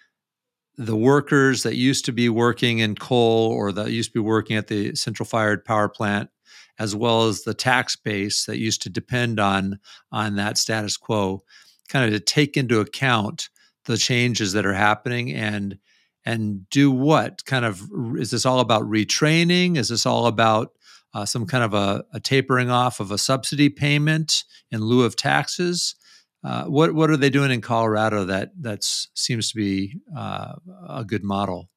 the 0.78 0.96
workers 0.96 1.64
that 1.64 1.76
used 1.76 2.06
to 2.06 2.12
be 2.12 2.30
working 2.30 2.78
in 2.78 2.94
coal 2.94 3.50
or 3.50 3.72
that 3.72 3.90
used 3.90 4.12
to 4.12 4.20
be 4.20 4.24
working 4.24 4.56
at 4.56 4.68
the 4.68 4.94
central 4.94 5.26
fired 5.26 5.66
power 5.66 5.90
plant, 5.90 6.30
as 6.78 6.96
well 6.96 7.28
as 7.28 7.42
the 7.42 7.56
tax 7.56 7.96
base 7.96 8.46
that 8.46 8.60
used 8.60 8.84
to 8.84 8.90
depend 8.90 9.40
on 9.40 9.80
on 10.12 10.36
that 10.36 10.60
status 10.60 10.96
quo, 10.96 11.42
kind 11.90 12.06
of 12.06 12.12
to 12.12 12.24
take 12.24 12.56
into 12.56 12.80
account 12.80 13.50
the 13.86 13.98
changes 13.98 14.54
that 14.54 14.68
are 14.68 14.76
happening 14.76 15.34
and 15.34 15.80
and 16.24 16.70
do 16.70 16.92
what 16.92 17.44
kind 17.46 17.66
of 17.66 17.82
is 18.20 18.30
this 18.30 18.46
all 18.46 18.60
about 18.60 18.84
retraining 18.84 19.76
is 19.78 19.90
this 19.90 20.06
all 20.06 20.28
about 20.28 20.77
uh, 21.14 21.26
some 21.26 21.46
kind 21.46 21.64
of 21.64 21.74
a, 21.74 22.04
a, 22.14 22.20
tapering 22.20 22.70
off 22.70 23.00
of 23.00 23.12
a 23.12 23.18
subsidy 23.18 23.70
payment 23.70 24.44
in 24.72 24.82
lieu 24.82 25.04
of 25.04 25.16
taxes. 25.16 25.96
Uh, 26.44 26.66
what 26.66 26.94
what 26.94 27.10
are 27.10 27.18
they 27.18 27.30
doing 27.30 27.52
in 27.52 27.62
colorado 27.62 28.24
that 28.26 28.52
that 28.62 28.84
seems 28.84 29.52
to 29.52 29.58
be 29.58 30.00
uh, 30.16 30.54
a 30.88 31.04
good 31.04 31.24
model? 31.24 31.70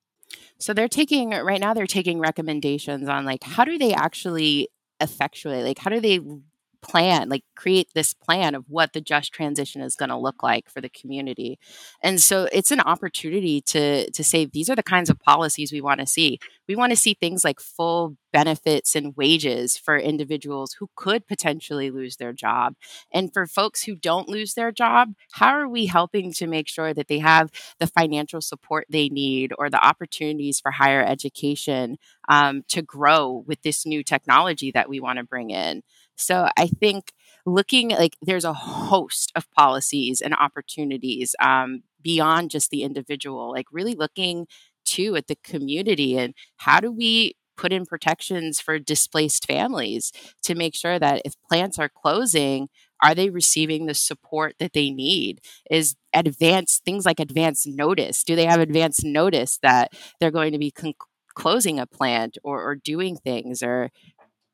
So 0.58 0.74
they're 0.74 0.88
taking 0.88 1.30
right 1.30 1.60
now 1.60 1.72
they're 1.72 1.86
taking 1.86 2.18
recommendations 2.18 3.08
on 3.08 3.24
like 3.24 3.42
how 3.42 3.64
do 3.64 3.78
they 3.78 3.94
actually 3.94 4.68
effectuate 5.00 5.64
like 5.64 5.78
how 5.78 5.90
do 5.90 6.00
they 6.00 6.20
plan, 6.82 7.28
like 7.28 7.44
create 7.56 7.88
this 7.94 8.14
plan 8.14 8.54
of 8.54 8.64
what 8.68 8.92
the 8.92 9.00
just 9.00 9.32
transition 9.32 9.82
is 9.82 9.96
going 9.96 10.08
to 10.08 10.16
look 10.16 10.42
like 10.42 10.68
for 10.70 10.80
the 10.80 10.88
community. 10.88 11.58
And 12.02 12.20
so 12.20 12.48
it's 12.52 12.70
an 12.70 12.80
opportunity 12.80 13.60
to 13.62 14.10
to 14.10 14.24
say 14.24 14.44
these 14.44 14.70
are 14.70 14.76
the 14.76 14.82
kinds 14.82 15.10
of 15.10 15.18
policies 15.20 15.72
we 15.72 15.80
want 15.80 16.00
to 16.00 16.06
see. 16.06 16.38
We 16.68 16.76
want 16.76 16.90
to 16.90 16.96
see 16.96 17.14
things 17.14 17.44
like 17.44 17.60
full 17.60 18.16
benefits 18.32 18.94
and 18.94 19.16
wages 19.16 19.76
for 19.76 19.98
individuals 19.98 20.74
who 20.78 20.88
could 20.96 21.26
potentially 21.26 21.90
lose 21.90 22.16
their 22.16 22.32
job. 22.32 22.74
And 23.12 23.32
for 23.32 23.46
folks 23.46 23.82
who 23.82 23.96
don't 23.96 24.28
lose 24.28 24.54
their 24.54 24.72
job, 24.72 25.14
how 25.32 25.48
are 25.48 25.68
we 25.68 25.86
helping 25.86 26.32
to 26.34 26.46
make 26.46 26.68
sure 26.68 26.94
that 26.94 27.08
they 27.08 27.18
have 27.18 27.50
the 27.78 27.86
financial 27.86 28.40
support 28.40 28.86
they 28.88 29.08
need 29.08 29.52
or 29.58 29.68
the 29.68 29.84
opportunities 29.84 30.60
for 30.60 30.70
higher 30.70 31.02
education 31.04 31.96
um, 32.28 32.62
to 32.68 32.82
grow 32.82 33.44
with 33.46 33.62
this 33.62 33.84
new 33.84 34.02
technology 34.04 34.70
that 34.70 34.88
we 34.88 35.00
want 35.00 35.18
to 35.18 35.24
bring 35.24 35.50
in? 35.50 35.82
So 36.20 36.48
I 36.56 36.66
think 36.66 37.12
looking 37.46 37.90
like 37.90 38.16
there's 38.22 38.44
a 38.44 38.52
host 38.52 39.32
of 39.34 39.50
policies 39.52 40.20
and 40.20 40.34
opportunities 40.34 41.34
um, 41.40 41.82
beyond 42.02 42.50
just 42.50 42.70
the 42.70 42.82
individual, 42.82 43.50
like 43.50 43.66
really 43.72 43.94
looking 43.94 44.46
too 44.84 45.16
at 45.16 45.26
the 45.26 45.36
community 45.44 46.16
and 46.18 46.34
how 46.58 46.80
do 46.80 46.90
we 46.90 47.34
put 47.56 47.72
in 47.72 47.84
protections 47.84 48.58
for 48.60 48.78
displaced 48.78 49.46
families 49.46 50.12
to 50.42 50.54
make 50.54 50.74
sure 50.74 50.98
that 50.98 51.20
if 51.26 51.34
plants 51.48 51.78
are 51.78 51.90
closing, 51.90 52.68
are 53.02 53.14
they 53.14 53.28
receiving 53.28 53.86
the 53.86 53.94
support 53.94 54.54
that 54.58 54.72
they 54.72 54.90
need? 54.90 55.40
Is 55.70 55.94
advanced 56.14 56.84
things 56.84 57.04
like 57.04 57.20
advance 57.20 57.66
notice? 57.66 58.24
Do 58.24 58.34
they 58.34 58.46
have 58.46 58.60
advance 58.60 59.04
notice 59.04 59.58
that 59.62 59.92
they're 60.18 60.30
going 60.30 60.52
to 60.52 60.58
be 60.58 60.70
con- 60.70 60.94
closing 61.34 61.78
a 61.78 61.86
plant 61.86 62.38
or, 62.42 62.62
or 62.62 62.74
doing 62.76 63.16
things 63.16 63.62
or 63.62 63.90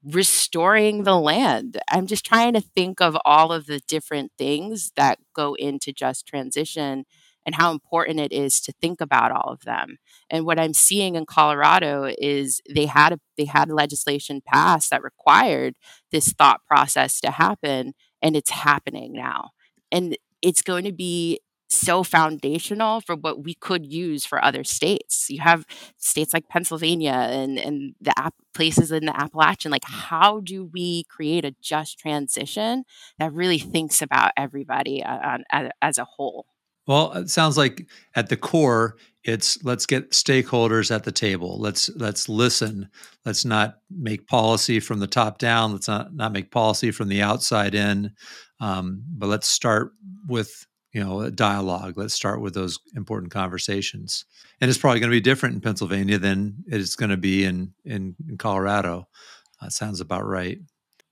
restoring 0.07 1.03
the 1.03 1.19
land. 1.19 1.79
I'm 1.91 2.07
just 2.07 2.25
trying 2.25 2.55
to 2.55 2.61
think 2.61 3.01
of 3.01 3.17
all 3.25 3.53
of 3.53 3.67
the 3.67 3.81
different 3.89 4.33
things 4.39 4.93
that 4.97 5.19
go 5.35 5.55
into 5.55 5.93
just 5.93 6.27
transition 6.27 7.05
and 7.45 7.55
how 7.55 7.71
important 7.73 8.21
it 8.21 8.33
is 8.33 8.61
to 8.61 8.73
think 8.81 9.01
about 9.01 9.33
all 9.33 9.53
of 9.53 9.63
them. 9.63 9.99
And 10.31 10.45
what 10.45 10.59
I'm 10.59 10.75
seeing 10.75 11.15
in 11.15 11.27
Colorado 11.27 12.13
is 12.19 12.61
they 12.73 12.87
had 12.87 13.13
a, 13.13 13.21
they 13.37 13.45
had 13.45 13.71
legislation 13.71 14.43
passed 14.45 14.91
that 14.91 15.03
required 15.03 15.77
this 16.11 16.33
thought 16.33 16.61
process 16.67 17.21
to 17.21 17.31
happen 17.31 17.95
and 18.23 18.37
it's 18.37 18.51
happening 18.51 19.13
now. 19.13 19.51
And 19.93 20.17
it's 20.43 20.63
going 20.63 20.85
to 20.85 20.93
be 20.93 21.41
so 21.69 22.03
foundational 22.03 23.01
for 23.01 23.17
what 23.17 23.43
we 23.45 23.55
could 23.55 23.85
use 23.85 24.25
for 24.25 24.43
other 24.45 24.65
states. 24.65 25.27
You 25.29 25.41
have 25.41 25.67
states 25.97 26.33
like 26.33 26.49
Pennsylvania 26.49 27.29
and, 27.31 27.59
and 27.59 27.95
the 28.01 28.17
app 28.19 28.35
places 28.55 28.93
in 28.93 29.07
the 29.07 29.19
Appalachian. 29.19 29.71
Like, 29.71 29.85
how 29.85 30.41
do 30.41 30.65
we 30.65 31.05
create 31.05 31.45
a 31.45 31.55
just 31.61 31.99
transition 31.99 32.85
that 33.19 33.33
really 33.33 33.59
thinks 33.59 34.01
about 34.03 34.33
everybody 34.37 35.03
uh, 35.03 35.39
as, 35.51 35.71
as 35.83 35.99
a 35.99 36.05
whole? 36.05 36.47
Well, 36.87 37.13
it 37.15 37.31
sounds 37.31 37.57
like 37.57 37.89
at 38.15 38.29
the 38.29 38.37
core, 38.37 38.97
it's 39.25 39.63
let's 39.65 39.87
get 39.87 40.13
stakeholders 40.13 40.95
at 40.95 41.03
the 41.03 41.11
table. 41.11 41.59
Let's 41.59 41.91
let's 41.97 42.29
listen. 42.29 42.89
Let's 43.25 43.45
not 43.45 43.79
make 43.91 44.29
policy 44.29 44.79
from 44.79 45.01
the 45.01 45.09
top 45.09 45.39
down. 45.39 45.73
Let's 45.73 45.89
not 45.89 46.15
not 46.15 46.33
make 46.33 46.53
policy 46.53 46.93
from 46.93 47.09
the 47.09 47.23
outside 47.23 47.75
in. 47.75 48.13
Um, 48.61 49.03
but 49.09 49.29
let's 49.29 49.49
start 49.49 49.91
with 50.29 50.65
you 50.97 51.05
know 51.05 51.21
a 51.21 51.31
dialogue 51.31 51.99
let's 51.99 52.15
start 52.15 52.41
with 52.41 52.55
those 52.55 52.79
important 52.95 53.31
conversations. 53.31 54.25
And 54.63 54.71
it's 54.71 54.79
probably 54.79 54.99
going 54.99 55.11
to 55.11 55.17
be 55.17 55.21
different 55.21 55.57
in 55.57 55.61
pennsylvania 55.61 56.17
than 56.17 56.65
it's 56.67 56.97
going 56.97 57.11
to 57.11 57.19
be 57.19 57.45
in 57.45 57.75
in, 57.85 58.17
in 58.27 58.39
colorado. 58.39 59.07
That 59.61 59.73
sounds 59.73 60.01
about 60.01 60.25
right. 60.25 60.59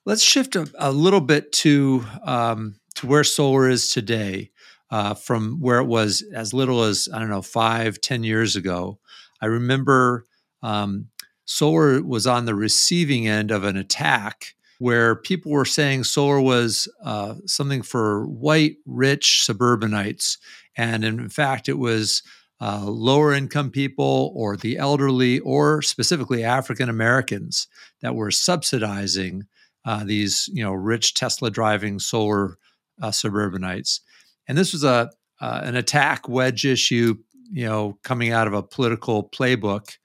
Let's 0.07 0.23
shift 0.23 0.57
a, 0.57 0.67
a 0.79 0.91
little 0.91 1.21
bit 1.21 1.53
to 1.65 2.03
um, 2.25 2.77
to 2.95 3.07
where 3.07 3.25
solar 3.25 3.69
is 3.69 3.91
today 3.91 4.53
uh, 4.91 5.13
from 5.13 5.61
where 5.61 5.81
it 5.81 5.87
was 5.87 6.25
as 6.35 6.55
little 6.55 6.83
as 6.83 7.07
i 7.13 7.19
don't 7.19 7.29
know 7.29 7.43
five 7.43 8.01
ten 8.01 8.25
years 8.25 8.57
ago. 8.57 8.99
I 9.43 9.47
remember 9.47 10.27
um, 10.63 11.09
solar 11.45 12.03
was 12.03 12.27
on 12.27 12.47
the 12.47 12.55
receiving 12.55 13.29
end 13.29 13.51
of 13.51 13.65
an 13.65 13.77
attack 13.77 14.55
where 14.85 15.17
people 15.17 15.51
were 15.51 15.65
saying 15.65 16.05
solar 16.05 16.39
was 16.39 16.87
uh, 17.03 17.37
something 17.47 17.81
for 17.81 18.27
white, 18.27 18.77
rich 18.85 19.43
suburbanites. 19.43 20.37
And 20.77 21.07
in 21.07 21.31
fact, 21.31 21.71
it 21.71 21.79
was 21.79 22.23
uh, 22.61 22.85
lower 22.85 23.33
income 23.33 23.71
people 23.71 24.31
or 24.37 24.59
the 24.59 24.77
elderly 24.77 25.41
or 25.41 25.81
specifically 25.81 26.45
African 26.45 26.91
Americans 26.91 27.67
that 28.03 28.15
were 28.15 28.31
subsidizing 28.31 29.47
uh, 29.87 30.05
these, 30.05 30.51
you 30.53 30.63
know, 30.63 30.75
rich 30.75 31.15
Tesla 31.15 31.51
driving 31.51 31.99
solar 31.99 32.59
uh, 33.01 33.11
suburbanites. 33.11 34.03
And 34.47 34.59
this 34.59 34.75
was 34.75 34.85
a 34.85 35.11
uh, 35.41 35.61
an 35.65 35.77
attack 35.77 36.29
wedge 36.29 36.67
issue, 36.67 37.15
you 37.51 37.65
know, 37.65 37.99
coming 38.03 38.33
out 38.33 38.47
of 38.47 38.53
a 38.53 38.63
political 38.63 39.31
playbook. 39.31 39.97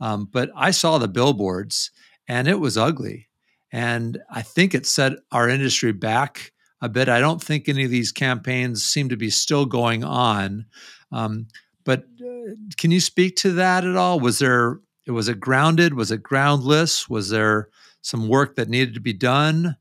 Um, 0.00 0.28
but 0.32 0.50
I 0.56 0.72
saw 0.72 0.98
the 0.98 1.06
billboards 1.06 1.92
and 2.26 2.48
it 2.48 2.58
was 2.58 2.76
ugly. 2.76 3.28
And 3.74 4.22
I 4.30 4.42
think 4.42 4.72
it 4.72 4.86
set 4.86 5.14
our 5.32 5.48
industry 5.48 5.90
back 5.90 6.52
a 6.80 6.88
bit. 6.88 7.08
I 7.08 7.18
don't 7.18 7.42
think 7.42 7.68
any 7.68 7.82
of 7.82 7.90
these 7.90 8.12
campaigns 8.12 8.84
seem 8.84 9.08
to 9.08 9.16
be 9.16 9.30
still 9.30 9.66
going 9.66 10.04
on. 10.04 10.66
Um, 11.10 11.48
but 11.82 12.04
uh, 12.24 12.52
can 12.76 12.92
you 12.92 13.00
speak 13.00 13.34
to 13.38 13.50
that 13.54 13.84
at 13.84 13.96
all? 13.96 14.20
Was 14.20 14.38
there 14.38 14.78
was 15.08 15.26
it 15.26 15.40
grounded? 15.40 15.94
Was 15.94 16.12
it 16.12 16.22
groundless? 16.22 17.08
Was 17.08 17.30
there 17.30 17.68
some 18.00 18.28
work 18.28 18.54
that 18.54 18.68
needed 18.68 18.94
to 18.94 19.00
be 19.00 19.12
done? 19.12 19.76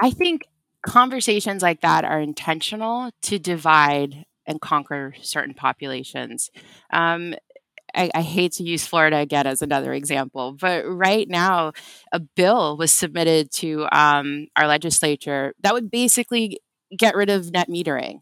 I 0.00 0.10
think 0.10 0.48
conversations 0.80 1.62
like 1.62 1.82
that 1.82 2.06
are 2.06 2.18
intentional 2.18 3.10
to 3.24 3.38
divide 3.38 4.24
and 4.46 4.58
conquer 4.58 5.14
certain 5.20 5.52
populations. 5.52 6.50
Um, 6.94 7.34
I, 7.94 8.10
I, 8.14 8.22
hate 8.22 8.52
to 8.52 8.62
use 8.62 8.86
Florida 8.86 9.18
again 9.18 9.46
as 9.46 9.62
another 9.62 9.92
example, 9.92 10.56
but 10.60 10.84
right 10.86 11.28
now, 11.28 11.72
a 12.12 12.20
bill 12.20 12.76
was 12.76 12.92
submitted 12.92 13.50
to 13.52 13.86
um, 13.92 14.46
our 14.56 14.66
legislature 14.66 15.54
that 15.62 15.74
would 15.74 15.90
basically 15.90 16.60
get 16.96 17.14
rid 17.14 17.30
of 17.30 17.52
net 17.52 17.68
metering. 17.68 18.20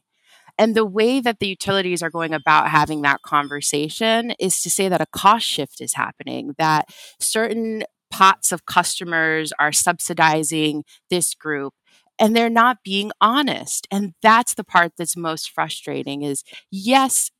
And 0.58 0.74
the 0.74 0.84
way 0.84 1.20
that 1.20 1.38
the 1.38 1.46
utilities 1.46 2.02
are 2.02 2.10
going 2.10 2.34
about 2.34 2.68
having 2.68 3.02
that 3.02 3.22
conversation 3.22 4.32
is 4.40 4.60
to 4.62 4.70
say 4.70 4.88
that 4.88 5.00
a 5.00 5.06
cost 5.06 5.46
shift 5.46 5.80
is 5.80 5.94
happening, 5.94 6.54
that 6.58 6.86
certain 7.20 7.84
pots 8.10 8.50
of 8.50 8.66
customers 8.66 9.52
are 9.58 9.72
subsidizing 9.72 10.84
this 11.10 11.34
group 11.34 11.74
and 12.18 12.34
they're 12.34 12.50
not 12.50 12.78
being 12.82 13.10
honest 13.20 13.86
and 13.90 14.14
that's 14.22 14.54
the 14.54 14.64
part 14.64 14.92
that's 14.96 15.16
most 15.16 15.50
frustrating 15.50 16.22
is 16.22 16.42
yes 16.70 17.30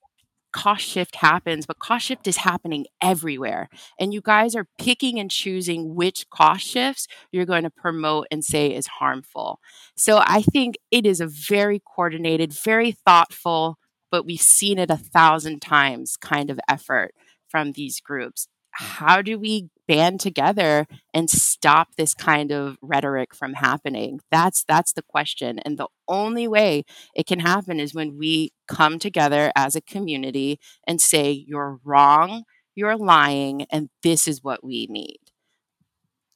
cost 0.52 0.84
shift 0.84 1.16
happens, 1.16 1.66
but 1.66 1.78
cost 1.78 2.06
shift 2.06 2.26
is 2.26 2.38
happening 2.38 2.86
everywhere. 3.02 3.68
And 3.98 4.12
you 4.12 4.20
guys 4.20 4.54
are 4.54 4.66
picking 4.78 5.18
and 5.18 5.30
choosing 5.30 5.94
which 5.94 6.28
cost 6.30 6.66
shifts 6.66 7.06
you're 7.32 7.46
going 7.46 7.64
to 7.64 7.70
promote 7.70 8.26
and 8.30 8.44
say 8.44 8.74
is 8.74 8.86
harmful. 8.86 9.60
So 9.96 10.22
I 10.24 10.42
think 10.42 10.76
it 10.90 11.06
is 11.06 11.20
a 11.20 11.26
very 11.26 11.80
coordinated, 11.80 12.52
very 12.52 12.92
thoughtful, 12.92 13.78
but 14.10 14.24
we've 14.24 14.40
seen 14.40 14.78
it 14.78 14.90
a 14.90 14.96
thousand 14.96 15.60
times 15.60 16.16
kind 16.16 16.50
of 16.50 16.58
effort 16.68 17.14
from 17.48 17.72
these 17.72 18.00
groups. 18.00 18.48
How 18.70 19.22
do 19.22 19.38
we 19.38 19.68
band 19.88 20.20
together 20.20 20.86
and 21.12 21.28
stop 21.30 21.96
this 21.96 22.14
kind 22.14 22.52
of 22.52 22.76
rhetoric 22.82 23.34
from 23.34 23.54
happening 23.54 24.20
that's 24.30 24.64
that's 24.68 24.92
the 24.92 25.02
question 25.02 25.58
and 25.60 25.78
the 25.78 25.88
only 26.06 26.46
way 26.46 26.84
it 27.14 27.26
can 27.26 27.40
happen 27.40 27.80
is 27.80 27.94
when 27.94 28.16
we 28.18 28.52
come 28.68 28.98
together 28.98 29.50
as 29.56 29.74
a 29.74 29.80
community 29.80 30.60
and 30.86 31.00
say 31.00 31.30
you're 31.30 31.80
wrong 31.84 32.44
you're 32.74 32.96
lying 32.96 33.66
and 33.72 33.88
this 34.02 34.28
is 34.28 34.44
what 34.44 34.62
we 34.62 34.86
need 34.88 35.18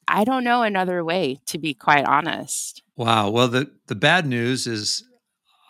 I 0.07 0.23
don't 0.25 0.43
know 0.43 0.63
another 0.63 1.03
way, 1.03 1.39
to 1.47 1.57
be 1.57 1.73
quite 1.73 2.05
honest. 2.05 2.83
Wow. 2.95 3.29
Well, 3.29 3.47
the, 3.47 3.71
the 3.87 3.95
bad 3.95 4.25
news 4.25 4.67
is 4.67 5.03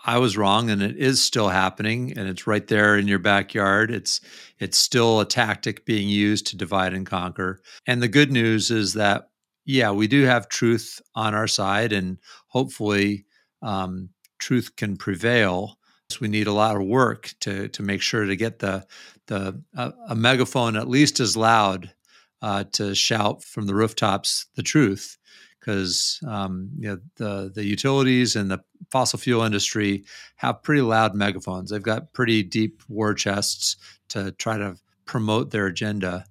I 0.04 0.18
was 0.18 0.38
wrong 0.38 0.70
and 0.70 0.82
it 0.82 0.97
is 0.97 1.22
still 1.22 1.49
happening 1.49 2.18
and 2.18 2.28
it's 2.28 2.45
right 2.45 2.66
there 2.68 2.97
in 2.97 3.08
your 3.08 3.20
backyard. 3.20 3.89
It's 3.89 4.20
it's 4.60 4.78
still 4.78 5.20
a 5.20 5.26
tactic 5.26 5.86
being 5.86 6.10
used 6.10 6.47
to 6.47 6.58
divide 6.58 6.93
and 6.93 7.06
conquer. 7.06 7.62
And 7.88 8.01
the 8.01 8.10
good 8.10 8.32
news 8.32 8.70
is 8.70 8.93
that 8.93 9.30
yeah, 9.66 9.91
we 9.91 10.08
do 10.08 10.24
have 10.24 10.49
truth 10.49 11.01
on 11.16 11.34
our 11.34 11.47
side 11.47 11.93
and 11.93 12.18
hopefully 12.47 13.26
um, 13.62 14.10
truth 14.39 14.76
can 14.76 14.97
prevail. 14.97 15.78
So 16.10 16.18
we 16.20 16.28
need 16.28 16.47
a 16.47 16.54
lot 16.54 16.76
of 16.76 16.84
work 16.84 17.34
to 17.41 17.70
to 17.70 17.82
make 17.82 18.01
sure 18.01 18.26
to 18.26 18.36
get 18.36 18.60
the 18.60 18.86
the 19.28 19.64
uh, 19.76 19.91
a 20.10 20.16
megaphone 20.16 20.76
at 20.76 20.89
least 20.89 21.22
as 21.22 21.38
loud 21.38 21.93
uh, 22.41 22.66
to 22.74 22.93
shout 22.93 23.41
from 23.41 23.68
the 23.68 23.76
rooftops 23.76 24.47
the 24.56 24.64
truth 24.64 25.18
because 25.64 26.20
um, 26.28 26.70
you 26.78 26.89
know 26.89 26.99
the 27.16 27.51
the 27.53 27.64
utilities 27.64 28.36
and 28.36 28.51
the 28.51 28.61
fossil 28.89 29.18
fuel 29.18 29.43
industry 29.43 30.03
have 30.36 30.61
pretty 30.64 30.82
loud 30.82 31.16
megaphones. 31.16 31.70
They've 31.70 31.82
got 31.82 32.14
pretty 32.14 32.43
deep 32.43 32.82
war 32.88 33.14
chests 33.14 33.78
to 34.09 34.32
try 34.34 34.57
to 34.57 34.76
promote 35.05 35.51
their 35.51 35.68
agenda. 35.68 36.26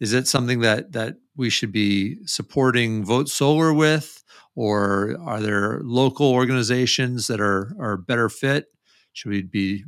Is 0.00 0.12
it 0.12 0.26
something 0.26 0.60
that 0.60 0.92
that 0.92 1.16
we 1.36 1.48
should 1.48 1.72
be 1.72 2.18
supporting 2.26 3.04
Vote 3.04 3.28
Solar 3.28 3.72
with, 3.72 4.24
or 4.56 5.16
are 5.24 5.40
there 5.40 5.80
local 5.84 6.32
organizations 6.32 7.28
that 7.28 7.40
are 7.40 7.74
are 7.78 7.96
better 7.96 8.28
fit? 8.28 8.66
Should 9.12 9.30
we 9.30 9.42
be 9.42 9.84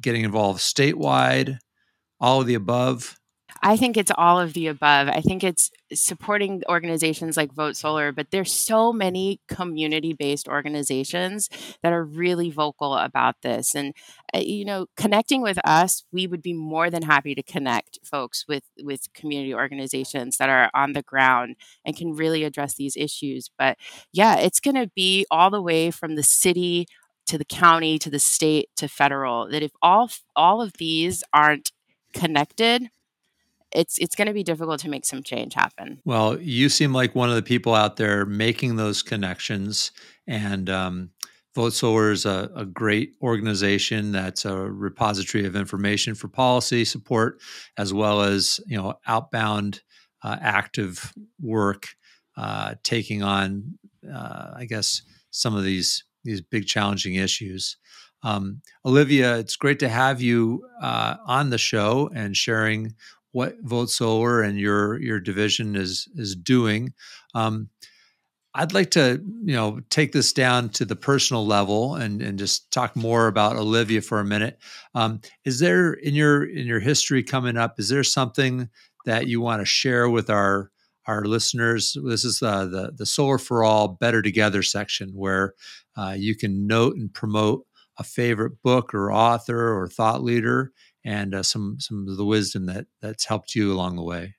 getting 0.00 0.22
involved 0.22 0.60
statewide? 0.60 1.58
All 2.20 2.40
of 2.40 2.46
the 2.46 2.54
above. 2.54 3.17
I 3.62 3.76
think 3.76 3.96
it's 3.96 4.12
all 4.16 4.38
of 4.38 4.52
the 4.52 4.68
above. 4.68 5.08
I 5.08 5.20
think 5.20 5.42
it's 5.42 5.70
supporting 5.92 6.62
organizations 6.68 7.36
like 7.36 7.52
Vote 7.52 7.76
Solar, 7.76 8.12
but 8.12 8.30
there's 8.30 8.52
so 8.52 8.92
many 8.92 9.40
community-based 9.48 10.48
organizations 10.48 11.48
that 11.82 11.92
are 11.92 12.04
really 12.04 12.50
vocal 12.50 12.94
about 12.94 13.42
this. 13.42 13.74
And 13.74 13.94
uh, 14.34 14.38
you 14.38 14.64
know, 14.64 14.86
connecting 14.96 15.42
with 15.42 15.58
us, 15.64 16.04
we 16.12 16.26
would 16.26 16.42
be 16.42 16.52
more 16.52 16.90
than 16.90 17.02
happy 17.02 17.34
to 17.34 17.42
connect 17.42 17.98
folks 18.04 18.46
with 18.46 18.64
with 18.82 19.12
community 19.12 19.54
organizations 19.54 20.36
that 20.36 20.48
are 20.48 20.70
on 20.74 20.92
the 20.92 21.02
ground 21.02 21.56
and 21.84 21.96
can 21.96 22.14
really 22.14 22.44
address 22.44 22.74
these 22.74 22.96
issues. 22.96 23.50
But 23.58 23.76
yeah, 24.12 24.36
it's 24.38 24.60
going 24.60 24.76
to 24.76 24.90
be 24.94 25.26
all 25.30 25.50
the 25.50 25.62
way 25.62 25.90
from 25.90 26.14
the 26.14 26.22
city 26.22 26.86
to 27.26 27.38
the 27.38 27.44
county 27.44 27.98
to 27.98 28.10
the 28.10 28.18
state 28.18 28.70
to 28.76 28.88
federal 28.88 29.48
that 29.50 29.62
if 29.62 29.72
all 29.82 30.10
all 30.34 30.62
of 30.62 30.74
these 30.78 31.22
aren't 31.32 31.72
connected 32.14 32.90
it's 33.72 33.98
it's 33.98 34.14
going 34.14 34.28
to 34.28 34.34
be 34.34 34.42
difficult 34.42 34.80
to 34.80 34.88
make 34.88 35.04
some 35.04 35.22
change 35.22 35.54
happen. 35.54 36.00
Well, 36.04 36.40
you 36.40 36.68
seem 36.68 36.92
like 36.92 37.14
one 37.14 37.28
of 37.28 37.36
the 37.36 37.42
people 37.42 37.74
out 37.74 37.96
there 37.96 38.24
making 38.24 38.76
those 38.76 39.02
connections, 39.02 39.92
and 40.26 40.70
um, 40.70 41.10
is 41.56 42.26
a, 42.26 42.50
a, 42.54 42.64
great 42.64 43.14
organization 43.20 44.12
that's 44.12 44.44
a 44.44 44.54
repository 44.56 45.44
of 45.44 45.56
information 45.56 46.14
for 46.14 46.28
policy 46.28 46.84
support, 46.84 47.40
as 47.76 47.92
well 47.92 48.22
as 48.22 48.60
you 48.66 48.76
know 48.76 48.94
outbound 49.06 49.82
uh, 50.22 50.36
active 50.40 51.12
work, 51.40 51.88
uh, 52.36 52.74
taking 52.84 53.22
on, 53.22 53.78
uh, 54.12 54.52
I 54.56 54.66
guess, 54.66 55.02
some 55.30 55.56
of 55.56 55.64
these 55.64 56.04
these 56.24 56.40
big 56.40 56.66
challenging 56.66 57.14
issues. 57.14 57.76
Um, 58.22 58.62
Olivia, 58.84 59.38
it's 59.38 59.56
great 59.56 59.78
to 59.78 59.88
have 59.88 60.20
you 60.20 60.64
uh, 60.82 61.16
on 61.26 61.50
the 61.50 61.58
show 61.58 62.10
and 62.14 62.36
sharing 62.36 62.94
what 63.32 63.56
Vote 63.62 63.90
Solar 63.90 64.42
and 64.42 64.58
your 64.58 65.00
your 65.00 65.20
division 65.20 65.76
is 65.76 66.08
is 66.16 66.34
doing. 66.34 66.92
Um, 67.34 67.68
I'd 68.54 68.74
like 68.74 68.90
to, 68.92 69.22
you 69.44 69.54
know, 69.54 69.80
take 69.90 70.12
this 70.12 70.32
down 70.32 70.70
to 70.70 70.84
the 70.84 70.96
personal 70.96 71.46
level 71.46 71.94
and 71.94 72.22
and 72.22 72.38
just 72.38 72.70
talk 72.72 72.96
more 72.96 73.28
about 73.28 73.56
Olivia 73.56 74.00
for 74.00 74.20
a 74.20 74.24
minute. 74.24 74.58
Um, 74.94 75.20
is 75.44 75.60
there 75.60 75.92
in 75.92 76.14
your 76.14 76.44
in 76.44 76.66
your 76.66 76.80
history 76.80 77.22
coming 77.22 77.56
up? 77.56 77.78
Is 77.78 77.88
there 77.88 78.04
something 78.04 78.68
that 79.04 79.26
you 79.26 79.40
want 79.40 79.60
to 79.60 79.66
share 79.66 80.08
with 80.08 80.30
our 80.30 80.70
our 81.06 81.24
listeners? 81.24 81.96
This 82.04 82.24
is 82.24 82.42
uh, 82.42 82.66
the 82.66 82.92
the 82.96 83.06
Solar 83.06 83.38
for 83.38 83.62
All 83.62 83.88
Better 83.88 84.22
Together 84.22 84.62
section 84.62 85.10
where 85.10 85.54
uh, 85.96 86.14
you 86.16 86.34
can 86.34 86.66
note 86.66 86.96
and 86.96 87.12
promote 87.12 87.66
a 87.98 88.04
favorite 88.04 88.62
book 88.62 88.94
or 88.94 89.12
author 89.12 89.76
or 89.76 89.88
thought 89.88 90.22
leader 90.22 90.72
and 91.04 91.34
uh, 91.34 91.42
some 91.42 91.76
some 91.80 92.06
of 92.08 92.16
the 92.16 92.24
wisdom 92.24 92.66
that 92.66 92.86
that's 93.00 93.26
helped 93.26 93.54
you 93.54 93.72
along 93.72 93.96
the 93.96 94.02
way. 94.02 94.34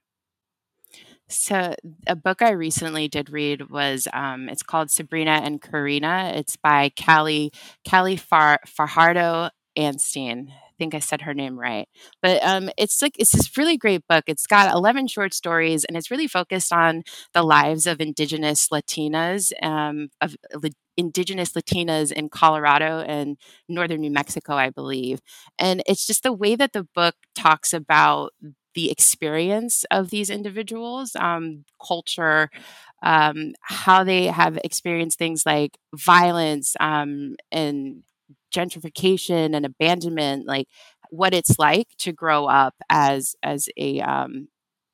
So, 1.32 1.76
a 2.07 2.16
book 2.16 2.41
I 2.41 2.51
recently 2.51 3.07
did 3.07 3.30
read 3.30 3.70
was 3.70 4.07
um, 4.14 4.49
it's 4.49 4.64
called 4.64 4.89
Sabrina 4.89 5.41
and 5.43 5.62
Corina. 5.62 6.36
It's 6.36 6.55
by 6.55 6.89
Kali 6.99 7.51
Kali 7.88 8.16
Far, 8.18 8.60
Fajardo 8.66 9.49
Anstine. 9.78 10.49
I 10.49 10.72
think 10.80 10.95
I 10.95 10.99
said 10.99 11.22
her 11.22 11.36
name 11.36 11.60
right, 11.60 11.88
but 12.24 12.43
um, 12.43 12.72
it's 12.80 12.99
like 13.03 13.14
it's 13.20 13.34
this 13.34 13.55
really 13.57 13.78
great 13.78 14.07
book. 14.07 14.24
It's 14.26 14.47
got 14.47 14.74
eleven 14.74 15.05
short 15.07 15.36
stories, 15.36 15.86
and 15.86 15.95
it's 15.95 16.10
really 16.10 16.28
focused 16.28 16.74
on 16.74 17.03
the 17.36 17.43
lives 17.43 17.86
of 17.86 18.01
Indigenous 18.01 18.70
Latinas, 18.70 19.51
um, 19.62 20.10
of 20.22 20.36
indigenous 21.00 21.54
Latinas 21.54 22.12
in 22.12 22.30
Colorado 22.30 23.02
and 23.02 23.38
northern 23.70 24.02
New 24.02 24.12
Mexico, 24.12 24.56
I 24.56 24.70
believe. 24.70 25.22
And 25.58 25.84
it's 25.88 26.06
just 26.06 26.24
the 26.24 26.34
way 26.34 26.56
that 26.56 26.74
the 26.74 26.84
book 26.95 27.16
talks 27.36 27.74
about 27.74 28.34
the 28.76 28.91
experience 28.91 29.86
of 29.91 30.10
these 30.12 30.30
individuals, 30.30 31.16
um, 31.16 31.66
culture, 31.86 32.50
um, 33.04 33.54
how 33.64 34.04
they 34.04 34.26
have 34.28 34.60
experienced 34.64 35.18
things 35.18 35.45
like 35.45 35.78
violence 35.95 36.76
um, 36.80 37.36
and 37.52 38.04
gentrification 38.54 39.56
and 39.56 39.66
abandonment, 39.66 40.45
like 40.47 40.68
what 41.10 41.34
it's 41.34 41.58
like 41.60 41.88
to 42.00 42.12
grow 42.12 42.45
up 42.45 42.76
as 42.89 43.36
as 43.43 43.70
a 43.78 44.02
um, 44.02 44.47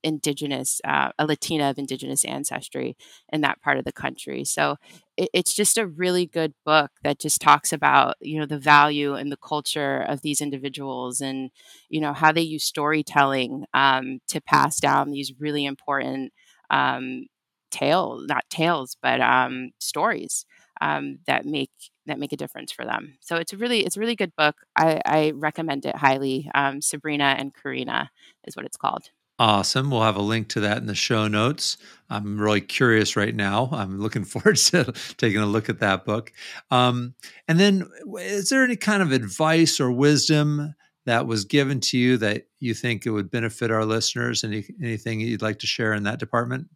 indigenous, 0.05 0.79
uh, 0.85 1.09
a 1.19 1.25
Latina 1.25 1.69
of 1.69 1.77
indigenous 1.79 2.23
ancestry 2.23 2.95
in 3.33 3.41
that 3.41 3.61
part 3.61 3.77
of 3.79 3.85
the 3.85 3.91
country. 3.91 4.45
So 4.45 4.77
it, 5.17 5.29
it's 5.33 5.53
just 5.53 5.77
a 5.77 5.87
really 5.87 6.25
good 6.27 6.53
book 6.65 6.91
that 7.03 7.19
just 7.19 7.41
talks 7.41 7.73
about, 7.73 8.15
you 8.21 8.39
know, 8.39 8.45
the 8.45 8.59
value 8.59 9.15
and 9.15 9.31
the 9.31 9.37
culture 9.37 10.01
of 10.01 10.21
these 10.21 10.41
individuals 10.41 11.21
and, 11.21 11.49
you 11.89 11.99
know, 12.01 12.13
how 12.13 12.31
they 12.31 12.41
use 12.41 12.63
storytelling 12.63 13.65
um, 13.73 14.19
to 14.29 14.39
pass 14.41 14.79
down 14.79 15.11
these 15.11 15.33
really 15.39 15.65
important 15.65 16.31
um, 16.69 17.25
tales, 17.71 18.25
not 18.27 18.49
tales, 18.49 18.95
but 19.01 19.19
um, 19.21 19.71
stories 19.79 20.45
um, 20.81 21.19
that 21.27 21.45
make 21.45 21.71
that 22.07 22.19
make 22.19 22.31
a 22.33 22.37
difference 22.37 22.71
for 22.71 22.85
them. 22.85 23.17
So 23.21 23.37
it's 23.37 23.53
a 23.53 23.57
really 23.57 23.85
it's 23.85 23.97
a 23.97 23.99
really 23.99 24.15
good 24.15 24.33
book. 24.37 24.55
I, 24.75 25.01
I 25.05 25.31
recommend 25.35 25.85
it 25.85 25.95
highly. 25.95 26.49
Um, 26.53 26.81
Sabrina 26.81 27.35
and 27.39 27.53
Corina 27.53 28.09
is 28.45 28.55
what 28.55 28.65
it's 28.65 28.77
called. 28.77 29.09
Awesome. 29.37 29.91
We'll 29.91 30.01
have 30.01 30.15
a 30.15 30.21
link 30.21 30.47
to 30.49 30.61
that 30.61 30.77
in 30.77 30.85
the 30.85 30.95
show 30.95 31.27
notes. 31.27 31.77
I'm 32.09 32.39
really 32.39 32.61
curious 32.61 33.15
right 33.17 33.35
now. 33.35 33.69
I'm 33.71 33.99
looking 33.99 34.23
forward 34.25 34.57
to 34.57 34.93
taking 35.17 35.41
a 35.41 35.45
look 35.45 35.69
at 35.69 35.79
that 35.79 36.05
book. 36.05 36.31
Um, 36.71 37.15
and 37.47 37.59
then, 37.59 37.89
is 38.17 38.49
there 38.49 38.63
any 38.63 38.77
kind 38.77 39.01
of 39.01 39.11
advice 39.11 39.79
or 39.79 39.91
wisdom 39.91 40.75
that 41.05 41.27
was 41.27 41.45
given 41.45 41.79
to 41.79 41.97
you 41.97 42.17
that 42.17 42.47
you 42.59 42.73
think 42.73 43.05
it 43.05 43.11
would 43.11 43.29
benefit 43.29 43.71
our 43.71 43.85
listeners? 43.85 44.43
Any 44.43 44.65
anything 44.81 45.19
you'd 45.19 45.41
like 45.41 45.59
to 45.59 45.67
share 45.67 45.93
in 45.93 46.03
that 46.03 46.19
department? 46.19 46.67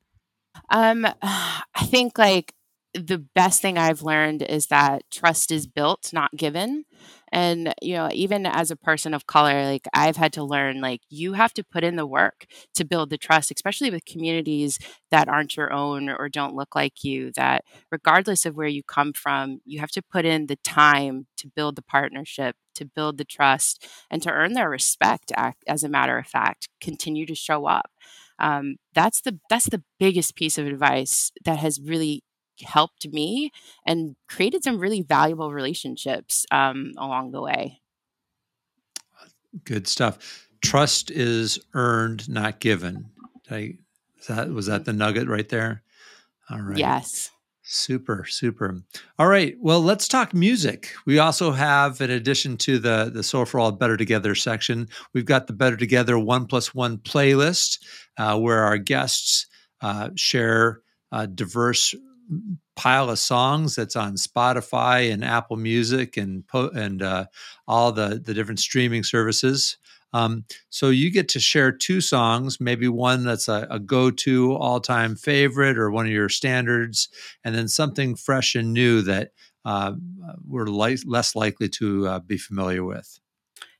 Um, 0.69 1.07
I 1.21 1.85
think 1.85 2.17
like 2.17 2.53
the 2.93 3.19
best 3.35 3.61
thing 3.61 3.77
I've 3.77 4.01
learned 4.01 4.41
is 4.41 4.67
that 4.67 5.03
trust 5.11 5.51
is 5.51 5.67
built, 5.67 6.11
not 6.11 6.35
given. 6.35 6.85
And, 7.31 7.73
you 7.81 7.93
know, 7.95 8.09
even 8.11 8.45
as 8.45 8.71
a 8.71 8.75
person 8.75 9.13
of 9.13 9.27
color, 9.27 9.63
like 9.65 9.87
I've 9.93 10.17
had 10.17 10.33
to 10.33 10.43
learn, 10.43 10.81
like, 10.81 11.01
you 11.09 11.33
have 11.33 11.53
to 11.53 11.63
put 11.63 11.83
in 11.83 11.95
the 11.95 12.05
work 12.05 12.45
to 12.75 12.85
build 12.85 13.09
the 13.09 13.17
trust, 13.17 13.51
especially 13.55 13.91
with 13.91 14.05
communities 14.05 14.79
that 15.11 15.27
aren't 15.29 15.55
your 15.57 15.71
own 15.71 16.09
or 16.09 16.29
don't 16.29 16.55
look 16.55 16.75
like 16.75 17.03
you, 17.03 17.31
that 17.35 17.63
regardless 17.91 18.45
of 18.45 18.55
where 18.55 18.67
you 18.67 18.83
come 18.83 19.13
from, 19.13 19.59
you 19.65 19.79
have 19.79 19.91
to 19.91 20.01
put 20.01 20.25
in 20.25 20.47
the 20.47 20.57
time 20.57 21.27
to 21.37 21.47
build 21.47 21.75
the 21.75 21.81
partnership, 21.83 22.55
to 22.75 22.85
build 22.85 23.17
the 23.17 23.25
trust, 23.25 23.87
and 24.09 24.21
to 24.23 24.31
earn 24.31 24.53
their 24.53 24.69
respect, 24.69 25.31
as 25.67 25.83
a 25.83 25.89
matter 25.89 26.17
of 26.17 26.27
fact, 26.27 26.69
continue 26.81 27.25
to 27.25 27.35
show 27.35 27.65
up. 27.65 27.91
Um, 28.39 28.77
that's 28.93 29.21
the 29.21 29.39
that's 29.49 29.69
the 29.69 29.83
biggest 29.99 30.35
piece 30.35 30.57
of 30.57 30.65
advice 30.65 31.31
that 31.45 31.57
has 31.59 31.79
really 31.81 32.23
helped 32.61 33.07
me 33.07 33.51
and 33.85 34.15
created 34.27 34.63
some 34.63 34.79
really 34.79 35.01
valuable 35.01 35.51
relationships 35.51 36.45
um, 36.51 36.93
along 36.97 37.31
the 37.31 37.41
way. 37.41 37.81
Good 39.63 39.87
stuff. 39.87 40.47
Trust 40.61 41.09
is 41.11 41.59
earned, 41.73 42.29
not 42.29 42.59
given. 42.59 43.09
I, 43.49 43.77
that 44.27 44.49
was 44.49 44.67
that 44.67 44.85
the 44.85 44.93
nugget 44.93 45.27
right 45.27 45.49
there? 45.49 45.83
All 46.49 46.61
right. 46.61 46.77
Yes. 46.77 47.31
Super, 47.61 48.25
super. 48.25 48.81
All 49.19 49.27
right. 49.27 49.55
Well, 49.59 49.81
let's 49.81 50.07
talk 50.07 50.33
music. 50.33 50.91
We 51.05 51.19
also 51.19 51.51
have, 51.51 52.01
in 52.01 52.09
addition 52.09 52.57
to 52.57 52.79
the 52.79 53.11
the 53.13 53.21
Solar 53.21 53.45
for 53.45 53.59
All 53.59 53.71
Better 53.71 53.95
Together 53.95 54.33
section, 54.33 54.87
we've 55.13 55.25
got 55.25 55.45
the 55.45 55.53
Better 55.53 55.77
Together 55.77 56.17
One 56.17 56.47
Plus 56.47 56.73
One 56.73 56.97
playlist, 56.97 57.77
uh, 58.17 58.39
where 58.39 58.63
our 58.63 58.79
guests 58.79 59.45
uh, 59.81 60.09
share 60.15 60.81
a 61.11 61.27
diverse 61.27 61.93
pile 62.75 63.09
of 63.09 63.19
songs 63.19 63.75
that's 63.75 63.95
on 63.95 64.15
Spotify 64.15 65.11
and 65.11 65.23
Apple 65.23 65.57
Music 65.57 66.17
and 66.17 66.43
and 66.53 67.01
uh, 67.01 67.25
all 67.67 67.91
the 67.91 68.21
the 68.23 68.33
different 68.33 68.59
streaming 68.59 69.03
services. 69.03 69.77
Um, 70.11 70.45
so 70.69 70.89
you 70.89 71.11
get 71.11 71.29
to 71.29 71.39
share 71.39 71.71
two 71.71 72.01
songs, 72.01 72.59
maybe 72.59 72.87
one 72.87 73.23
that's 73.23 73.47
a, 73.47 73.67
a 73.69 73.79
go-to 73.79 74.55
all-time 74.55 75.15
favorite 75.15 75.77
or 75.77 75.91
one 75.91 76.07
of 76.07 76.11
your 76.11 76.29
standards, 76.29 77.09
and 77.43 77.53
then 77.53 77.67
something 77.67 78.15
fresh 78.15 78.55
and 78.55 78.73
new 78.73 79.03
that 79.03 79.33
uh, 79.65 79.93
we're 80.47 80.65
li- 80.65 80.97
less 81.05 81.35
likely 81.35 81.69
to 81.69 82.07
uh, 82.07 82.19
be 82.19 82.37
familiar 82.37 82.83
with. 82.83 83.19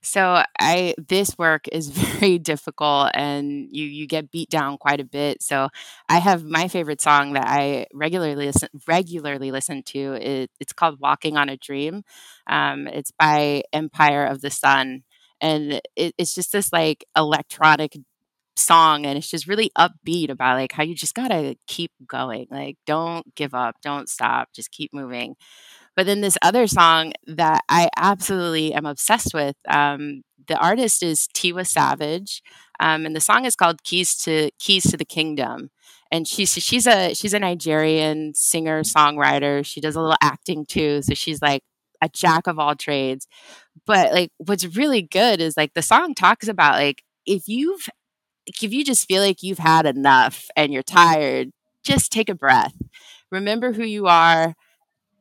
So 0.01 0.43
I 0.59 0.95
this 1.09 1.37
work 1.37 1.65
is 1.71 1.89
very 2.19 2.39
difficult 2.39 3.11
and 3.13 3.67
you 3.71 3.85
you 3.85 4.07
get 4.07 4.31
beat 4.31 4.49
down 4.49 4.77
quite 4.77 4.99
a 5.01 5.03
bit. 5.03 5.43
So 5.43 5.69
I 6.07 6.19
have 6.19 6.43
my 6.45 6.67
favorite 6.69 7.01
song 7.01 7.33
that 7.33 7.45
I 7.47 7.87
regularly 7.93 8.45
listen 8.47 8.69
regularly 8.87 9.51
listen 9.51 9.83
to. 9.87 10.13
It, 10.13 10.51
it's 10.59 10.73
called 10.73 10.99
"Walking 10.99 11.35
on 11.37 11.49
a 11.49 11.57
Dream." 11.57 12.03
Um, 12.47 12.87
it's 12.87 13.11
by 13.19 13.63
Empire 13.73 14.25
of 14.25 14.41
the 14.41 14.49
Sun, 14.49 15.03
and 15.41 15.81
it, 15.95 16.13
it's 16.17 16.33
just 16.33 16.51
this 16.53 16.71
like 16.71 17.03
electronic 17.17 17.97
song 18.57 19.05
and 19.05 19.17
it's 19.17 19.29
just 19.29 19.47
really 19.47 19.71
upbeat 19.77 20.29
about 20.29 20.57
like 20.57 20.73
how 20.73 20.83
you 20.83 20.93
just 20.93 21.15
gotta 21.15 21.55
keep 21.65 21.91
going 22.05 22.45
like 22.51 22.75
don't 22.85 23.33
give 23.35 23.53
up 23.53 23.75
don't 23.81 24.09
stop 24.09 24.49
just 24.53 24.69
keep 24.71 24.93
moving 24.93 25.35
but 25.95 26.05
then 26.05 26.21
this 26.21 26.37
other 26.41 26.67
song 26.67 27.13
that 27.27 27.61
I 27.69 27.89
absolutely 27.97 28.73
am 28.73 28.85
obsessed 28.85 29.33
with, 29.33 29.55
um, 29.67 30.21
the 30.47 30.57
artist 30.57 31.03
is 31.03 31.27
Tiwa 31.35 31.67
Savage, 31.67 32.41
um, 32.79 33.05
and 33.05 33.15
the 33.15 33.21
song 33.21 33.45
is 33.45 33.55
called 33.55 33.83
"Keys 33.83 34.15
to 34.23 34.49
Keys 34.59 34.83
to 34.91 34.97
the 34.97 35.05
Kingdom." 35.05 35.69
And 36.11 36.27
she's 36.27 36.51
she's 36.53 36.87
a 36.87 37.13
she's 37.13 37.33
a 37.33 37.39
Nigerian 37.39 38.33
singer 38.33 38.83
songwriter. 38.83 39.65
She 39.65 39.81
does 39.81 39.95
a 39.95 40.01
little 40.01 40.15
acting 40.21 40.65
too, 40.65 41.01
so 41.01 41.13
she's 41.13 41.41
like 41.41 41.63
a 42.01 42.09
jack 42.09 42.47
of 42.47 42.57
all 42.59 42.75
trades. 42.75 43.27
But 43.85 44.13
like, 44.13 44.31
what's 44.37 44.75
really 44.77 45.01
good 45.01 45.41
is 45.41 45.57
like 45.57 45.73
the 45.73 45.81
song 45.81 46.13
talks 46.15 46.47
about 46.47 46.75
like 46.75 47.03
if 47.25 47.47
you've 47.47 47.87
if 48.45 48.73
you 48.73 48.83
just 48.83 49.07
feel 49.07 49.21
like 49.21 49.43
you've 49.43 49.59
had 49.59 49.85
enough 49.85 50.45
and 50.55 50.73
you're 50.73 50.83
tired, 50.83 51.51
just 51.83 52.11
take 52.11 52.29
a 52.29 52.35
breath. 52.35 52.73
Remember 53.31 53.73
who 53.73 53.83
you 53.83 54.07
are 54.07 54.55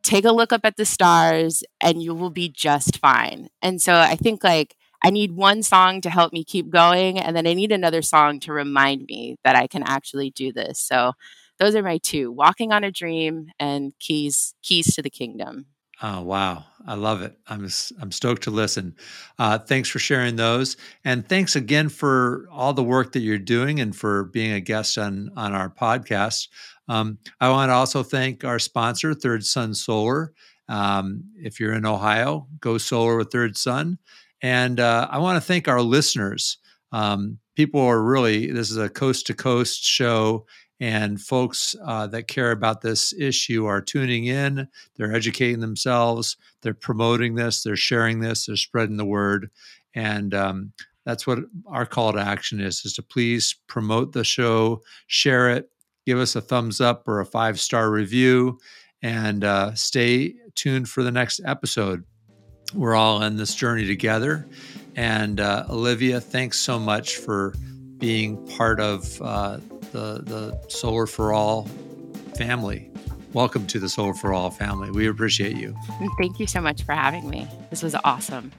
take 0.08 0.24
a 0.24 0.32
look 0.32 0.52
up 0.54 0.62
at 0.64 0.76
the 0.76 0.86
stars 0.86 1.62
and 1.82 2.02
you 2.02 2.14
will 2.14 2.30
be 2.30 2.48
just 2.48 2.98
fine. 2.98 3.48
And 3.60 3.80
so 3.80 3.94
I 3.94 4.16
think 4.16 4.42
like 4.42 4.74
I 5.04 5.10
need 5.10 5.32
one 5.32 5.62
song 5.62 6.00
to 6.00 6.10
help 6.10 6.32
me 6.32 6.44
keep 6.44 6.70
going 6.70 7.18
and 7.18 7.36
then 7.36 7.46
I 7.46 7.52
need 7.52 7.72
another 7.72 8.00
song 8.00 8.40
to 8.40 8.52
remind 8.54 9.04
me 9.06 9.36
that 9.44 9.54
I 9.54 9.66
can 9.66 9.82
actually 9.82 10.30
do 10.30 10.50
this. 10.50 10.80
So 10.80 11.12
those 11.58 11.76
are 11.76 11.82
my 11.82 11.98
two, 11.98 12.32
Walking 12.32 12.72
on 12.72 12.84
a 12.84 12.90
Dream 12.90 13.50
and 13.60 13.92
Keys 14.00 14.54
Keys 14.62 14.94
to 14.94 15.02
the 15.02 15.10
Kingdom. 15.10 15.66
Oh 16.00 16.22
wow, 16.22 16.64
I 16.86 16.94
love 16.94 17.22
it. 17.22 17.36
I'm 17.48 17.68
I'm 18.00 18.12
stoked 18.12 18.44
to 18.44 18.50
listen. 18.50 18.94
Uh, 19.38 19.58
thanks 19.58 19.88
for 19.88 19.98
sharing 19.98 20.36
those, 20.36 20.76
and 21.04 21.28
thanks 21.28 21.56
again 21.56 21.88
for 21.88 22.46
all 22.52 22.72
the 22.72 22.84
work 22.84 23.12
that 23.12 23.20
you're 23.20 23.38
doing 23.38 23.80
and 23.80 23.94
for 23.94 24.24
being 24.24 24.52
a 24.52 24.60
guest 24.60 24.96
on 24.96 25.30
on 25.36 25.54
our 25.54 25.68
podcast. 25.68 26.48
Um, 26.88 27.18
I 27.40 27.50
want 27.50 27.70
to 27.70 27.74
also 27.74 28.02
thank 28.02 28.44
our 28.44 28.58
sponsor, 28.60 29.12
Third 29.12 29.44
Sun 29.44 29.74
Solar. 29.74 30.32
Um, 30.68 31.24
if 31.36 31.58
you're 31.58 31.74
in 31.74 31.84
Ohio, 31.86 32.46
go 32.60 32.78
solar 32.78 33.16
with 33.16 33.32
Third 33.32 33.56
Sun. 33.56 33.98
And 34.40 34.78
uh, 34.80 35.08
I 35.10 35.18
want 35.18 35.36
to 35.36 35.46
thank 35.46 35.66
our 35.66 35.82
listeners. 35.82 36.58
Um, 36.92 37.38
people 37.56 37.80
are 37.80 38.02
really, 38.02 38.50
this 38.52 38.70
is 38.70 38.76
a 38.76 38.88
coast 38.88 39.26
to 39.26 39.34
coast 39.34 39.84
show, 39.84 40.46
and 40.80 41.20
folks 41.20 41.74
uh, 41.84 42.06
that 42.08 42.28
care 42.28 42.52
about 42.52 42.80
this 42.80 43.12
issue 43.12 43.66
are 43.66 43.80
tuning 43.80 44.26
in. 44.26 44.68
They're 44.96 45.14
educating 45.14 45.60
themselves. 45.60 46.36
They're 46.62 46.74
promoting 46.74 47.34
this. 47.34 47.62
They're 47.62 47.76
sharing 47.76 48.20
this. 48.20 48.46
They're 48.46 48.56
spreading 48.56 48.96
the 48.96 49.04
word. 49.04 49.50
And 49.94 50.34
um, 50.34 50.72
that's 51.04 51.26
what 51.26 51.40
our 51.66 51.86
call 51.86 52.12
to 52.12 52.20
action 52.20 52.60
is: 52.60 52.84
is 52.84 52.94
to 52.94 53.02
please 53.02 53.56
promote 53.66 54.12
the 54.12 54.24
show, 54.24 54.82
share 55.06 55.50
it, 55.50 55.70
give 56.06 56.18
us 56.18 56.36
a 56.36 56.40
thumbs 56.40 56.80
up 56.80 57.08
or 57.08 57.20
a 57.20 57.26
five 57.26 57.58
star 57.58 57.90
review, 57.90 58.58
and 59.02 59.44
uh, 59.44 59.74
stay 59.74 60.34
tuned 60.54 60.88
for 60.88 61.02
the 61.02 61.12
next 61.12 61.40
episode. 61.44 62.04
We're 62.74 62.94
all 62.94 63.22
in 63.22 63.36
this 63.36 63.54
journey 63.54 63.86
together. 63.86 64.46
And 64.94 65.40
uh, 65.40 65.64
Olivia, 65.70 66.20
thanks 66.20 66.58
so 66.58 66.78
much 66.78 67.16
for 67.16 67.54
being 67.98 68.44
part 68.56 68.80
of 68.80 69.20
uh, 69.20 69.58
the, 69.92 70.22
the 70.22 70.58
Solar 70.68 71.06
for 71.06 71.32
All 71.32 71.66
family. 72.36 72.90
Welcome 73.32 73.66
to 73.68 73.78
the 73.78 73.88
Solar 73.88 74.14
for 74.14 74.32
All 74.32 74.50
family. 74.50 74.90
We 74.90 75.08
appreciate 75.08 75.56
you. 75.56 75.76
Thank 76.18 76.38
you 76.40 76.46
so 76.46 76.60
much 76.60 76.82
for 76.84 76.92
having 76.92 77.28
me. 77.28 77.46
This 77.70 77.82
was 77.82 77.94
awesome. 78.04 78.52